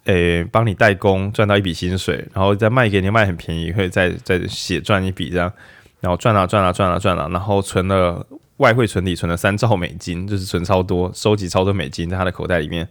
[0.07, 5.51] 诶，帮你代工赚到一笔薪水，然后再卖给你卖很便宜，会再再写赚一笔这样，
[5.99, 12.87] 然后赚啊赚啊赚啊赚啊，然后存了外汇存底存了三兆美金，就是存超多，收集超多美金在他的口袋里面。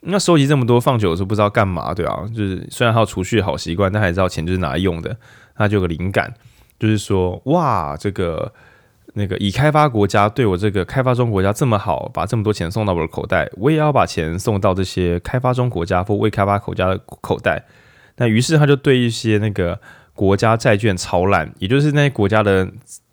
[0.00, 5.14] 那收集这么多放久了是不知道干嘛，对啊，就是虽然他有储蓄好习惯，但还知道钱就是拿来用的。
[5.54, 6.32] 他就有个灵感，
[6.78, 8.52] 就是说哇这个。
[9.16, 17.64] 那个已开发国家对我这个开发中国家这么好，把这么多钱送到我的口袋，我也要把钱送到这些开发中国家或未开发国家的口袋。
[18.16, 19.80] 那于是他就对一些那个
[20.14, 22.68] 国家债券超烂，也就是那些国家的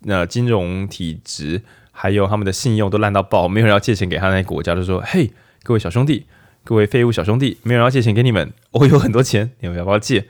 [0.08, 5.30] 呃金融体质还有他们的信用都烂到爆，没有人要借钱给他那些国家，就说：“嘿，
[5.62, 6.26] 各位小兄弟，
[6.64, 10.26] 各位废物小兄弟，没有人要借钱给你们，我有很多钱，你们要不要借？”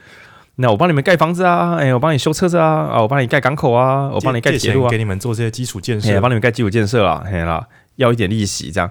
[0.56, 8.90] 那我帮你们盖房子啊，哎，我帮你修车子啊，啊，我帮你盖港口啊，我帮你盖铁路啊，给你们做这些基础建设，帮你们盖基础建设啊，嘿啦，要一点利息这样。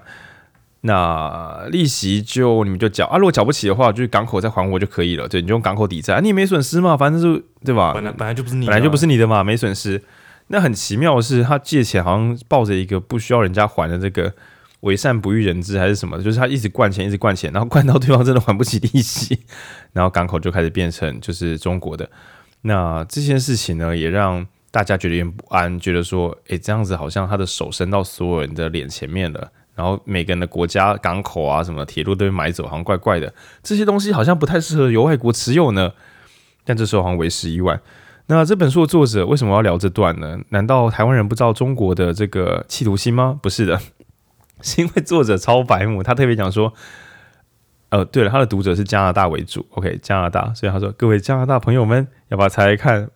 [0.80, 5.28] 那利息就你们就缴啊，如果缴不起的话，就是港口再还我就可以了。
[5.28, 7.92] 对，你就用港口抵债，你也没损失嘛，反正是对吧？
[7.94, 10.02] 本来本来就不是你，本来就不是你的嘛，没损失。
[10.48, 14.32] 那很奇妙的是，他借钱好像抱着一个不需要人家还的这个。
[14.82, 19.40] 为善不欲人知还是什么，就是他一直灌钱，一直灌钱，然后灌到对方真的还不起利息，
[19.92, 22.08] 然后港口就开始变成就是中国的。
[22.62, 33.32] 那这件事情呢，也让大家觉得有点不安，觉得说，诶，这样子好像他的手伸到所有人的脸前面了，然后每个人的国家港口啊什么铁路都被买走，好像怪怪的。
[33.62, 35.92] 这些东西好像不太适合由外国持有呢。
[36.64, 37.80] 但这时候好像为时已晚。
[38.26, 40.38] 那这本书的作者为什么要聊这段呢？
[40.50, 43.38] 难道台湾人不知道中国的这个企图心吗？
[43.42, 43.80] 不是的。
[44.62, 46.72] 是因为作者超白目，他特别讲说，
[47.90, 53.10] 呃，对了，他的读者是加拿大为主，OK，加拿大，所以他说，各位加拿大朋友们，要不要猜猜看，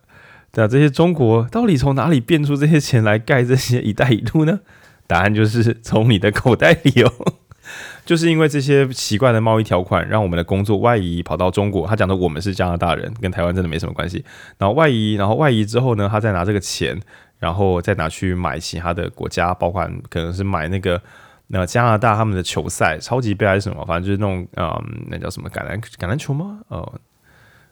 [0.51, 4.59] 对啊这些中国到底从哪里变出这些钱来盖这些“一带一路”呢？
[5.07, 7.11] 答案就是从你的口袋里哦，
[8.05, 11.87] 就是因为这些奇怪的贸易条款，让我们的工作外移跑到中国。
[11.87, 14.23] 他讲的我们是加拿大人，跟台湾真的没什么关系。
[14.57, 16.99] 然后外移，然后外移之后呢，他再拿这个钱。
[17.39, 20.99] 然后再拿去买其他的国家，包括可能是买那个
[21.47, 26.59] 那加拿大他们的球赛，超级杯还是什么，反正就是那种嗯，那叫什么橄榄橄榄球吗？
[26.67, 26.99] 呃，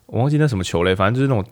[0.06, 1.52] 我忘记那什么球类，反正就是那种。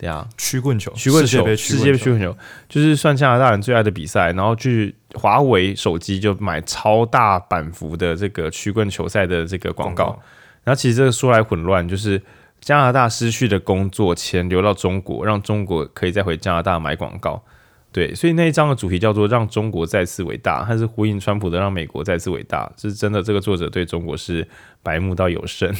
[0.00, 2.32] 对啊，曲棍球，曲棍球，世界杯曲棍球，
[2.68, 4.30] 就是算加拿大人最爱的比赛。
[4.30, 10.16] 然后去华为手机就买超大版幅的这个曲棍球赛的这个广告。
[10.62, 12.22] 然后其实这个说来混乱，就是
[12.60, 17.42] 加拿大失去的工作钱流到中国，让中国可以再回加拿大买广告。
[17.90, 22.70] 对，所以那一章的主题叫做“让中国再次伟大”，它是呼应川普的“让美国再次伟大”。
[22.76, 24.46] 这是真的，这个作者对中国是
[24.82, 25.74] 白目到有剩。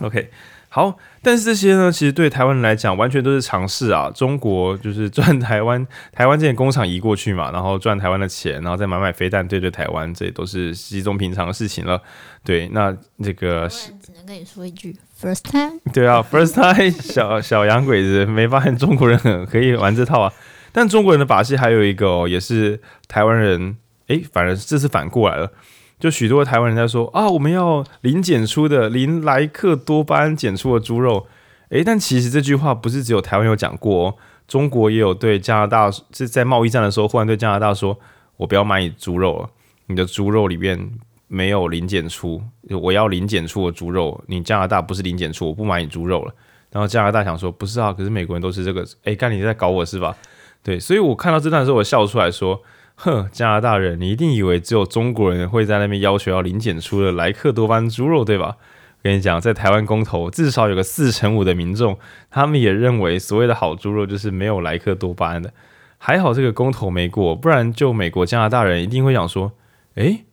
[0.00, 0.30] OK。
[0.70, 4.10] 好，但是这些呢，其实对台湾人来讲，完全都是尝试啊。
[4.14, 12.00] 中国就是赚台湾，台湾这些工厂移过去嘛，然后赚台湾的钱，然后再买买飞弹对对台湾，这也都是稀松平常的事情了。
[12.44, 12.94] 对，那
[13.24, 15.80] 这个只能跟你说一句，first time。
[15.90, 20.30] 对啊，first time，小小洋鬼子没发现中国人很可以玩这套啊。
[20.78, 23.76] 但中国人的把戏还有一个哦，也是台湾人，
[24.06, 25.50] 诶，反而这次反过来了。
[25.98, 31.26] 就许多台湾人在说啊，我们要零检出的零莱克多巴胺检出的猪肉，
[31.70, 34.14] 诶，但其实这句话不是只有台湾有讲过哦，
[34.46, 37.98] 中国也有对加拿大是在贸易战的时候，忽然对加拿大说，
[38.36, 39.50] 我不要买你猪肉了，
[39.86, 40.92] 你的猪肉里面
[41.26, 42.40] 没有零检出，
[42.80, 46.32] 我要零检出的猪肉，你加拿大不是零检出，我不买你猪肉了。
[46.70, 50.16] 然后加拿大想说，不是啊，可是美国人都是这个，诶，干你在搞我是吧？
[50.62, 52.62] 对，所以我看到这段的时候，我笑出来说。
[53.00, 58.56] 哼，加拿大人，你一定以为只有中国人会在那边要求要零检出的莱克多巴胺猪肉，对吧？
[58.58, 61.96] 我跟你讲，在台湾公投，至少有个四成五的民众，
[62.28, 65.52] 他们也认为所谓的好猪肉就是没有莱克多巴胺的。
[65.96, 69.52] 还好这个公投没过，不然就美国加拿大人一定会想说，
[69.94, 70.24] 诶，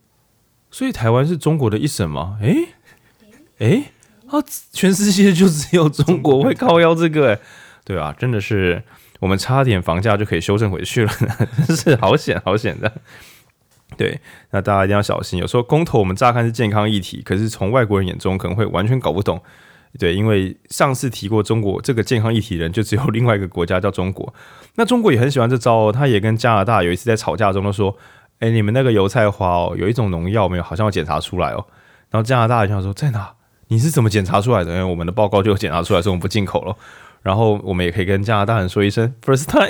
[0.71, 2.39] 所以台湾是中国的一省吗？
[2.41, 2.69] 诶，
[3.59, 3.83] 诶，
[4.25, 7.39] 啊，全世界就只有中国会靠腰这个，
[7.83, 8.81] 对啊，真的是。
[9.19, 11.11] 我们差点房价就可以修正回去了，
[11.67, 12.91] 真 是好险好险的。
[13.97, 14.19] 对，
[14.51, 15.39] 那大家一定要小心。
[15.39, 19.41] 有时候公投我们乍看是健康议题，可是从外国人眼中可能会完全搞不懂。
[19.97, 24.33] 对，因为上次提过中国这个健康议题人，就只有另外一个国家叫中国。
[24.75, 27.95] 那中国也很喜欢这招哦，他也跟加拿大有一次在吵架中都说
[28.39, 30.63] ：“哎，你们那个油菜花哦，有一种农药没有？
[30.63, 31.65] 好像要检查出来哦。”
[32.11, 33.31] 然后加拿大就想说：“在哪？
[33.69, 36.75] 你是怎么检查出来的？”因为我们的报告就检查出来，说我们不进口了。
[37.25, 39.67] 然后我们也可以跟加拿大人说一声 first time，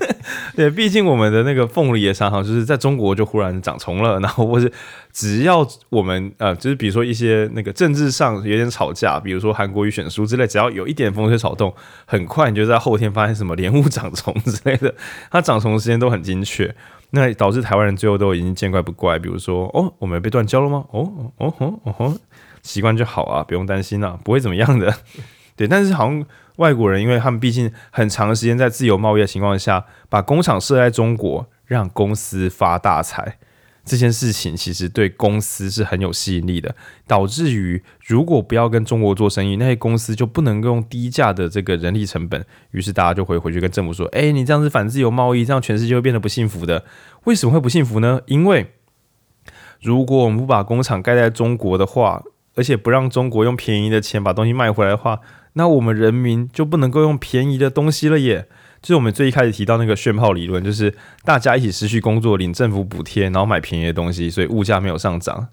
[0.54, 4.70] 对，毕竟我们的那个凤梨也常常就是在中国就忽然长虫了，然后或是
[5.10, 11.74] 只要我们呃，就是比如说一些那个政治上有点吵架，比如说韩国瑜选书之类，只要有一点风吹草动，
[12.04, 14.94] 很快你就在后天发现什么莲雾长虫之类的，
[15.30, 16.74] 它长虫的时间都很精确，
[17.12, 19.18] 那导致台湾人最后都已经见怪不怪。
[19.18, 20.84] 比如说哦，我们被断交了吗？
[20.90, 22.16] 哦哦哦哦哦，
[22.62, 24.94] 习惯就好啊，不用担心啊，不会怎么样的。
[25.56, 26.22] 对，但是好像。
[26.60, 33.38] 外国人，因为他们毕竟很长时间在自由贸易的情况下，把工厂设在中国，让公司发大财，
[33.82, 46.84] 这件事情其实对公司是很有吸引力的，导致于如果不要跟中国做生意，那些公司就不能够用低价的这个人力成本，于是大家就会回去跟政府说：“哎，你这样子反自由贸易，这样全世界会变得不幸福的。
[47.24, 48.20] 为什么会不幸福呢？
[48.26, 48.74] 因为
[49.80, 52.22] 如果我们不把工厂盖在中国的话，
[52.54, 55.20] 而且不让中国用便宜的钱把东西卖回来的话。”
[55.54, 58.46] 那我们人民就不能够用便宜的东西了耶？
[58.80, 65.48] 就是我们最一开始提到那个炫炮理论，就是大家一起失去工作，领政府补贴，然后买便宜的东西，所以物价没有上涨。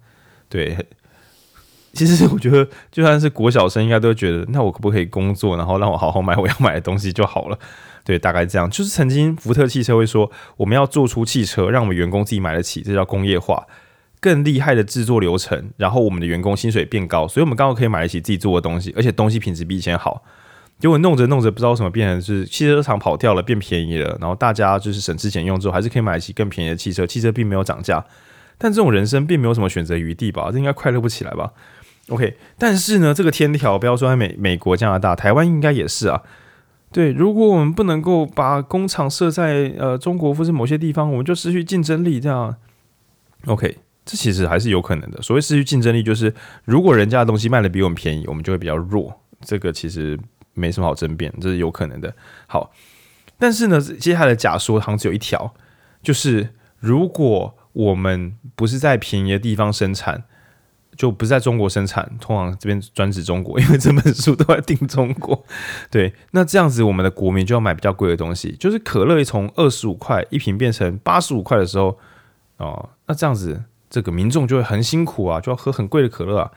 [0.47, 0.77] 对，
[1.91, 7.59] 其实我觉得就算是国小生，应该都觉得，那我可不可以工作，然后让我好好买我要买的东西就好了？
[8.05, 8.69] 对，大概这样。
[8.69, 13.67] 就是曾经福特汽车会说，我们要做出汽车，让我们员工自己买得起，这叫工业化。
[14.19, 20.23] 更厉害的制作流程，然后我们的员工薪水变高，所以我们刚好可以买得起自己做的东西，而且东西品质比以前好。
[20.79, 28.05] 结果弄着弄着，不知道什么变成是汽车厂跑掉了，变便宜了，然后大家就是省吃俭用之后，还是可以买得起更便宜的汽车，汽车并没有涨价。
[28.59, 30.49] 但这种人生并没有什么选择余地吧？
[30.51, 31.51] 这应该快乐不起来吧
[32.09, 36.21] ？OK，但是呢，这个天条不要说在美美国、加拿大、台湾应该也是啊。
[36.91, 42.19] 对，如果我们不能够把工厂设在呃中国或是某些地方，我们就失去竞争力。
[42.19, 42.55] 这样
[43.47, 43.77] ，OK。
[44.07, 45.21] 这其实还是有可能的。
[45.21, 46.33] 所谓失去竞争力，就是
[46.63, 49.21] 如果人家的东西卖的比我们便宜，我们就会比较弱。
[49.41, 50.17] 这个其实
[50.53, 52.11] 没什么好争辩，这是有可能的。
[52.47, 52.71] 好，
[53.37, 55.53] 但是呢，接下来的假说好像只有一条，
[56.01, 60.23] 就是如果我们不是在便宜的地方生产，
[60.95, 65.45] 就不是在中国生产，通常这边专指中国，因为这本书都在定中国。
[65.91, 71.99] 对，那这样子我们的国民就要买比较贵的东西，就是可乐从二十五块一瓶变成八十五块的时候，
[72.57, 73.61] 哦，那这样子。
[73.89, 76.51] 这个民众就会很辛苦啊，就要喝很贵的可乐啊。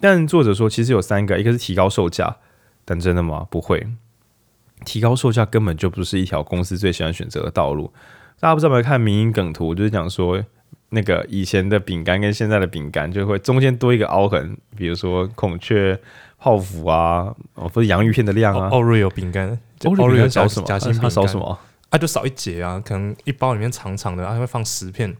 [0.00, 2.36] 但作者说，其实有三个，一个是提高售价，
[2.84, 3.46] 但真的吗？
[3.48, 3.86] 不会。
[4.84, 7.92] 提高售价根本就不是一条公司最喜欢选择的道路。
[8.40, 10.44] 大家不知道有没有看民营梗图，就是讲说
[10.90, 15.98] 那个以前的饼干跟现在的饼干就会中间多一个凹痕，比如说孔雀
[16.38, 20.66] 泡芙啊，哦，不是洋芋片的量啊，奥瑞有饼干，奥瑞有少什么？
[20.66, 21.58] 夹心饼干少什么？
[21.90, 25.16] 它就少一节啊，可能一包里面长长的，它会放十片。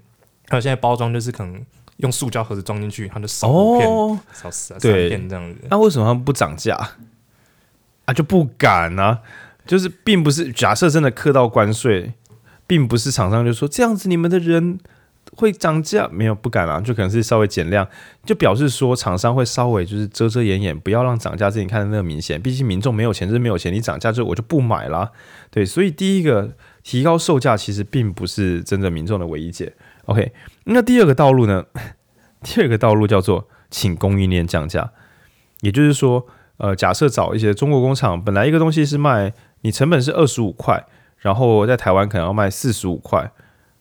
[0.49, 1.61] 还有现在包装就是可能
[1.99, 5.61] 用塑胶盒子装进去，它就少五片，哦、少十、啊、三片这样子。
[5.71, 6.77] 那为什么他们不涨价
[8.05, 8.13] 啊？
[8.13, 9.21] 就不敢啊？
[9.67, 12.13] 就是并不是假设真的课到关税，
[12.67, 14.79] 并不是厂商就说这样子你们的人
[15.37, 17.89] 会涨价，没有不敢啊，就可能是稍微减量，
[18.27, 22.39] 就表示说厂商会稍微就是遮遮掩掩，不要让涨价自己看的那么明显。
[22.43, 25.11] 毕竟民众没有钱就是没有钱，你涨价之后我就不买啦。
[25.51, 29.73] 对，所以第一个提高售价其实并不是真正民众的唯一解。
[30.07, 30.33] OK，
[30.65, 31.65] 那第二个道路呢？
[32.43, 34.93] 第二个道路叫做请供应链降价，
[35.63, 36.27] 也就是说，
[36.59, 39.33] 呃，假设找一些中国工厂，本来一个东西是卖
[39.63, 40.85] 你成本是二十五块，
[41.17, 43.33] 然后在台湾可能要卖四十五块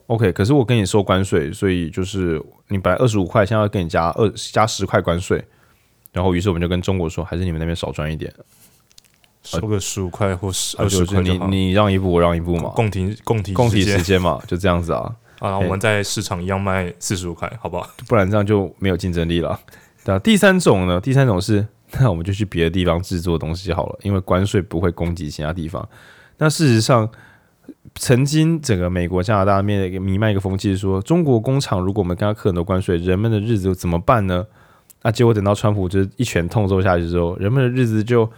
[0.08, 5.44] ，OK，可是我跟你收关税，所以就是你本来二十五块，现在要跟你加二加十块关税，
[6.14, 8.34] 然后于是我们就跟中国说，还是你们那边少赚一点，
[9.44, 15.14] 收个十五块或十二十块，你你让一步我让一步嘛，共体共体共体时间嘛，就这样子啊。
[15.50, 17.90] 啊，我们在市场一样卖四十五块，好不好？
[18.08, 19.60] 不然这样就没有竞争力了。
[20.06, 21.02] 对啊第三种呢？
[21.02, 21.68] 第三种是，
[22.00, 25.86] 那我们就去别的地方制作东西好了，因为关税不会攻击其他地方。
[26.38, 27.10] 那事实上，
[27.96, 34.46] 曾经整个美国、加拿大面弥漫一个风气是说，中国工厂如果我们跟他课很多关税，人们的日子怎么办呢？
[35.02, 38.32] 那结果等到川普就是一拳痛揍下去之后，人们的日子就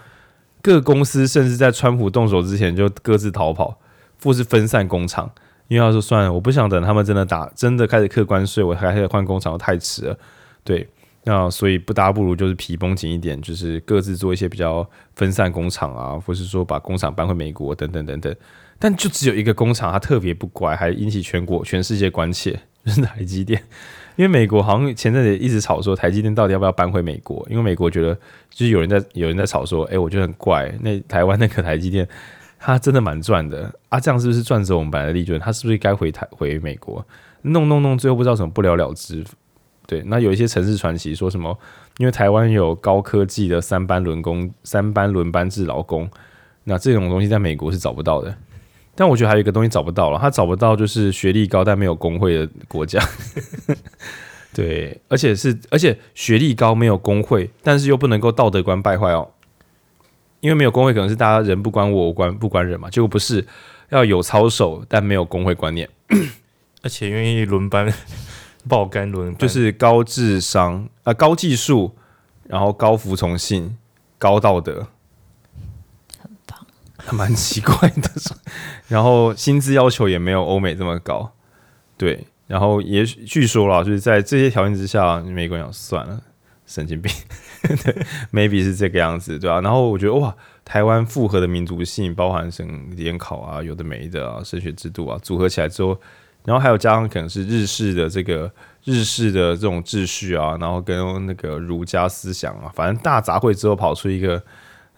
[0.63, 3.77] 各公司甚至在川普动手之前就各自逃跑，
[4.23, 5.29] 或是分散工厂。
[5.67, 10.17] 因为他说算了，我不想等他们真的打，真的开始客关税，我还开始换工厂，太迟了。
[10.63, 10.87] 对，
[11.23, 18.35] 那所以不搭不如就是皮绷紧一点，就是各自做一些比较分散工厂啊，或是说把工厂搬回美国等等等等。
[18.77, 23.61] 但就只有一个工厂，它特别不乖，还引起全国全世界关切，就是台积电。
[24.17, 28.13] 因为美国好像前阵子一直吵说台积电到底要不要搬回美国，因为美国觉得
[28.49, 32.07] 就是有人在有人在吵说，哎，我觉得很怪，那台湾那个台积电。
[32.65, 33.99] 他真的蛮赚的啊！
[33.99, 35.39] 这样是不是赚走我们本来的利润？
[35.39, 37.05] 他是不是该回台回美国？
[37.43, 39.23] 弄弄弄，最后不知道怎么不了了之。
[39.85, 41.55] 对，那有一些城市传奇说什么？
[41.99, 46.09] 因为台湾有高科技的三班轮工、三班轮班制劳工，
[46.63, 48.35] 那这种东西在美国是找不到的。
[48.95, 52.99] 但我觉得还有一个东西找不到了，他找不到就是学历高但没有工会的国家。
[54.55, 59.29] 对，而且是而且学历高没有工会，但是又不能够道德观败坏哦。
[60.45, 62.87] 因为没有工会，可能是大家人不关我，我关不关人嘛？
[62.87, 63.43] 结果不是，
[63.89, 65.89] 要有操守，但没有工会观念，
[66.83, 67.91] 而且愿意轮班
[68.69, 71.95] 爆肝轮班，就是高智商啊、呃，高技术，
[72.43, 73.75] 然后高服从性，
[74.19, 74.87] 高道德，
[76.19, 76.59] 很棒，
[76.95, 78.11] 还蛮奇怪的。
[78.87, 81.31] 然后薪资要求也没有欧美这么高，
[81.97, 82.27] 对。
[82.45, 86.21] 然后也据说了，就是在这些条件之下，美国人算了。
[86.67, 87.11] 神经病，
[87.83, 89.61] 对，maybe 是这个样子，对吧、啊？
[89.61, 95.99] 然后我觉得哇，台湾复合的民族性，包含省联考啊，有的没的啊，升学制度啊，组合起来之后，
[96.43, 98.51] 然后还有加上可能是日式的这个
[98.83, 104.41] 日式的这种秩序啊，然后跟那个儒家思想啊，反正大杂烩之后跑出一个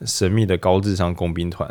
[0.06, 1.68] 神秘的高智商工兵团，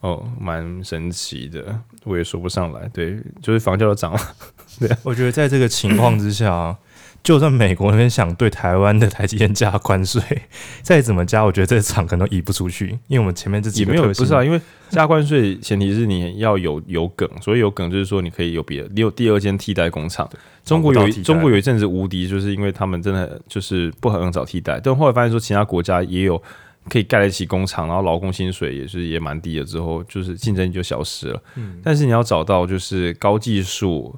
[0.00, 2.88] 哦，蛮神奇的，我也说不上来。
[2.88, 4.20] 对，就是房价都涨了。
[4.78, 6.76] 对，我觉得在这个情况之下、
[7.24, 10.22] 就算美国那边想对台湾的台积电加关税，
[10.82, 14.60] 再怎么加，我觉得这厂可能移不出去，因为我们前面这几个也没有不是啊，因为
[14.90, 20.28] 加关税前提是你要有有梗，所以有梗就是说你可以有别的，你有第二间替代工厂。
[20.66, 26.40] 中国有中国有一阵子无敌，就是因为他们真的就是不很找替代，但后来发现说其他国家也有
[26.90, 31.42] 可以盖得起工厂，然后劳工薪水也是也蛮低的，之后就是竞争力就消失了。
[31.54, 34.14] 嗯，但是你要找到就是高技术。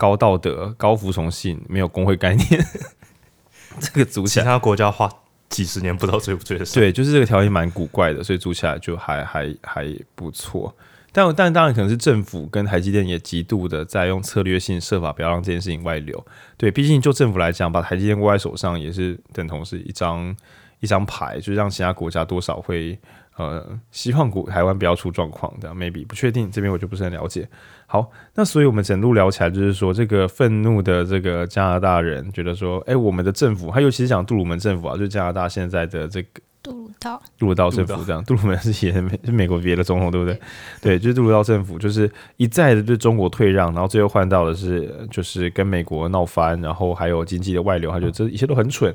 [0.00, 2.46] 高道德、高服从性，没有工会概念，
[3.78, 5.06] 这个组起来，其他国家花
[5.50, 6.80] 几十年不知道追不追得上。
[6.80, 10.74] 对，就是这个条件蛮古怪的，所以组起来就还还还不错。
[11.12, 16.24] 但但当然可能是政府跟台积电也极度的在用策略性设法，不要让这件事情外流。
[16.56, 20.34] 对，毕竟就政府来讲，把台积电握在手上也是等同是一张
[20.80, 22.98] 一张牌，就是让其他国家多少会。
[23.40, 27.48] 呃，希望股台湾不要出状况，这样 maybe 不确定，这边我就不是很了解。
[27.86, 36.28] 好，那所以我们整路聊起来，就是说这个愤怒的这个加拿大人觉得说，哎、欸，我们的政府，他尤其是讲杜鲁门政府啊，就是加拿大现在的这个
[36.62, 40.40] 杜鲁道，杜鲁道政府这样，杜鲁门是也美是美国别的总统，对不对？
[40.80, 48.94] 对，就是杜鲁道政府，就是一再的对中国退让，然后最后换到的是就是跟美国闹翻，然后还有经济的外流，他觉得这一切都很蠢。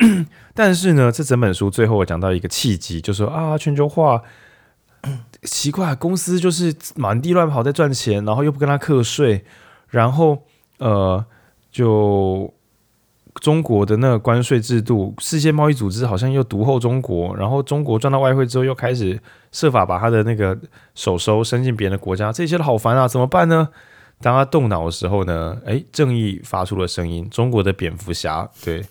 [0.54, 4.22] 但是呢，这整本书最后我讲到一个契机，就说啊，全球化
[5.44, 9.44] 奇怪，公司就是满地乱跑在赚钱，然后又不跟他课税，
[9.88, 10.42] 然后
[10.78, 11.24] 呃，
[11.70, 12.52] 就
[13.40, 19.18] 中国的那个关税制度，世界贸易组织好像又独后中国，然后中国赚到外汇之后，又开始
[19.52, 20.58] 设法把他的那个
[20.94, 23.68] 手收伸进别人的国家，这些都好烦啊，怎么办呢？
[24.22, 28.84] 当他动脑的时候呢，诶，正义发出了声音，中国的蝙蝠侠对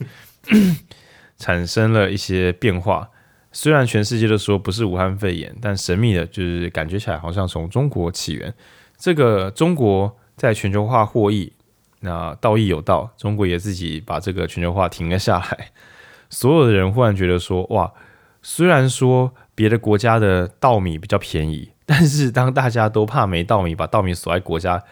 [1.37, 3.09] 产生了一些变化。
[3.51, 8.53] 虽然全世界都说不是武汉肺炎，但神秘的就是感觉起来好像从中国起源。
[8.97, 11.51] 这个中国在全球化获益，
[12.01, 15.69] 那道义有道，中国也自己把这个全球化停了下来。
[16.29, 17.91] 所有的人忽然觉得说，哇，
[18.43, 24.83] 虽然说别的国家的稻米比较便宜，但是当大家都怕没稻米，把稻米锁在国家，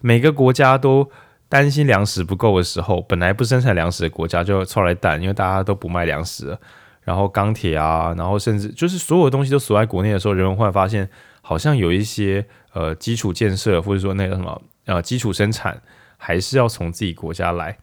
[0.00, 1.10] 每个国家都
[1.54, 6.60] 担心粮食不够的时候，本来不生产粮食的国家就出来蛋，因为大家都不卖粮食了。
[7.02, 11.08] 然后钢铁啊，然后甚至就是所有东西都锁在国内的时候，人们忽然发现，
[11.42, 15.80] 好像有一些呃基础建设或者说那个什么呃基础生产，
[16.16, 17.78] 还是要从自己国家来。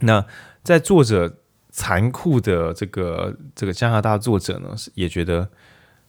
[0.00, 0.22] 那
[0.62, 1.38] 在作者
[1.70, 5.48] 残酷的这个这个加拿大作者呢，也觉得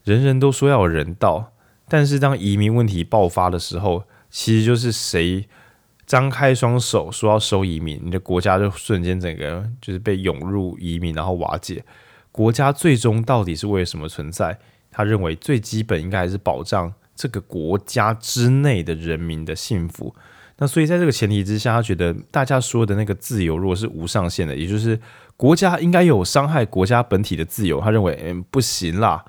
[0.04, 1.54] 人人都说要有人道，
[1.88, 5.48] 但是当移民问题爆发的时候，其实就是谁
[6.12, 11.82] 张开双手说要收移民，你的国家就瞬间整个就是被涌入移民，然后瓦解。
[12.34, 14.60] 国家最终到底是为了什么存在？
[14.92, 20.14] 他认为最基本应该还是保障这个国家之内的人民的幸福。
[20.58, 25.00] 那所以在这个前提之下，他觉得大家说的那个自由，如果是无上限的，也就是
[25.38, 29.24] 国家应该有伤害国家本体的自由，他认为嗯不行啦。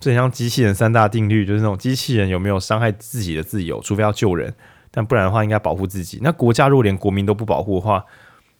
[0.00, 4.52] 这很像机器人三大定律，就是那种机器人有没有伤害自己的自由，除非要救人，
[4.96, 6.18] 但不然的话应该保护自己。
[6.22, 8.02] 那国家如果连国民都不保护的话，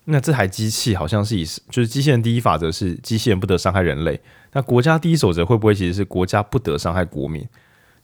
[0.05, 4.21] 那这台机器好像是以，就是机器人第一法则是机器人不得伤害人类。
[4.53, 7.43] 那国家第一守则会不会其实是国家不得伤害国民？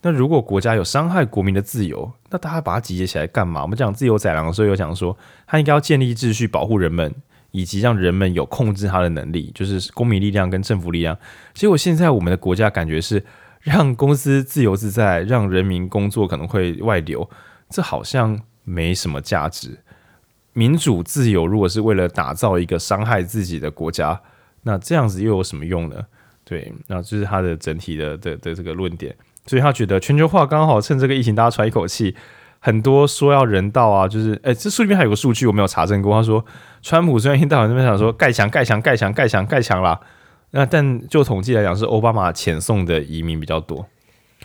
[0.01, 3.61] 那如果国家有伤害国民的自由，那大家把它集结起来干嘛？
[3.61, 5.15] 我们讲自由宰狼的时候有讲说，
[5.47, 7.15] 他应该要建立秩序，保护人们，
[7.51, 11.17] 以及让人们有控制他的能力，就是公民力量跟政府力量。
[11.53, 13.23] 结果现在我们的国家感觉是
[13.61, 17.31] 让公司自由自在，让人民工作可能会外流，
[17.73, 19.81] 这好像没什么价值。
[20.53, 24.21] 民主自由如果是为了打造一个伤害自己的国家，
[24.65, 25.97] 那这样子又有什么用呢？
[26.45, 29.17] 对，那这是他的整体的的的这个论点。
[29.47, 32.15] 所以他觉得全球化刚好趁这个疫情大家喘一口气，
[32.61, 36.45] 很多说要人道啊，就是哎，这书里面还有个数据我没有查证过，他说
[36.83, 39.99] 川普虽然一到晚那边想说盖墙盖墙盖墙盖墙盖墙啦，
[40.51, 43.89] 那但就统计来讲是奥巴马遣送的移民比较多，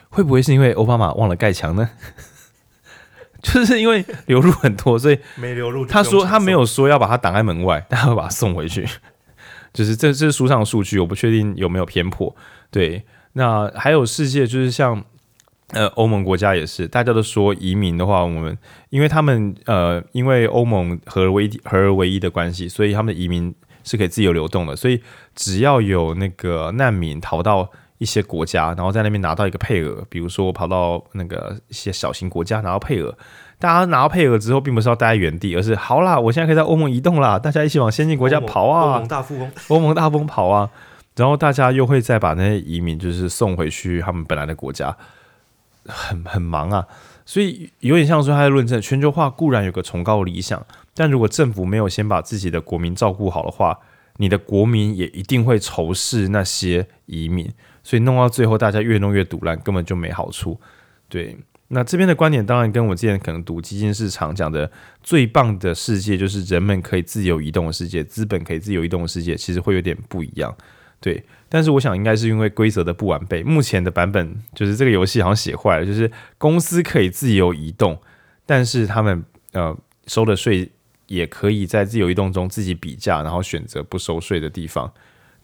[0.10, 1.90] 会不会是因为奥巴马忘了盖墙呢？
[3.54, 5.86] 就是因为流入很多，所以没流入。
[5.86, 8.88] 他说他没有说要把它挡在门外，但 他会把它送回去。
[9.74, 12.36] 就是这这是书上的数据，我不确定有没有偏颇。
[12.72, 15.04] 对，那还有世界，就是像
[15.72, 18.58] 呃欧盟国家也是，大家都说移民的话，我们
[18.90, 24.76] 因为他们呃因为欧盟合而为一合而为一的关系，所以他们的移民是可以自由流动的。
[24.76, 25.02] 所以
[25.36, 27.72] 只要有那个难民逃到。
[27.98, 33.18] 一些国家，然后在那边拿到一个配额，比如说我跑到那个一些小型国家拿到配额，
[33.58, 40.70] 大家拿到配额之后，并不是要待在原地，而是好啦，我现在可以在欧盟移动啦，大家一起往先进国家跑啊，欧盟大富翁，欧盟大富翁跑啊，
[41.16, 44.96] 然后大家又会再把那些移民就是送回去他们本来的国家，
[45.88, 46.86] 很很忙啊，
[47.26, 53.80] 所以有点像说他在论证全球化固然有个崇高理想，但如果政府没有先把自己的国民照顾好的话，
[54.18, 57.52] 你的国民也一定会仇视那些移民。
[57.88, 60.60] 所以弄到最后，大家越弄越赌烂，根本就没好处。
[61.08, 61.38] 对，
[61.70, 64.70] 那这边的观点当然跟我之前可能读基金市场讲的
[65.02, 70.54] 最棒的世界，就是人们可以自由移动的世界，资本可以自由移动的世界，其实会有点不一样。
[71.00, 77.98] 对，但是我想应该是因为规则的不完备，目前的版本就是这个游戏好像写坏了，就是公司可以自由移动，
[78.46, 79.24] 但是他们
[79.54, 79.74] 呃
[80.08, 80.70] 收的税
[81.08, 84.92] 也可以在自由移动中自己比价，然后选择不收税的地方。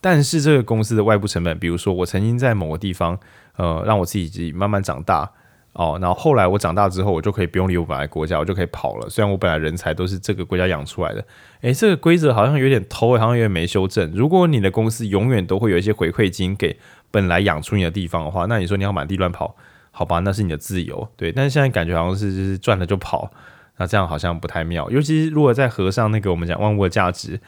[0.04, 3.18] 但是这个公司的外部成本，比如说我曾经在某个地方，
[3.56, 5.32] 呃，让我自己自己慢慢长大
[5.72, 9.10] 哦，然后后来我长大之后，我就可以不用理我本来国家，我就可以跑了。
[9.10, 11.26] 虽然我本来人才都是这个国家养出来的，
[11.62, 14.12] 诶，这个规则好像有点偷，好像有点没修正。
[14.14, 16.78] 如果你的公司永远都会有一些回馈金给
[17.10, 19.56] 本来养出你的地方的话，那你说你要满地乱跑，
[19.92, 21.32] 好吧，那是你的自由，对。
[21.32, 23.32] 但是现在感觉好像是就是赚了就跑，
[23.78, 24.90] 那这样好像不太妙。
[24.92, 27.40] 尤其是如果再合上那个我们讲万物的价值，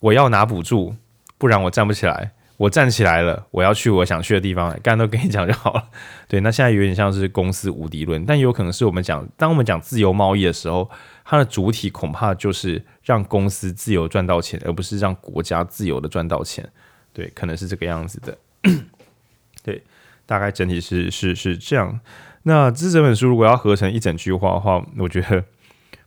[0.00, 0.94] 我要拿补助。
[1.42, 5.88] 不然我站不起来，我站起来了，我要去我想去的地方，刚刚都跟你讲就好了。
[6.28, 10.88] 对，那现在有点像是公司无敌论，但有可能是我们讲，当我们讲自由贸易的时候，
[11.24, 16.64] 它的主体恐怕就是让公司自由赚到钱，而不是让国家自由的赚到钱。
[17.12, 18.38] 对，可能是这个样子的。
[19.64, 19.82] 对，
[20.24, 21.98] 大概整体是是是这样。
[22.44, 25.42] 那这整本书如果要合成一整句话的话，我觉得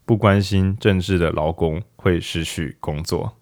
[0.06, 3.36] 不关心政治的劳工会失去工作。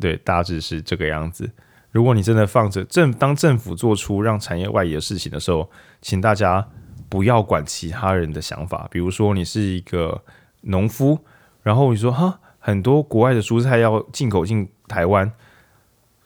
[0.00, 1.50] 对，大致是这个样子。
[1.90, 5.70] 如果你真的放着政，当政府做出让产业外移的事情的时候，
[6.02, 6.66] 请大家
[7.08, 8.88] 不要管其他人的想法。
[8.90, 10.22] 比如说，你是一个
[10.62, 11.20] 农夫，
[11.62, 15.32] 然后你说哈，很多国外的蔬菜要进口进台湾。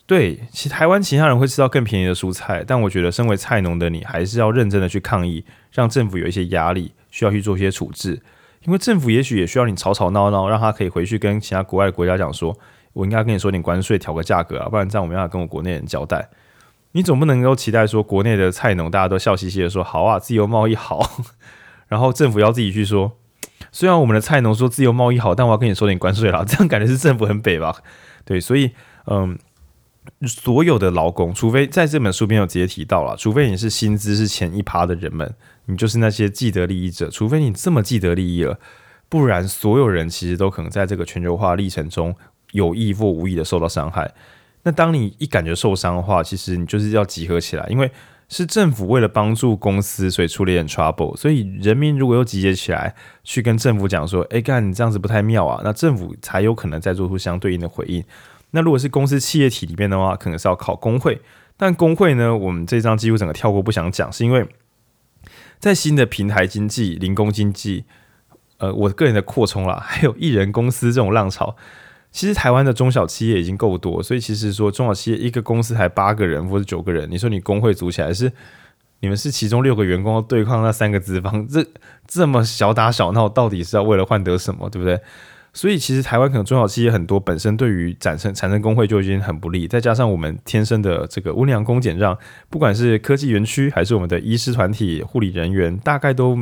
[0.07, 8.23] 对，其台湾其他人会吃到更便宜的蔬菜，但我觉得身为菜农的你，还是要认真的去抗议，让政府有一些压力，需要去做一些处置。
[8.65, 12.59] 因为政府也许也需要你吵吵闹闹，让他可以回去跟其他国外的国家讲说，
[12.99, 16.29] 我应该跟你说点关税，调个价格啊，不然这样我没办法跟我国内人交代。
[16.93, 21.23] 你总不能够期待说国内的菜农大家都笑嘻嘻的说好啊，自由贸易好，
[21.87, 23.13] 然后政府要自己去说，
[23.71, 27.77] 虽然我们的菜农说自由贸易好，但我要跟你说点关税啦，这样感觉是政府很北吧？
[28.25, 28.73] 对，所以
[29.07, 29.39] 嗯。
[30.27, 35.35] 所有的劳工，除非在这本书边有直接提到了，除非你是薪资是前一趴的人们，
[35.67, 37.11] 你就是那些既得利益者。
[37.11, 38.59] 除非你这么既得利益了，
[39.11, 42.17] 不然所有人其实都可能在这个全球化历程中
[42.53, 44.13] 有意或无意的受到伤害。
[44.63, 47.91] 那当你一感觉受伤的话，其实你就是要集合起来，因为
[48.29, 51.17] 是政府为了帮助公司，所以出了点 trouble。
[51.17, 52.95] 所以人民如果又集结起来
[53.25, 58.05] 去跟政府讲说：“哎，干你这样子不太妙啊！”那政府才有可能再做出相对应的回应。
[58.51, 61.21] 那如果是公司企业体里面的话，可能是要考工会。
[61.57, 64.47] 但工会呢，我们这张几乎整个跳过不想讲，是因为
[65.59, 67.85] 在新的平台经济、零工经济，
[68.59, 71.57] 呃，我个人的扩充啦，还有艺人公司这种浪潮，
[72.11, 78.33] 其实台湾的中小企业已经够多，所以其实说中小企业一个公司才八个人或者九个人，你说你工会组起来是
[79.01, 81.65] 你们是其中六个员工要对抗那三个资方，这
[82.07, 84.99] 这么小打小闹，到底是要为了换得什么，对不对？
[85.55, 92.17] 所以其实台湾可能中小企业很多，本身对于产生产生工会就已经很不利，再加上我们天生的这个温良恭俭让，
[92.49, 96.39] 不管是科技园区还是我们的医师团体、护理人员，大概都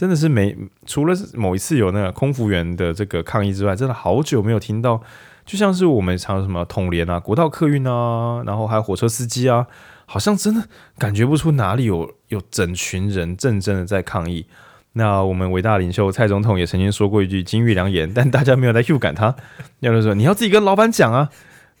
[0.00, 0.56] 真的是没
[0.86, 5.02] 除了某一次有那个空服员的这个抗议之外，真的好久没有听到，
[5.44, 9.66] 就像是我们常什么统联啊、国道客运啊，然后还有火车司机啊，
[10.06, 10.66] 好像真的
[10.96, 14.46] 感觉不出哪里有有整群人真正的在抗议。
[14.94, 19.36] 那我们伟大领袖蔡总统也曾经说过一句金玉良言，但大家没有来 Q 感他，
[19.80, 21.28] 要就说你要自己跟老板讲啊。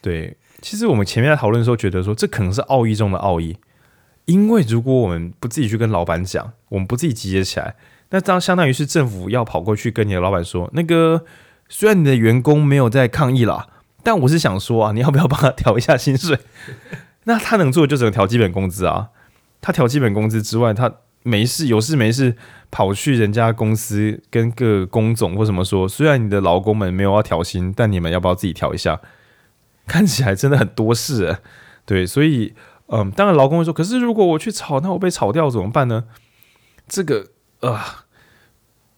[0.02, 3.56] 对，其实我们前面在讨论的时候觉得说这可能是奥义中的奥义，
[4.26, 7.76] 因为如果我们不自己去跟老板讲，我们不自己集结起来，
[8.10, 11.24] 那这样相当于是政府要跑过去跟你的老板说，那个
[11.68, 13.66] 虽然你的员工没有在抗议啦，
[14.02, 16.38] 但我是想说啊，你要不要帮他调一下薪水？
[17.24, 19.08] 那他能做的就只能调基本工资啊，
[19.60, 20.92] 他调基本工资之外，他。
[21.22, 22.34] 没事，有事没事
[22.70, 28.98] 跑去人家公司跟个工总或什么说，虽然你的劳工们没有要调薪，但你们要不要自己调一下？
[29.86, 31.40] 看起来真的很多事啊，
[31.84, 32.54] 对，所以
[32.86, 36.04] 嗯，当然劳工会说，可是如果我去炒，那我被炒掉怎么办呢？
[36.88, 37.26] 这个
[37.60, 38.04] 啊、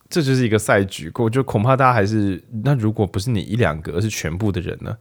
[0.09, 4.97] 这就是一个赛局，我就恐怕大家还是，那如果不是你一两个，而是全部的人呢？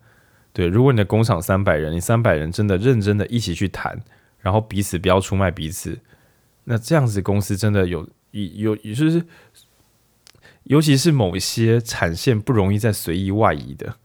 [0.54, 4.02] 对，如果你的工厂三百人，你三百人真的认真的一起去谈，
[4.40, 6.00] 然后彼此不要出卖彼此。
[6.66, 9.24] 那这样子公司真的有有有，就是
[10.64, 13.96] 尤其是某些产线不容易再随意外移的，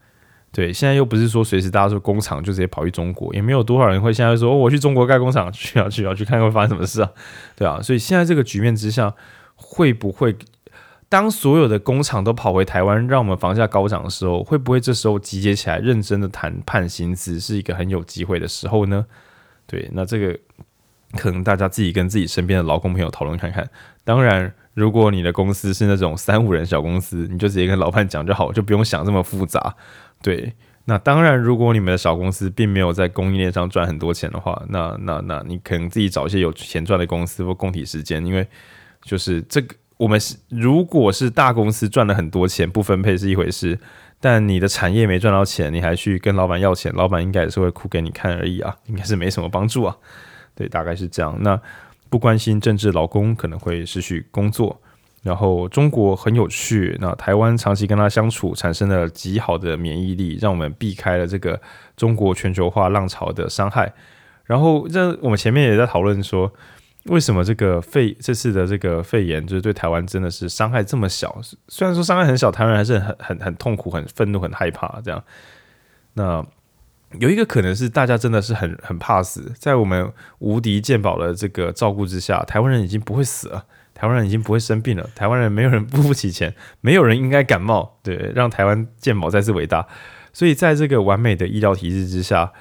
[0.51, 7.11] 对，现在又不是说随时大家说工厂就直接跑去中国，也没有多少人会现在说、哦、我去中国盖工厂去啊去啊去看看会发生什么事啊，
[7.55, 9.13] 对啊，所以现在这个局面之下，
[9.57, 10.33] 会不会
[11.09, 19.05] 当所有的工厂都跑回台湾，让我们房价高涨的时候，会不会这时候集结起来认真的谈判薪资，是一个很有机会的时候呢？
[19.65, 20.39] 对，那这个。
[21.13, 23.65] 可能大家自己跟自己身边的劳工朋友讨论看看。
[24.03, 29.73] 当然，如果你的公司是那种三五人小公司，你就直接跟老板讲就好，就不用想这么复杂。
[30.21, 30.53] 对，
[30.83, 38.45] 那当然，如果你们的小公司并没有在供应链上赚很多钱的话，那那那你可能自己找一些有钱赚的公司或共体时间，因为
[39.03, 43.79] 就是这个我们是如果是大公司赚了很多钱不分配是一回事，
[44.19, 49.95] 但你的产业没赚到钱，你还去跟老板要钱，老板应该也是会哭给你看而已啊， 应该是没什么帮助啊。
[50.55, 51.37] 对，大概是这样。
[51.41, 51.59] 那
[52.09, 54.79] 不关心政治，劳工可能会失去工作。
[55.23, 61.59] 然后中国很有趣，那台湾长期跟他相处，产生了极好的免疫力，让我们避开了这个
[61.97, 63.91] 中国全球化浪潮的伤害。
[64.45, 66.49] 然后这我们前面也在讨论说，
[67.07, 71.39] 为什么这个肺这次的这个肺炎，就是对台湾真的是伤害这么小？
[71.67, 75.23] 虽然说伤害很小，台湾人还是很很很痛苦、很愤怒、很害怕这样。
[76.13, 76.45] 那。
[77.21, 83.63] 有一个可能是大家真的是很很怕死，在我们无敌健保的这个照顾之下，台湾人已经不会死了，
[83.93, 89.87] 台湾人已经不会生病了，台湾人没有人付不起钱，没有人应该感冒，对，让台湾健保再次伟大。
[90.33, 92.51] 所以在这个完美的医疗体制之下，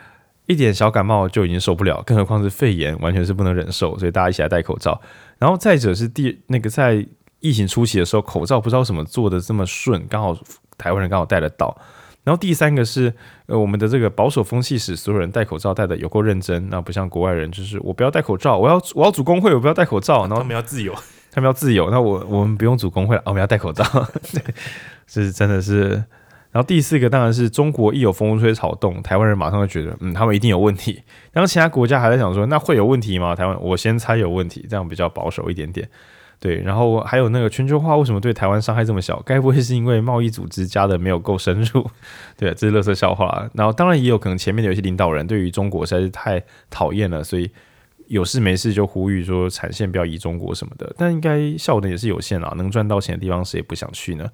[0.47, 3.99] 一点小感冒就已经受不了，更何况是肺炎，完全是不能忍受。
[3.99, 5.01] 所以大家一起来戴口罩。
[5.39, 7.07] 然后再者是第那个在
[7.41, 10.37] 疫情初期的时候，口罩不知道什么做的这么顺，刚好
[10.79, 11.77] 台湾人刚好戴得到。
[12.25, 13.13] 然后第三个是
[13.47, 20.93] 呃我们的这个保守风气使所有人戴口罩戴的有够认真，那不像国外人，就是我不要戴口罩，我要我要组工会，我不要戴口罩，然后他们要自由，
[21.31, 23.85] 他们要自由，那我我们不用组工会了，我们要戴口罩，
[24.33, 24.43] 对，
[25.07, 26.03] 是真的是。
[26.57, 31.03] 然后第四个当然是中国一有风吹草动，台湾人马上就觉得，嗯，他们一定有问题。
[31.31, 33.35] 然后其他国家还在想说，那会有问题吗？
[33.35, 35.87] 台湾我先猜有问题，这样比较保守一点点。
[36.41, 39.21] 对，然后还有那个全球化为什么对台湾伤害这么小？
[39.27, 41.87] 该不会是因为贸易组织加的没有够深入？
[42.39, 43.47] 对，这是乐色笑话。
[43.53, 47.51] 然后当然也有可能前面的有些领导人对于中国实在是太讨厌了，所以
[48.07, 50.91] 有事没事就呼吁说产线不要移中国什么的。
[50.97, 54.27] 但应该效能也是有限啊，能赚到钱的地方谁也不想去呢？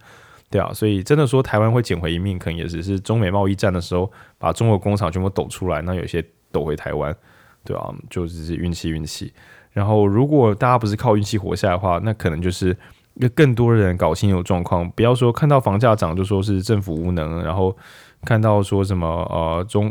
[0.52, 7.16] 对啊，所以真的说台湾会捡回一命，可能也只是中美贸易战的时候把中国工厂全部抖出来，那有些抖回台湾，
[7.64, 9.32] 对啊，就只是运气运气。
[9.72, 12.76] 然后如果大家不是靠运气活下来的话，那可能就是
[13.34, 17.74] 更多人搞清楚状况，不要说看到房价涨就说是政府无能，然后
[18.22, 19.90] 看到说什么呃中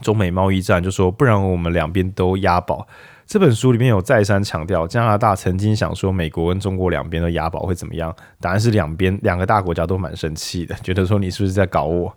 [0.00, 2.88] 中美贸易战就说不然我们两边都押宝。
[3.28, 8.14] 这本书里面有再三强调，加拿大曾经想说美国跟中国两边都押宝会怎么样？
[8.40, 12.10] 答案是两边两个大国家都蛮生气的，觉得说你是不是在搞我？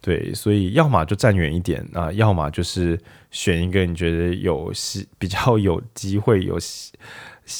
[0.00, 2.98] 对，所以要么就站远一点啊，要么就是
[3.30, 6.58] 选一个你觉得有希比较有机会有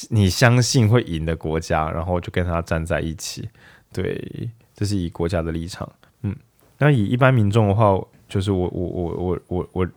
[0.09, 3.47] 你相信会赢的国家，然后就跟他站在一起。
[3.93, 5.87] 对，这是以国家的立场。
[6.23, 6.35] 嗯，
[6.79, 9.89] 那以一般民众的话，就是我我我我我我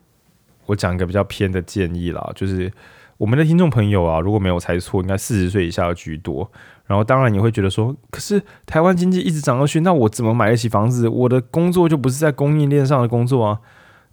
[0.67, 2.71] 我讲一个比较偏的建议啦，就是。
[3.19, 6.47] 我们的听众朋友啊，如果没有猜错，应该四十岁以下的居多。
[6.85, 11.09] 然后，当然你会觉得说，可是台湾经济一直涨上去，那我怎么买得起房子？
[11.09, 13.59] 我的工作就不是在供应链上的工作啊。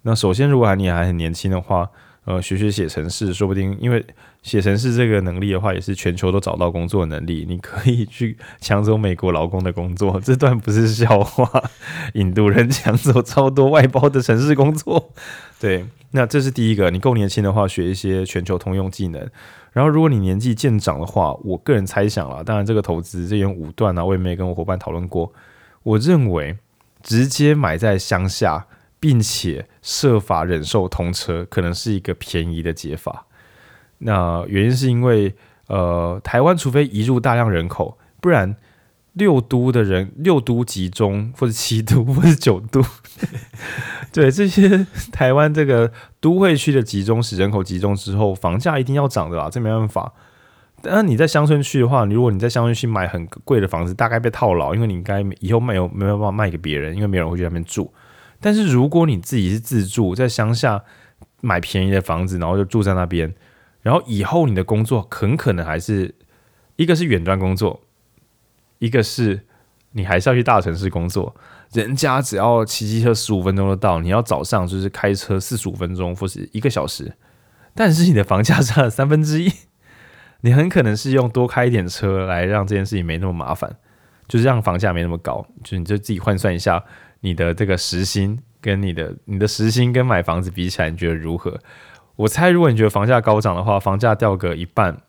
[0.01, 1.87] 那首先，如果你还很年轻的话，
[2.23, 4.03] 呃，学学写程式，说不定因为
[4.41, 7.45] 写程式这个能力的话，也是全球都找到工作能力。
[7.47, 11.47] 你可以去抢走美国劳工的工作， 这段不是笑话。
[12.15, 15.11] 印度人抢走超多外包的城市工作，
[15.59, 15.85] 对。
[16.15, 19.19] 那这是第一个，你够年轻的话，学一些全球通用技能。
[19.73, 25.33] 然后，如果你年纪渐长的话，我个人猜想啊，当然这个投资这边武断啊，我也没跟我伙伴讨论过。
[25.83, 26.57] 我认为
[27.03, 28.65] 直接买在乡下，
[28.97, 33.25] 并且设法忍受通车，可能是一个便宜的解法。
[33.97, 35.35] 那原因是因为，
[35.67, 38.55] 呃，台湾除非移入大量人口，不然。
[39.15, 42.81] 六都的人，六都集中，或者七都，或者九都，
[44.13, 50.13] 对这些台湾这个都会区的集中，使人口集中之后，房价一定要涨的啦，这没办法。
[50.81, 57.91] 但你在乡村区的话，你如果你在乡村区买很贵的房子，大概被套牢，因为你应该以后没有没有办法卖给别人，因为没有人会去那边住。
[58.41, 60.83] 但是如果你自己是自住，在乡下
[61.39, 63.33] 买便宜的房子，然后就住在那边，
[63.81, 66.13] 然后以后你的工作很可能还是
[66.75, 67.84] 一个是远端工作。
[68.79, 69.41] 一个是
[69.91, 71.35] 你还是要去大城市工作，
[71.71, 77.15] 人家只要骑机车十五分钟就到，你要早上就是开车四十五分钟或是一个小时，
[77.73, 79.51] 但是你的房价差了三分之一，
[80.41, 83.77] 你很可能是用多开一点车来让这件事情没那么麻烦，
[84.27, 86.83] 就是让房价没那么高，就你就自己换算一下
[87.21, 91.59] 你的这个时薪跟你的你的时薪跟买房子比起来，你觉得如何？
[92.17, 95.01] 我猜如果你觉得房价高涨的话，房价掉个一半，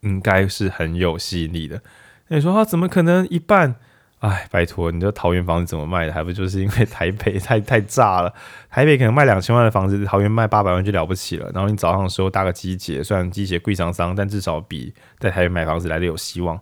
[0.00, 1.80] 应该是很有吸引力的。
[2.28, 3.76] 你说他怎么可能一半？
[4.20, 6.12] 哎，拜托，你这桃园房子怎么卖的？
[6.12, 8.32] 还不就是因为台北太太炸了？
[8.70, 11.50] 台北可能卖两千万的房子，桃园卖八百万就了不起了。
[11.54, 16.58] 然后你早上的时候搭个机捷，虽然机捷贵桑桑，但至少比在台北买房子来的有希望。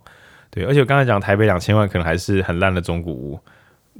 [0.51, 3.39] 对，而且我刚才讲台北两千万可能还是很烂的中古屋，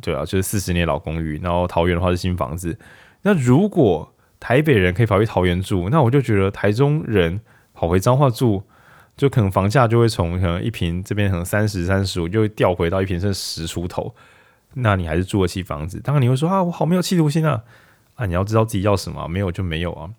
[0.01, 1.39] 对啊，就是四十年老公寓。
[1.41, 2.77] 然后桃园的话是新房子。
[3.21, 7.39] 那如果台北人可以跑去桃园住，那我就觉得台中人
[7.73, 8.63] 跑回彰化住。
[9.17, 14.13] 就可能房价就会从可能一平这边可能三十三十五，就会掉回到一平剩十出头，
[14.73, 15.99] 那你还是住得起房子？
[16.01, 17.63] 当然你会说啊，我好没有企图心啊！
[18.15, 20.09] 啊，你要知道自己要什么，没有就没有啊。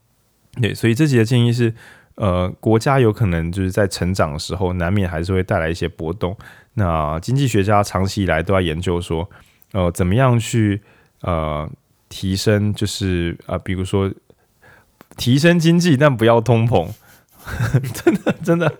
[0.60, 1.74] 对，所以这集的建议是，
[2.14, 6.34] 呃，国家有可能就是在成长的时候，难免还是会带来一些波动。
[6.74, 9.28] 那经济学家长期以来都在研究说，
[9.72, 10.80] 呃，怎么样去
[11.20, 11.70] 呃
[12.08, 14.10] 提升，就是啊、比如说
[15.18, 16.88] 提升经济，但不要通膨。
[17.94, 18.72] 真的真的，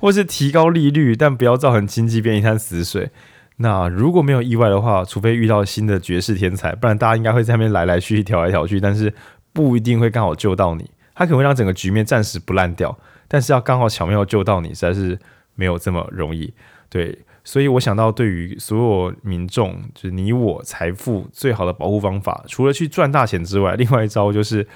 [0.00, 3.10] 或是提高利率，但不要造成经济变一滩死水。
[3.56, 9.12] 那如果没有意外的话，除非遇到新的绝世天才，不然大家应该会在那边来来去去、调来调去，但是
[9.52, 10.90] 不一定会刚好救到你。
[11.14, 12.98] 他可能会让整个局面暂时不烂掉，
[13.28, 15.18] 但是要刚好巧妙救到你，实在是
[15.54, 16.52] 没有这么容易。
[16.88, 24.66] 对，所以我想到，对于所有民众，就是你我财富最好的保护方法，除了去赚大钱之外，另外一招就是。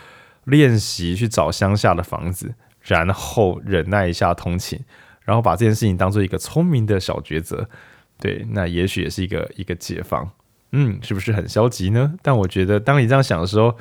[0.44, 4.78] 练习去找乡下的房子，然后忍耐一下通勤，
[5.24, 7.68] 然后把这件事情当做一个聪明的小抉择。
[8.20, 10.28] 对，那也许也是一个一个解放。
[10.72, 12.12] 嗯，是不是很消极呢？
[12.20, 13.74] 但我觉得，当你这样想的时候，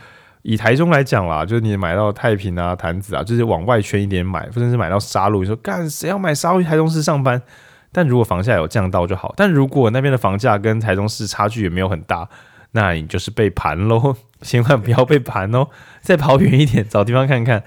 [0.43, 7.41] 以台中来讲啦，就是你买到太平啊、潭子啊，就是往外圈一点买，或者是买到沙鹿，你说干谁要买沙鹿台中市上班？
[7.91, 9.33] 但如果房价有降到就好。
[9.35, 12.29] 但如果那边的房价跟台中市差距也没有很大，
[12.71, 15.67] 那你就是被盘喽， 千万 不要被盘哦，
[16.01, 17.63] 再跑远一点，找地方看看。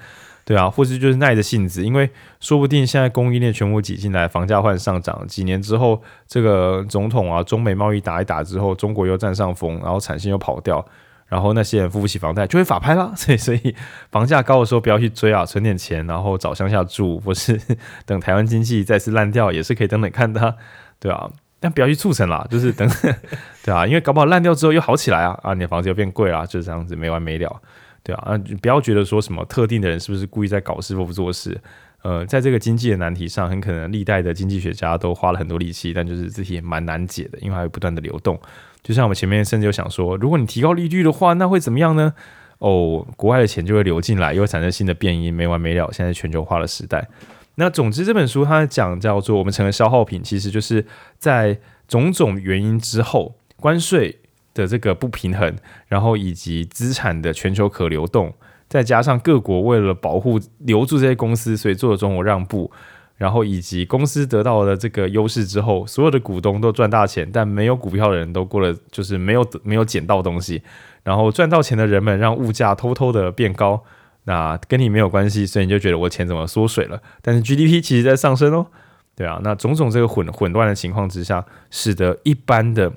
[0.51, 2.11] 对啊，或是就是耐着性子，因为
[2.41, 10.85] 说不定现在供应链全部挤进来，房价换上涨，几年之后，这个总统啊，中美贸易打一打之后，中国又占上风，然后产线又跑掉，
[11.29, 13.13] 然后那些人付不起房贷，就会法拍啦。
[13.15, 13.77] 所以，所以
[14.11, 17.57] 房价高的时候不要去追啊，存点钱，然后找乡下住，或是
[18.05, 20.57] 等台湾经济再次烂掉，也是可以等等看的，
[20.99, 22.91] 对啊，但不要去促成啦，就是等，
[23.63, 27.63] 对啊，因为搞不好烂掉之后又好起来啊，啊，你的房子又变贵啊，就是这样子没完没了。
[28.11, 31.57] 对啊，你不要觉得说什么特定的人是不是故意在搞事或不做事，
[32.03, 38.37] 呃，在这个经济的难题上，很可能历代的经济学家都花了很多力气，但就是这些蛮难解的，因为还有不断的流动。
[38.83, 42.13] 就像我们前面甚至有想说，如果你提高利率的话，那会怎么样呢？
[42.59, 45.89] 哦，国外的钱就会流进来，又会产生新的变异，没完没了。
[45.93, 47.07] 现在全球化的时代，
[47.55, 50.85] 那总之这本书它讲叫做我们成了消耗品，其实就是
[51.19, 51.57] 在
[51.87, 54.17] 种种原因之后，关税。
[54.55, 55.55] 的这个不平衡，
[55.87, 58.35] 然后以及资产的全球可流动，
[58.69, 62.71] 再加上各国为了保护留住这些公司，所以做了种种让步，
[63.17, 70.63] 然后以及公司得到了这个优势之后，所有的股东都赚大钱，但没有股票的人都过了就是没有没有捡到东西，
[71.03, 73.83] 然后赚到钱的人们让物价偷偷的变高，
[74.25, 77.01] 那跟你没有关系，所以你就觉得我钱怎么缩水了？
[77.23, 78.67] 但是 GDP 其实在上升哦，
[79.15, 82.93] 对啊，那种种这个混混乱的情况之下，使得一般的。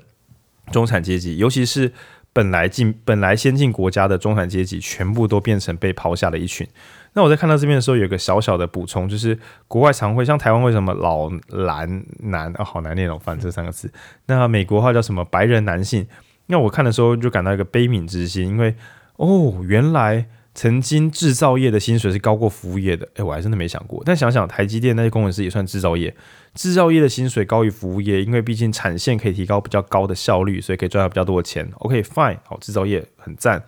[0.72, 1.92] 中产阶级，尤其是
[2.32, 6.66] 本来进本来先进国家的中产阶级，全部都变成被抛下的一群。
[7.12, 9.38] 那我在看到这边的时候，有个小小的补充，就是
[9.68, 13.92] 国外常会像台湾为什么老蓝男啊，好难念哦，反正这三个字。
[14.26, 16.06] 那美国话叫什么白人男性？
[16.46, 18.74] 那我看的时候就感到一个悲悯之心，因为
[19.16, 20.26] 哦，原来。
[20.54, 24.00] 曾经制造业的薪水是高过服务业的，诶，我还真的没想过。
[24.06, 26.14] 但想想台积电那些工程师也算制造业，
[26.54, 31.68] 制造业的薪水高于服务业，因为毕竟产线可以提高比较高的效率，所以可以赚到比较多的钱。
[31.78, 33.64] OK，fine，好，制造业很赞。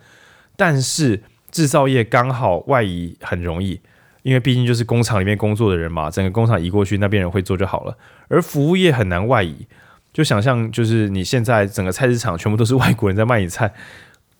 [0.55, 3.81] 但是制造业刚好外移很容易，
[4.23, 7.97] 因为毕竟就是工厂里面工作的人嘛，整个工厂移过去，那边人会做就好了。
[8.29, 9.67] 而服务业很难外移，
[10.13, 13.73] 就想象就是你现在整个菜市场全部都是外国人在卖你菜。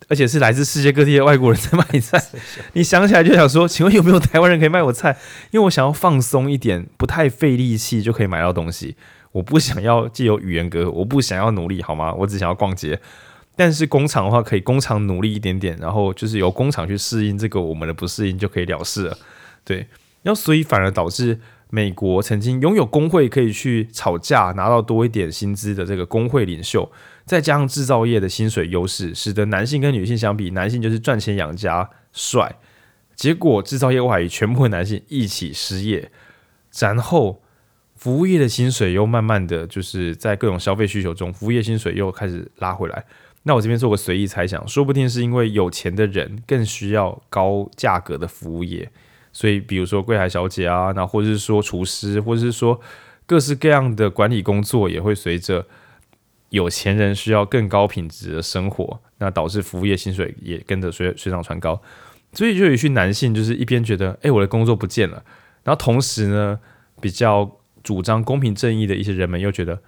[0.07, 2.23] 而且是来自世界各地的外国人在卖菜，
[2.73, 5.17] 你想起来就想说，请问有没有台湾人可以卖我菜？
[5.51, 8.95] 因为我想要放松一点，不太费力气就可以买到东西。
[9.33, 12.13] 我不想要既有语言隔阂，我不想要努力，好吗？
[12.13, 12.99] 我只想要逛街。
[13.55, 19.17] 但是工厂的话，可以工厂努力一点点，然后就是由工厂去适应这个我们的不适应，就可以了事了。
[19.65, 19.87] 对，
[20.23, 21.39] 然后所以反而导致。
[21.69, 26.89] 美国曾经拥有工会可以去吵架拿到多一点薪资的这个工会领袖，
[27.27, 32.55] 再加上制造业的薪水优势，使得男性跟女性相比，男性就是赚钱养家帅。
[33.15, 36.09] 结果制造业外移，全部的男性一起失业，
[36.79, 37.41] 然后
[37.95, 43.03] 服务业的薪水又慢慢的就是在各种消费需求中，服务业薪水又开始拉回来。
[43.43, 48.89] 那我这边做个随意猜想，说不定是因为有钱的人更需要高价格的服务业。
[49.33, 52.79] 所以，比如说柜台小姐啊，那或者是说厨师，或者是说
[53.25, 55.65] 各式各样的管理工作，也会随着
[56.49, 61.81] 有钱人需要更高品质的生活，那导致服务业薪水也跟着水水涨船高。
[62.33, 65.23] 所以，就有一群男性就是一边觉得，哎、我的工作不见了，
[65.63, 66.59] 然后同时呢，
[67.01, 69.81] 比较主张公平正义的一些人们又觉得，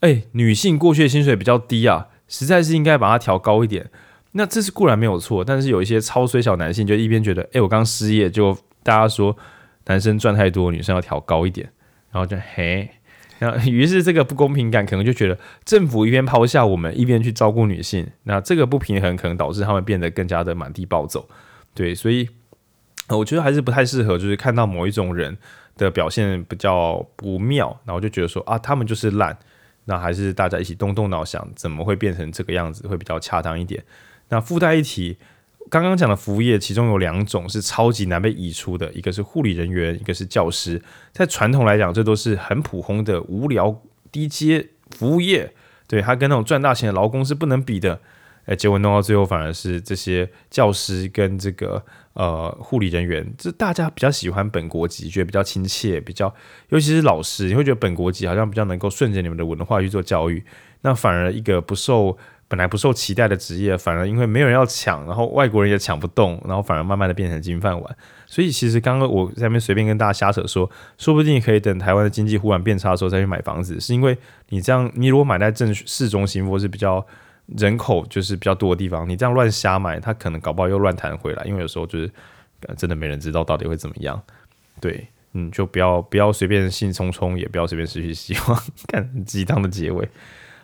[0.00, 3.90] 哎、女性过去的薪水比较低啊，实在是应该把它调高一点。
[4.32, 8.56] 那这是固然没有错，但是有一些超衰小男性就一边觉得，哎、我刚失业就。
[8.82, 9.36] 大家说
[9.84, 11.70] 男生赚太多，女生要调高一点，
[12.10, 12.88] 然后就嘿，
[13.40, 21.28] 那于是这个不公平感可能就觉得政府一边抛下我们，一边去照顾女性，那这个不平衡可能导致他们变得更加的满地暴走。
[21.74, 22.28] 对，所以
[23.08, 25.36] 我觉得还是不太适合，就是看到某一种人
[25.76, 29.36] 的表现比较不妙，然后就觉得说啊，他们就是烂，
[29.86, 33.82] 那还是大家一起动动脑想，怎么会变成这个样子，会比较恰当一点。
[34.28, 35.16] 那附带一提。
[35.70, 40.82] 刚刚讲的服务业，其中有两种是超级难被移出的，一个是护理人员，一个是教师。
[41.12, 43.80] 在传统来讲，这都是很普通的无聊
[44.10, 45.54] 低阶服务业，
[45.86, 48.00] 对，他跟那种赚大钱的劳工是不能比的。
[48.46, 51.80] 哎，结果弄到最后，反而是这些教师跟这个
[52.14, 56.34] 呃护理人员，这大家比较喜欢本国籍，觉得比较亲切，比较，
[56.70, 60.42] 尤其是老师，你会觉得本国籍好像比较能够顺着你们的文化去做教育，
[60.80, 62.18] 那反而一个不受。
[62.50, 67.96] 本来不受期待的职业，反而因为没有人要抢，然后外国人也抢不动，然后反而慢慢的变成金饭碗。
[68.26, 70.68] 所以其实刚刚我在那边随便跟大家瞎扯说，
[70.98, 74.18] 说不定可以等台湾的经济忽然变差的时候再去买房子，是因为
[74.48, 77.06] 你这样，你如果买在正市中心或是比较
[77.46, 82.10] 人口就是比较多的地方，你这样乱瞎买，它可能搞不好又乱弹回来，因为有时候就是
[82.76, 84.20] 真的没人知道到底会怎么样。
[84.80, 88.60] 对，嗯，就不要 不要随便兴冲冲，也不要随便失去希望，
[88.90, 90.08] 看鸡汤的结尾。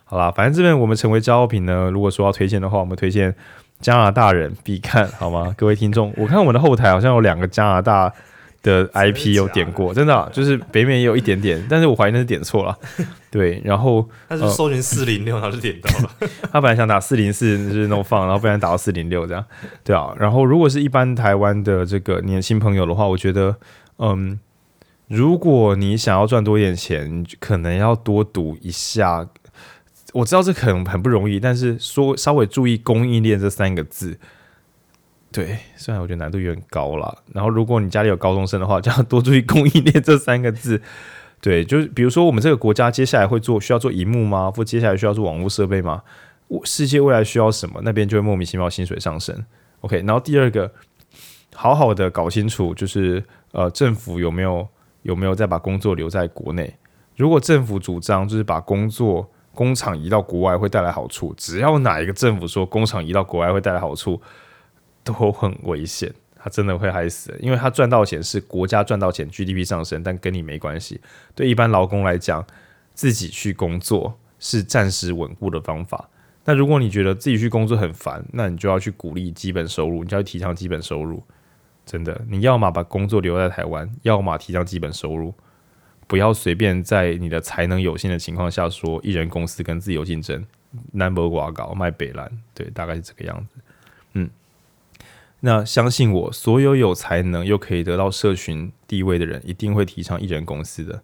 [0.06, 3.34] 好啦，反正这边我们成为骄傲品呢，如果说要推荐的话，我们推荐。
[3.78, 5.52] 加拿大人必看好吗？
[5.58, 8.10] 各位听众，我看我们的后台好像有两个加拿大
[8.62, 12.74] 的 IP 有点过，真的、啊，就是北美也有一点点， 但是我怀疑那是点错了。
[13.30, 16.10] 对，然后他是搜寻四零六，他就点到了。
[16.50, 19.44] 他本来想打四零四，就是 no fun，然后不然打到四零六这样。
[19.84, 23.54] 对啊，然后如果是一般台湾的这个年轻朋友的话，我觉得，
[23.98, 24.40] 嗯，
[25.08, 29.28] 如果你想要赚多一点钱，可能要多读一下。
[30.16, 34.18] 我知道这可能很不容易，但是说稍微注意供应链这三个字，
[35.30, 37.22] 对，虽然我觉得难度有点高了。
[37.34, 40.80] 然后如果你家里有高中生的话，就要多注意供应链这三个字。
[41.42, 44.50] 对，就是比如说我们这个国家接下来会做需要做荧幕吗？
[44.50, 46.02] 或接下来需要做网络设备吗？
[46.64, 47.78] 世界未来需要什么？
[47.84, 49.44] 那边就会莫名其妙薪水上升。
[49.80, 50.72] OK，然后第二个，
[51.54, 53.22] 好好的搞清楚，就是
[53.52, 54.66] 呃，政府有没有
[55.02, 56.74] 有没有再把工作留在国内？
[57.16, 64.20] 如果政府主张就是把工作工厂移到国外会带来好处，只要哪一个政府说工厂移到国外会带来好处，
[65.02, 71.00] 都很危险，他真的会害死，因为他赚到钱是国家赚到钱，GDP 上升，但跟你没关系。
[71.34, 72.46] 对一般劳工来讲，
[72.92, 76.08] 自己去工作是暂时稳固的方法。
[76.44, 81.22] 那如果你觉得自己去工作很烦，那你就要去鼓励基本收入，你就要提倡基本收入。
[81.86, 85.32] 真的，你要么把工作留在台湾，要么提倡基本收入。
[86.06, 90.44] 不要随便在你的才能有限的情况下说一人公司跟自由竞争
[90.92, 93.60] ，number 挂高卖北兰，对，大概是这个样子。
[94.12, 94.30] 嗯，
[95.40, 101.02] 那相信我，所有有才能又可以得到社群地位的人，一定会提倡一人公司的，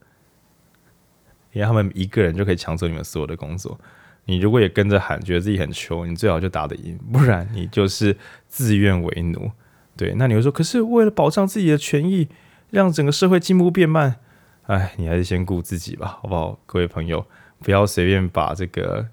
[1.52, 3.78] 因为他们一个人就可以抢走你们所有的工作。
[4.26, 8.16] 你如果也跟着喊，觉得自己很穷，你最好就打得赢，不然你就是
[8.46, 9.50] 自愿为奴。
[9.96, 12.28] 对，那你会说，可是为了保障自己的权益，
[12.70, 14.20] 让整个社会进步变慢。
[14.66, 16.58] 哎，你还是先顾自己吧，好不好？
[16.66, 17.24] 各位朋友，
[17.58, 19.04] 不要随便把这个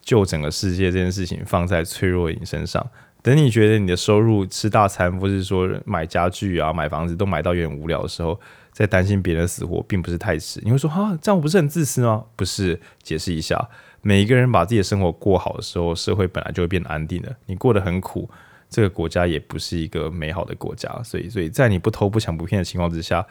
[0.00, 2.84] 救整个世界这件事情放在脆弱的你身上。
[3.22, 8.38] 等你觉得你的收入吃大餐，或是说买家具啊、买房子都买到有点无聊的时候，
[8.72, 10.60] 再担心别人死活，并不是太迟。
[10.64, 12.24] 你会说啊，这样我不是很自私吗？
[12.34, 13.68] 不是，解释一下，
[14.00, 17.34] 每一个人把自己的生活过好的时候，社会本来就会变得安定的。
[17.46, 18.28] 你过得很苦，
[18.70, 20.90] 这个国家也不是一个美好的国家。
[21.02, 23.26] 所以，所以在你不偷不抢不骗的情况之下。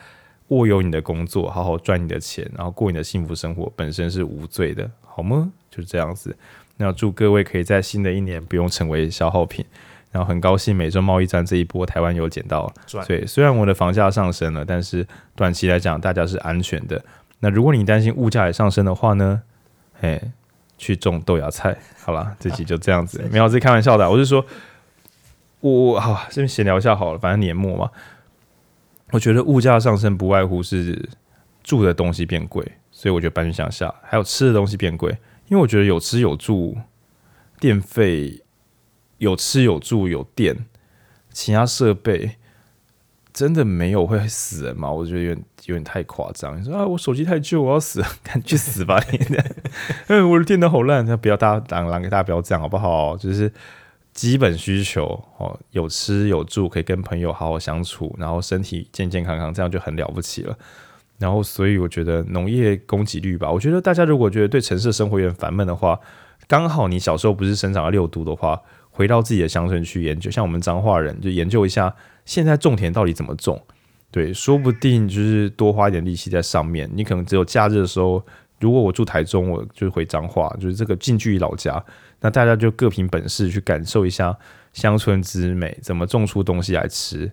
[0.50, 5.52] 握有你的工作，好好赚你的钱，然后过你的幸福生活，本身是无罪的，好吗？
[5.70, 6.36] 就是这样子。
[6.78, 9.66] 那祝各位可以在新的一年不用成为消耗品。
[10.12, 12.72] 然后很高兴美洲贸易战这一波台湾有捡到，
[13.08, 15.04] 对，虽然我的房价上升了，但是
[15.36, 17.04] 短期来讲大家是安全的。
[17.40, 19.42] 那如果你担心物价也上升的话呢？
[20.02, 20.22] 哎，
[20.78, 21.76] 去种豆芽菜。
[22.04, 24.08] 好了， 这集就这样子，没有，这开玩笑的。
[24.08, 24.46] 我是说，
[25.62, 27.90] 我好这边闲聊一下好了，反正年末嘛。
[29.14, 31.08] 我觉得物价上升不外乎是
[31.64, 35.16] 住的东西变贵，所以我觉得搬去乡下，还有吃的东西变贵。
[35.50, 36.76] 因为我觉得有吃有住，
[37.60, 38.42] 电费
[39.20, 40.66] 有吃有住有电，
[41.32, 42.38] 其他设备
[43.32, 44.92] 真的没有会死人吗？
[44.92, 46.60] 我觉得有点有点太夸张。
[46.60, 49.20] 你说啊，我手机太旧，我要死， 赶紧去死吧你！
[50.10, 53.16] 嗯，我的电脑好烂，那不要大家让给大家不要这样好不好？
[53.16, 53.54] 就是。
[54.14, 60.58] 基本需求哦，有吃有住，可以跟朋友好好相处，然后身体健健康康，这样就很了不起了。
[61.20, 65.98] 然后，所以我觉得农业供给率吧，我觉得大家如果觉得对城市生活有点烦闷的话，
[66.48, 68.60] 刚好你小时候不是生长在六都的话，
[68.92, 71.96] 回到自己的乡村去研究，像我们彰化人就研究一下
[72.26, 73.62] 现在种田到底怎么种。
[74.12, 76.90] 对，说不定就是多花一点力气在上面。
[76.94, 78.24] 你可能只有假日的时候，
[78.60, 81.84] 如果我住台中，我就回彰化，就是这个近距离老家。
[82.24, 84.36] 那大家就各凭本事去感受一下
[84.72, 87.30] 乡村之美，怎么种出东西来吃？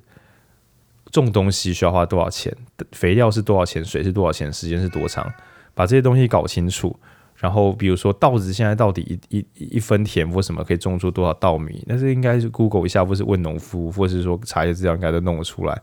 [1.12, 2.52] 种东西需要花多少钱？
[2.90, 3.84] 肥料是多少钱？
[3.84, 4.52] 水是多少钱？
[4.52, 5.32] 时间是多长？
[5.74, 6.98] 把这些东西搞清楚。
[7.36, 9.46] 然后比如说稻子现在到底一一
[9.76, 11.84] 一分田或什么可以种出多少稻米？
[11.86, 15.80] 那是应该是 Google 一下，或是问农夫，或是说查一些资料，应该都弄得出来。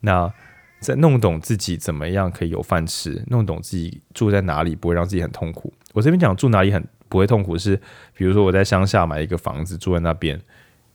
[0.00, 0.32] 那
[0.78, 5.72] 再弄懂自己怎么样可以有饭吃，弄懂自己住在哪里不会让自己很痛苦。
[5.92, 6.86] 我这边讲住哪里很。
[7.08, 7.80] 不会痛苦是，
[8.16, 10.40] 比如说我在乡下买一个房子住在那边，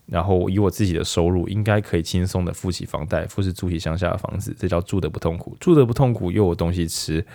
[0.06, 5.56] 然后以我自己的收入，应该可以轻松的付起房贷，付是租起乡下的房子，这叫住的不痛苦。
[5.60, 7.26] 住的不痛苦又有东西吃，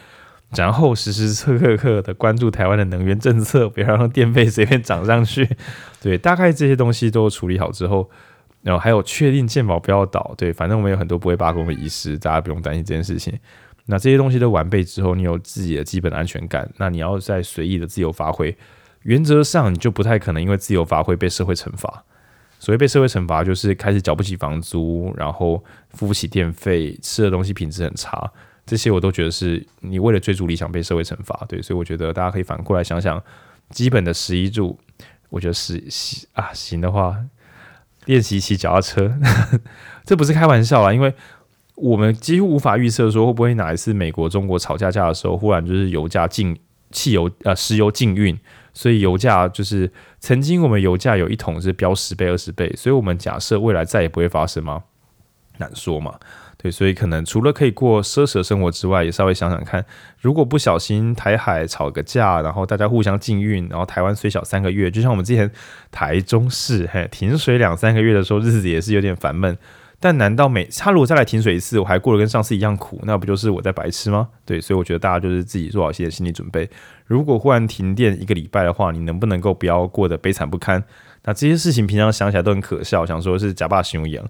[0.57, 5.49] 然后时时刻刻的关注台湾的能源政策，不要让电费随便涨上去。
[6.03, 8.11] 对，大概这些东西都处理好之后，
[8.63, 10.35] 然后还有确定健保不要倒。
[10.37, 13.39] 对，反正我们有很多不会罢工的医师，大家不用担心这件事情。
[13.87, 18.57] 那这些东西都完备之后，你有自己的基本的安全感，那你要再随意的自由发挥，
[19.03, 22.05] 原则上你就不太可能因为自由发挥被社会惩罚。
[22.59, 28.33] 所谓被社会惩罚，就是开始缴不起房租，然后付不起电费，吃的东西品质很差。
[28.65, 33.23] 这些我都觉得是你为了追逐理想被社会惩罚，对，所以我觉得大家可以反过来想想，
[33.69, 34.79] 基本的食衣住，
[35.29, 37.19] 我觉得是行啊，行的话，
[38.07, 39.15] 练习骑脚踏车，
[40.07, 41.13] 这不是开玩笑啦，因为
[41.75, 46.57] 我们几乎无法预测说会不会哪一次美国中国吵架架的时候，忽然就是油价禁
[46.91, 48.39] 汽油呃石油禁运，
[48.73, 49.91] 所以油价就是
[50.21, 54.85] 曾经我们油价有一桶是飙十倍二十倍，所以我们假设未来再也不会发生吗？
[55.59, 56.19] 难说嘛。
[56.57, 59.85] 对，所以可能除了可以过奢侈的生活之外，也稍微想想看，
[60.19, 65.51] 如果不小心台海吵个架，然后大家互相禁运，然后台湾虽小三个月，就像我们之前
[65.91, 69.59] 台中市嘿停水两三个月的时候，日子也是有点烦闷。
[70.05, 74.29] 但难道每他如果再来停水一次，我还过得跟上次一样苦，那不就是我在白痴吗？
[74.45, 76.69] 对，所以我觉得大家就是自己做好一些心理准备。
[77.07, 80.85] 如果忽然停电一个礼拜的话，你能不能够不要过得悲惨不堪？
[81.23, 84.23] 那这些事情平常想起来都很可笑，想说是假霸雄羊，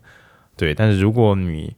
[0.56, 1.74] 对，但是如果你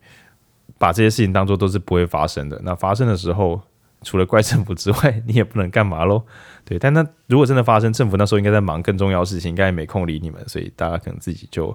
[0.76, 3.58] 把这些事情当做都是不会发生的，那发生的时候，
[4.02, 6.22] 除了怪政府之外，你也不能干嘛喽。
[6.66, 11.74] 对，但那如果真的发生，政府那时候应该在忙更重要的事情，应该也没空理你们，所以大家可能自己就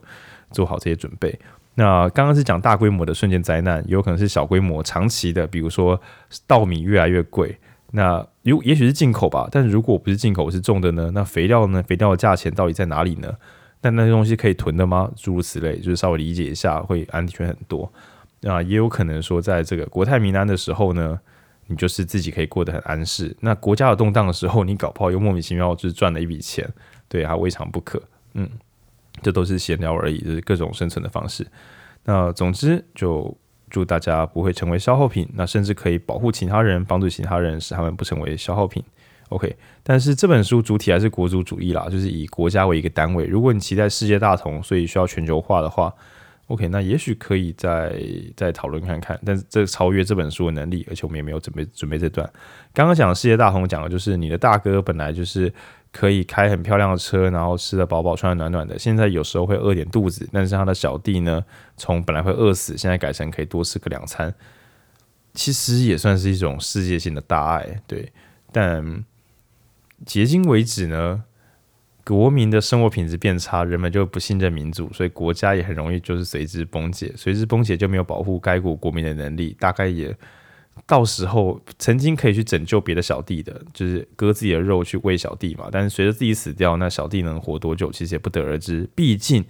[0.51, 1.35] 做好这些准备。
[1.75, 5.99] 那刚刚是讲大规模的瞬间灾难，有可能是小规模长期的，比如说
[6.45, 7.57] 稻米越来越贵，
[7.91, 11.11] 那如也许是进口吧，但如果不是进口是种的呢？
[11.13, 11.81] 那肥料呢？
[11.83, 13.33] 肥料的价钱到底在哪里呢？
[13.81, 15.09] 那那些东西可以囤的吗？
[15.15, 17.91] 诸如此类，就是稍微理解一下，会安全很多。
[18.43, 21.19] 啊，也有可能说，在这个国泰民安的时候呢，
[21.67, 23.35] 你就是自己可以过得很安适。
[23.39, 26.67] 那国家有动荡的时候，你搞不好又莫名其妙就是赚了一笔钱，
[27.07, 28.01] 对，还未尝不可。
[28.33, 28.49] 嗯，
[29.21, 31.45] 这都是闲聊而已，就是各种生存的方式。
[32.05, 33.35] 那总之，就
[33.69, 38.83] 祝大家不会成为消耗品，那甚至可以保护其他人，帮助其他人，使他们不成为消耗品。
[39.29, 43.25] OK，但是这本书主体还是国族主义啦，就是以国家为一个单位。
[43.25, 45.93] 如果你期待世界大同，所以需要全球化的话。
[46.47, 47.95] OK，那也许可以再
[48.35, 52.29] 再讨论看看，但是这超越这本书的能力，而且我们也没有准备准备这段。
[52.73, 55.53] 刚刚讲的世界大同讲的就是你的大哥本来就是
[55.91, 61.43] 可以开很漂亮的车，然后吃得饱饱、穿得暖暖的，现在有时候会饿点肚子，但是他的小弟呢，
[61.77, 64.33] 从本来会饿死，现在改成可以多吃个两餐，
[65.33, 68.11] 其实也算是一种世界性的大爱，对。
[68.51, 69.03] 但
[70.05, 71.23] 迄今为止呢？
[72.03, 80.13] 国民的生活品质变差，人们就不信任民主，所以国家也很容易就是随之崩解，随之崩解就没有保护该国国民的能力，大概也
[80.87, 88.89] 到时候曾经可以去拯救别的小弟的，就是割自己的肉去喂小弟嘛，但是随着自己死掉，那小弟能活多久，其实也不得而知。
[88.95, 89.45] 毕竟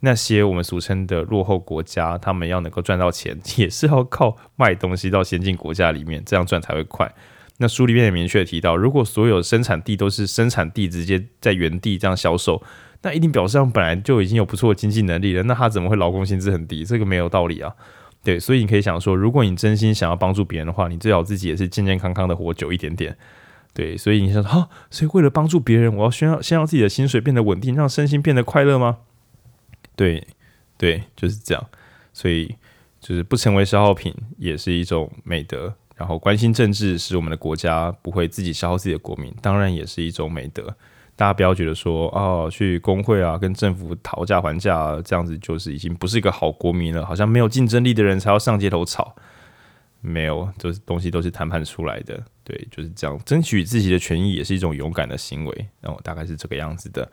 [0.00, 7.12] 那些我们俗称的落后国家，他们要能够赚到钱，也是要靠卖东西到先进国家里面，这样赚才会快。
[7.58, 12.60] 那书里面也明确提到，如果所有生产地都是生产地直接在原地这样销售，
[13.02, 15.42] 那一定表示他们本来就已经有不错的经济能力了。
[15.44, 16.84] 那他怎么会劳工薪资很低？
[16.84, 17.72] 这个没有道理啊。
[18.24, 23.16] 对，所以你可以想说，如果你真心想要帮助别人的话，你最好自己也是健健康康的活久一点点。
[23.74, 28.98] 对，所以你想说，哈，所以为了帮助别人，我要先要先让自己的薪水变得稳定，让身心变得快乐吗？
[29.94, 30.26] 对，
[30.78, 31.66] 对，就是这样。
[32.12, 32.54] 所以
[33.00, 35.74] 就是不成为消耗品，也是一种美德。
[35.96, 40.74] 然后关心政治，使我们的国家不会自己消耗自己的国民，当然也是一种美德。
[41.16, 47.06] 大家不要觉得说哦，去工会啊，跟政府讨价还价啊，这样子就是已经不是一个好国民了。
[47.06, 49.14] 好像没有竞争力的人才要上街头吵，
[50.00, 52.20] 没有，就是东西都是谈判出来的。
[52.42, 55.68] 对，就是这样，争取自己的权益也是一种勇敢的行为。
[55.80, 57.08] 然后大概是这个样子的。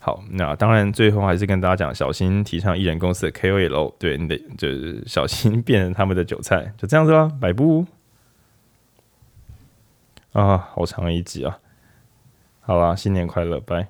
[0.00, 6.74] 好，那当然最后还是跟大家讲，小心提倡艺人公司的 KOL，对你得就是小心变成他们的韭菜。
[6.76, 7.86] 就这样子吧，摆布。
[10.32, 11.58] 啊，好长一集啊！
[12.66, 13.86] 好啦，新年快乐，拜。